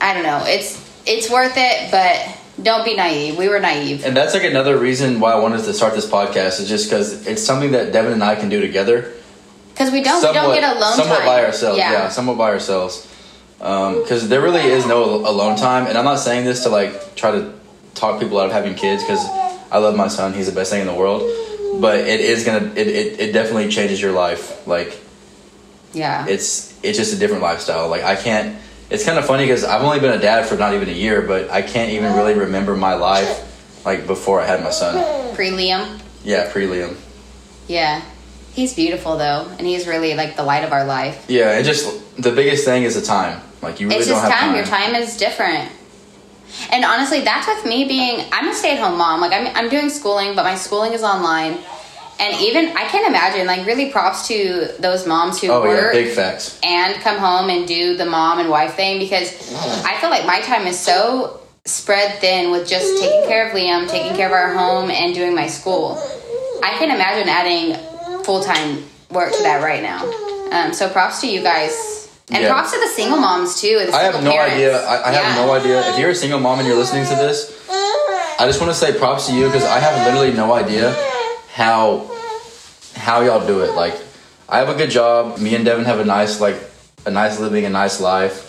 i 0.00 0.12
don't 0.12 0.24
know 0.24 0.42
it's 0.46 0.76
it's 1.06 1.30
worth 1.30 1.54
it 1.56 1.90
but 1.90 2.36
don't 2.62 2.84
be 2.84 2.94
naive 2.96 3.38
we 3.38 3.48
were 3.48 3.60
naive 3.60 4.04
And 4.04 4.16
that's 4.16 4.34
like 4.34 4.44
another 4.44 4.76
reason 4.76 5.20
why 5.20 5.32
I 5.32 5.38
wanted 5.38 5.64
to 5.64 5.72
start 5.72 5.94
this 5.94 6.06
podcast 6.08 6.60
is 6.60 6.68
just 6.68 6.88
because 6.90 7.26
it's 7.26 7.42
something 7.42 7.72
that 7.72 7.92
Devin 7.92 8.12
and 8.12 8.22
I 8.22 8.34
can 8.34 8.48
do 8.50 8.60
together. 8.60 9.10
because 9.72 9.90
we 9.90 10.02
don't 10.02 10.20
we 10.20 10.32
don't 10.34 10.54
get 10.54 10.76
alone 10.76 10.92
somewhat 10.94 11.18
time 11.18 11.26
by 11.26 11.44
ourselves. 11.44 11.78
Yeah. 11.78 12.08
somewhat 12.10 12.36
by 12.36 12.50
ourselves. 12.50 13.08
Um, 13.60 14.02
because 14.02 14.28
there 14.28 14.42
really 14.42 14.60
is 14.60 14.86
no 14.86 15.02
alone 15.26 15.56
time, 15.56 15.86
and 15.86 15.96
I'm 15.96 16.04
not 16.04 16.18
saying 16.18 16.44
this 16.44 16.62
to 16.64 16.68
like 16.68 17.14
try 17.16 17.30
to 17.30 17.52
talk 17.94 18.20
people 18.20 18.38
out 18.38 18.46
of 18.46 18.52
having 18.52 18.74
kids 18.74 19.02
because 19.02 19.24
I 19.72 19.78
love 19.78 19.96
my 19.96 20.08
son. 20.08 20.34
He's 20.34 20.46
the 20.46 20.52
best 20.52 20.70
thing 20.70 20.82
in 20.82 20.86
the 20.86 20.94
world. 20.94 21.22
But 21.80 22.00
it 22.00 22.20
is 22.20 22.44
gonna. 22.44 22.66
It, 22.74 22.86
it, 22.88 23.20
it 23.20 23.32
definitely 23.32 23.68
changes 23.68 24.00
your 24.00 24.12
life. 24.12 24.66
Like 24.66 24.98
yeah 25.94 26.26
it's 26.26 26.72
it's 26.82 26.96
just 26.96 27.14
a 27.14 27.18
different 27.18 27.42
lifestyle. 27.42 27.88
Like 27.88 28.02
I 28.02 28.16
can't. 28.16 28.56
It's 28.90 29.04
kind 29.04 29.18
of 29.18 29.24
funny 29.24 29.44
because 29.44 29.64
I've 29.64 29.82
only 29.82 30.00
been 30.00 30.12
a 30.12 30.20
dad 30.20 30.46
for 30.46 30.56
not 30.56 30.74
even 30.74 30.88
a 30.88 30.92
year, 30.92 31.22
but 31.22 31.50
I 31.50 31.62
can't 31.62 31.90
even 31.92 32.14
really 32.14 32.34
remember 32.34 32.76
my 32.76 32.94
life 32.94 33.48
like 33.86 34.06
before 34.06 34.40
I 34.40 34.46
had 34.46 34.62
my 34.62 34.70
son. 34.70 35.34
pre 35.34 35.50
liam 35.50 35.98
Yeah, 36.24 36.50
pre 36.52 36.66
Liam. 36.66 36.94
yeah 37.68 38.02
he's 38.52 38.74
beautiful 38.74 39.16
though 39.16 39.48
and 39.58 39.66
he's 39.66 39.86
really 39.86 40.14
like 40.14 40.36
the 40.36 40.42
light 40.44 40.62
of 40.62 40.72
our 40.72 40.84
life 40.84 41.24
Yeah, 41.28 41.58
it 41.58 41.62
just 41.64 41.88
the 42.16 42.30
biggest 42.32 42.64
thing 42.66 42.82
is 42.84 42.94
the 42.94 43.00
time. 43.02 43.40
Like 43.62 43.80
you 43.80 43.88
really 43.88 44.00
it's 44.00 44.08
don't 44.08 44.16
just 44.20 44.30
have 44.30 44.38
time. 44.40 44.48
time. 44.50 44.56
Your 44.56 44.66
time 44.66 44.94
is 45.02 45.16
different. 45.16 45.70
And 46.70 46.84
honestly, 46.84 47.20
that's 47.20 47.46
with 47.46 47.64
me 47.64 47.84
being 47.86 48.26
I'm 48.32 48.48
a 48.48 48.54
stay-at-home 48.54 48.96
mom. 48.98 49.20
Like 49.20 49.32
I'm 49.32 49.46
I'm 49.56 49.68
doing 49.70 49.90
schooling, 49.90 50.34
but 50.34 50.44
my 50.44 50.54
schooling 50.54 50.92
is 50.92 51.02
online. 51.02 51.58
And 52.20 52.40
even 52.40 52.76
I 52.76 52.84
can't 52.86 53.06
imagine 53.08 53.46
like 53.46 53.66
really 53.66 53.90
props 53.90 54.28
to 54.28 54.68
those 54.78 55.06
moms 55.06 55.40
who 55.40 55.48
Oh 55.50 55.64
yeah, 55.64 55.70
work 55.70 55.92
big 55.92 56.14
facts. 56.14 56.60
and 56.62 56.94
come 57.02 57.18
home 57.18 57.50
and 57.50 57.66
do 57.66 57.96
the 57.96 58.04
mom 58.04 58.38
and 58.38 58.48
wife 58.48 58.74
thing 58.74 58.98
because 59.00 59.28
I 59.84 59.98
feel 60.00 60.10
like 60.10 60.24
my 60.24 60.40
time 60.42 60.66
is 60.66 60.78
so 60.78 61.40
spread 61.64 62.20
thin 62.20 62.50
with 62.50 62.68
just 62.68 63.00
taking 63.02 63.24
care 63.28 63.48
of 63.48 63.54
Liam, 63.56 63.88
taking 63.88 64.14
care 64.14 64.26
of 64.26 64.32
our 64.32 64.52
home, 64.54 64.90
and 64.90 65.14
doing 65.14 65.34
my 65.34 65.46
school. 65.48 65.96
I 66.62 66.70
can't 66.78 66.92
imagine 66.92 67.28
adding 67.28 68.22
full 68.24 68.42
time 68.42 68.84
work 69.10 69.32
to 69.32 69.42
that 69.42 69.62
right 69.62 69.82
now. 69.82 70.04
Um, 70.52 70.72
so 70.72 70.88
props 70.90 71.20
to 71.22 71.26
you 71.28 71.42
guys. 71.42 72.01
And 72.32 72.42
Yeah. 72.42 72.48
props 72.52 72.72
to 72.72 72.80
the 72.80 72.88
single 72.88 73.18
moms 73.18 73.60
too. 73.60 73.78
The 73.86 73.94
I 73.94 74.02
have 74.02 74.22
no 74.24 74.30
parents. 74.30 74.54
idea. 74.54 74.82
I, 74.86 74.96
I 74.96 75.12
Yeah. 75.12 75.18
have 75.22 75.46
no 75.46 75.52
idea. 75.52 75.90
If 75.90 75.98
you're 75.98 76.10
a 76.10 76.14
single 76.14 76.40
mom 76.40 76.58
and 76.58 76.66
you're 76.66 76.76
listening 76.78 77.04
to 77.06 77.14
this, 77.14 77.52
I 78.38 78.46
just 78.46 78.60
want 78.60 78.72
to 78.72 78.78
say 78.78 78.92
props 78.98 79.26
to 79.26 79.32
you 79.34 79.46
because 79.46 79.64
I 79.64 79.78
have 79.78 80.06
literally 80.06 80.32
no 80.32 80.52
idea 80.54 80.94
how 81.54 82.10
how 82.96 83.20
y'all 83.22 83.46
do 83.46 83.60
it. 83.60 83.74
Like, 83.74 83.94
I 84.48 84.58
have 84.58 84.68
a 84.68 84.74
good 84.74 84.90
job. 84.90 85.38
Me 85.38 85.54
and 85.54 85.64
Devin 85.64 85.84
have 85.84 86.00
a 86.00 86.04
nice 86.04 86.40
like 86.40 86.56
a 87.06 87.10
nice 87.10 87.38
living, 87.38 87.64
a 87.66 87.70
nice 87.70 88.00
life. 88.00 88.48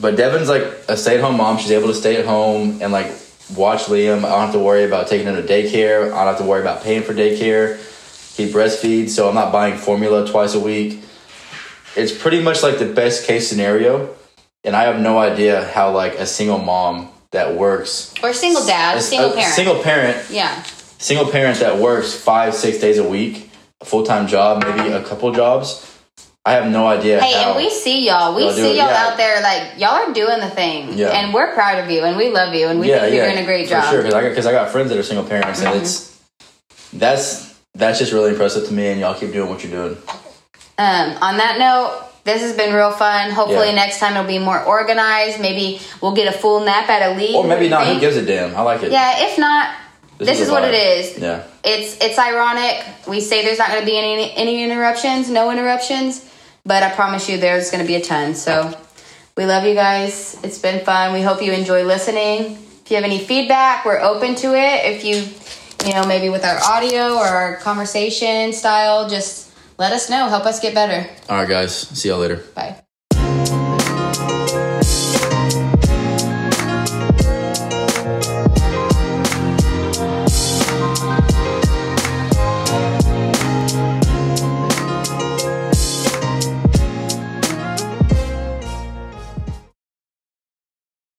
But 0.00 0.16
Devin's 0.16 0.48
like 0.48 0.64
a 0.88 0.96
stay 0.96 1.16
at 1.16 1.20
home 1.20 1.36
mom. 1.36 1.58
She's 1.58 1.70
able 1.72 1.88
to 1.88 1.94
stay 1.94 2.16
at 2.16 2.26
home 2.26 2.78
and 2.82 2.92
like 2.92 3.10
watch 3.56 3.84
Liam. 3.86 4.18
I 4.18 4.28
don't 4.30 4.40
have 4.40 4.52
to 4.52 4.58
worry 4.58 4.84
about 4.84 5.08
taking 5.08 5.26
him 5.26 5.36
to 5.36 5.42
daycare. 5.42 6.06
I 6.12 6.18
don't 6.24 6.26
have 6.34 6.38
to 6.38 6.44
worry 6.44 6.60
about 6.60 6.82
paying 6.82 7.02
for 7.02 7.14
daycare. 7.14 7.78
He 8.36 8.50
breastfeeds, 8.52 9.10
so 9.10 9.28
I'm 9.28 9.34
not 9.34 9.52
buying 9.52 9.76
formula 9.76 10.26
twice 10.28 10.54
a 10.54 10.60
week. 10.60 11.02
It's 11.96 12.12
pretty 12.16 12.40
much 12.42 12.62
like 12.62 12.78
the 12.78 12.86
best 12.86 13.26
case 13.26 13.48
scenario. 13.48 14.14
And 14.64 14.74
I 14.74 14.84
have 14.84 15.00
no 15.00 15.18
idea 15.18 15.64
how 15.64 15.92
like 15.92 16.14
a 16.14 16.26
single 16.26 16.58
mom 16.58 17.10
that 17.32 17.54
works 17.54 18.14
Or 18.22 18.32
single 18.32 18.64
dad, 18.66 18.98
a- 18.98 19.00
single 19.02 19.30
a 19.30 19.34
parent. 19.34 19.54
single 19.54 19.82
parent 19.82 20.30
yeah. 20.30 20.62
single 20.98 21.26
parent 21.30 21.58
that 21.60 21.78
works 21.78 22.14
five 22.14 22.54
six 22.54 22.78
days 22.78 22.96
a 22.98 23.02
week 23.08 23.50
a 23.80 23.84
full-time 23.84 24.26
job 24.28 24.62
maybe 24.64 24.92
a 24.92 25.02
couple 25.02 25.30
jobs 25.32 25.84
i 26.46 26.52
have 26.52 26.70
no 26.70 26.86
idea 26.86 27.20
Hey, 27.20 27.34
and 27.44 27.56
we 27.56 27.68
see 27.70 28.06
y'all. 28.06 28.36
We 28.36 28.44
Y'all 28.44 28.52
see 28.52 28.68
y'all 28.78 28.86
yeah. 28.88 29.04
out 29.10 29.16
there. 29.16 29.42
Like 29.42 29.78
y'all 29.80 29.90
are 29.98 30.12
doing 30.12 30.38
the 30.40 30.48
thing, 30.50 30.96
Yeah. 30.96 31.08
and 31.08 31.34
we're 31.34 31.52
proud 31.54 31.82
of 31.82 31.90
you, 31.90 32.04
and 32.04 32.16
we 32.16 32.30
love 32.30 32.54
you, 32.54 32.68
and 32.68 32.78
we 32.78 32.86
think 32.86 33.12
you're 33.14 33.26
doing 33.30 33.42
a 33.42 33.44
great 33.46 33.68
job. 33.68 33.84
Mm-hmm. 33.84 34.08
sure 34.10 34.28
because 34.30 34.46
I, 34.46 34.50
I 34.50 34.52
got 34.52 34.70
friends 34.70 34.90
that 34.90 34.98
are 34.98 35.02
single 35.02 35.26
parents 35.26 35.60
and 35.60 35.74
it's 35.80 36.20
that's 36.92 37.52
that's 37.74 37.98
just 37.98 38.12
really 38.12 38.30
impressive 38.30 38.66
to 38.68 38.72
me 38.72 38.86
and 38.88 39.00
y'all 39.00 39.14
keep 39.18 39.32
doing 39.32 39.50
what 39.50 39.64
you're 39.64 39.72
doing 39.72 39.96
Um, 40.78 41.16
on 41.22 41.36
that 41.38 41.58
note, 41.58 42.02
this 42.24 42.40
has 42.42 42.56
been 42.56 42.74
real 42.74 42.90
fun. 42.90 43.30
Hopefully, 43.30 43.68
Yeah. 43.68 43.74
next 43.74 43.98
time 44.00 44.12
it'll 44.14 44.24
be 44.26 44.38
more 44.38 44.60
organized. 44.62 45.40
Maybe 45.40 45.80
we'll 46.00 46.14
get 46.14 46.26
a 46.34 46.36
full 46.36 46.60
nap 46.60 46.88
at 46.88 47.12
a 47.12 47.14
league. 47.16 47.34
or 47.36 47.44
maybe 47.44 47.68
not 47.68 47.86
who 47.86 48.00
gives 48.00 48.16
a 48.16 48.22
damn 48.22 48.56
i 48.56 48.62
like 48.62 48.82
it 48.82 48.90
Yeah, 48.90 49.24
if 49.26 49.38
not, 49.38 49.70
this, 50.18 50.40
is, 50.40 50.46
the 50.48 50.52
what 50.52 50.64
it 50.64 50.74
is. 50.74 51.18
yeah 51.18 51.42
It's 51.62 51.96
it's 52.00 52.18
ironic. 52.18 52.82
We 53.06 53.20
say 53.20 53.44
there's 53.44 53.58
not 53.58 53.68
going 53.68 53.80
to 53.80 53.86
be 53.86 53.98
any 53.98 54.32
any 54.36 54.62
interruptions, 54.64 55.28
no 55.30 55.50
interruptions, 55.50 56.24
but 56.64 56.82
I 56.82 56.90
promise 56.90 57.28
you 57.28 57.36
there's 57.38 57.70
going 57.70 57.82
to 57.82 57.86
be 57.86 57.96
a 57.96 58.00
ton. 58.00 58.34
So 58.34 58.72
we 59.36 59.44
love 59.44 59.64
you 59.66 59.74
guys. 59.74 60.36
It's 60.42 60.58
been 60.58 60.84
fun. 60.84 61.12
We 61.12 61.20
hope 61.22 61.42
you 61.42 61.52
enjoy 61.52 61.84
listening. 61.84 62.58
If 62.84 62.90
you 62.90 62.96
have 62.96 63.04
any 63.04 63.18
feedback, 63.18 63.84
we're 63.84 64.00
open 64.00 64.34
to 64.36 64.54
it. 64.54 64.86
If 64.96 65.04
you 65.04 65.16
you 65.86 65.92
know 65.94 66.06
maybe 66.06 66.30
with 66.30 66.44
our 66.44 66.58
audio 66.64 67.14
or 67.16 67.26
our 67.26 67.56
conversation 67.56 68.52
style, 68.52 69.08
just 69.08 69.43
let 69.78 69.92
us 69.92 70.08
know. 70.10 70.28
Help 70.28 70.46
us 70.46 70.60
get 70.60 70.74
better. 70.74 71.08
all 71.28 71.36
right 71.38 71.48
guys 71.48 71.74
see 71.76 72.08
y'all 72.08 72.18
later 72.18 72.36
Bye. 72.54 72.80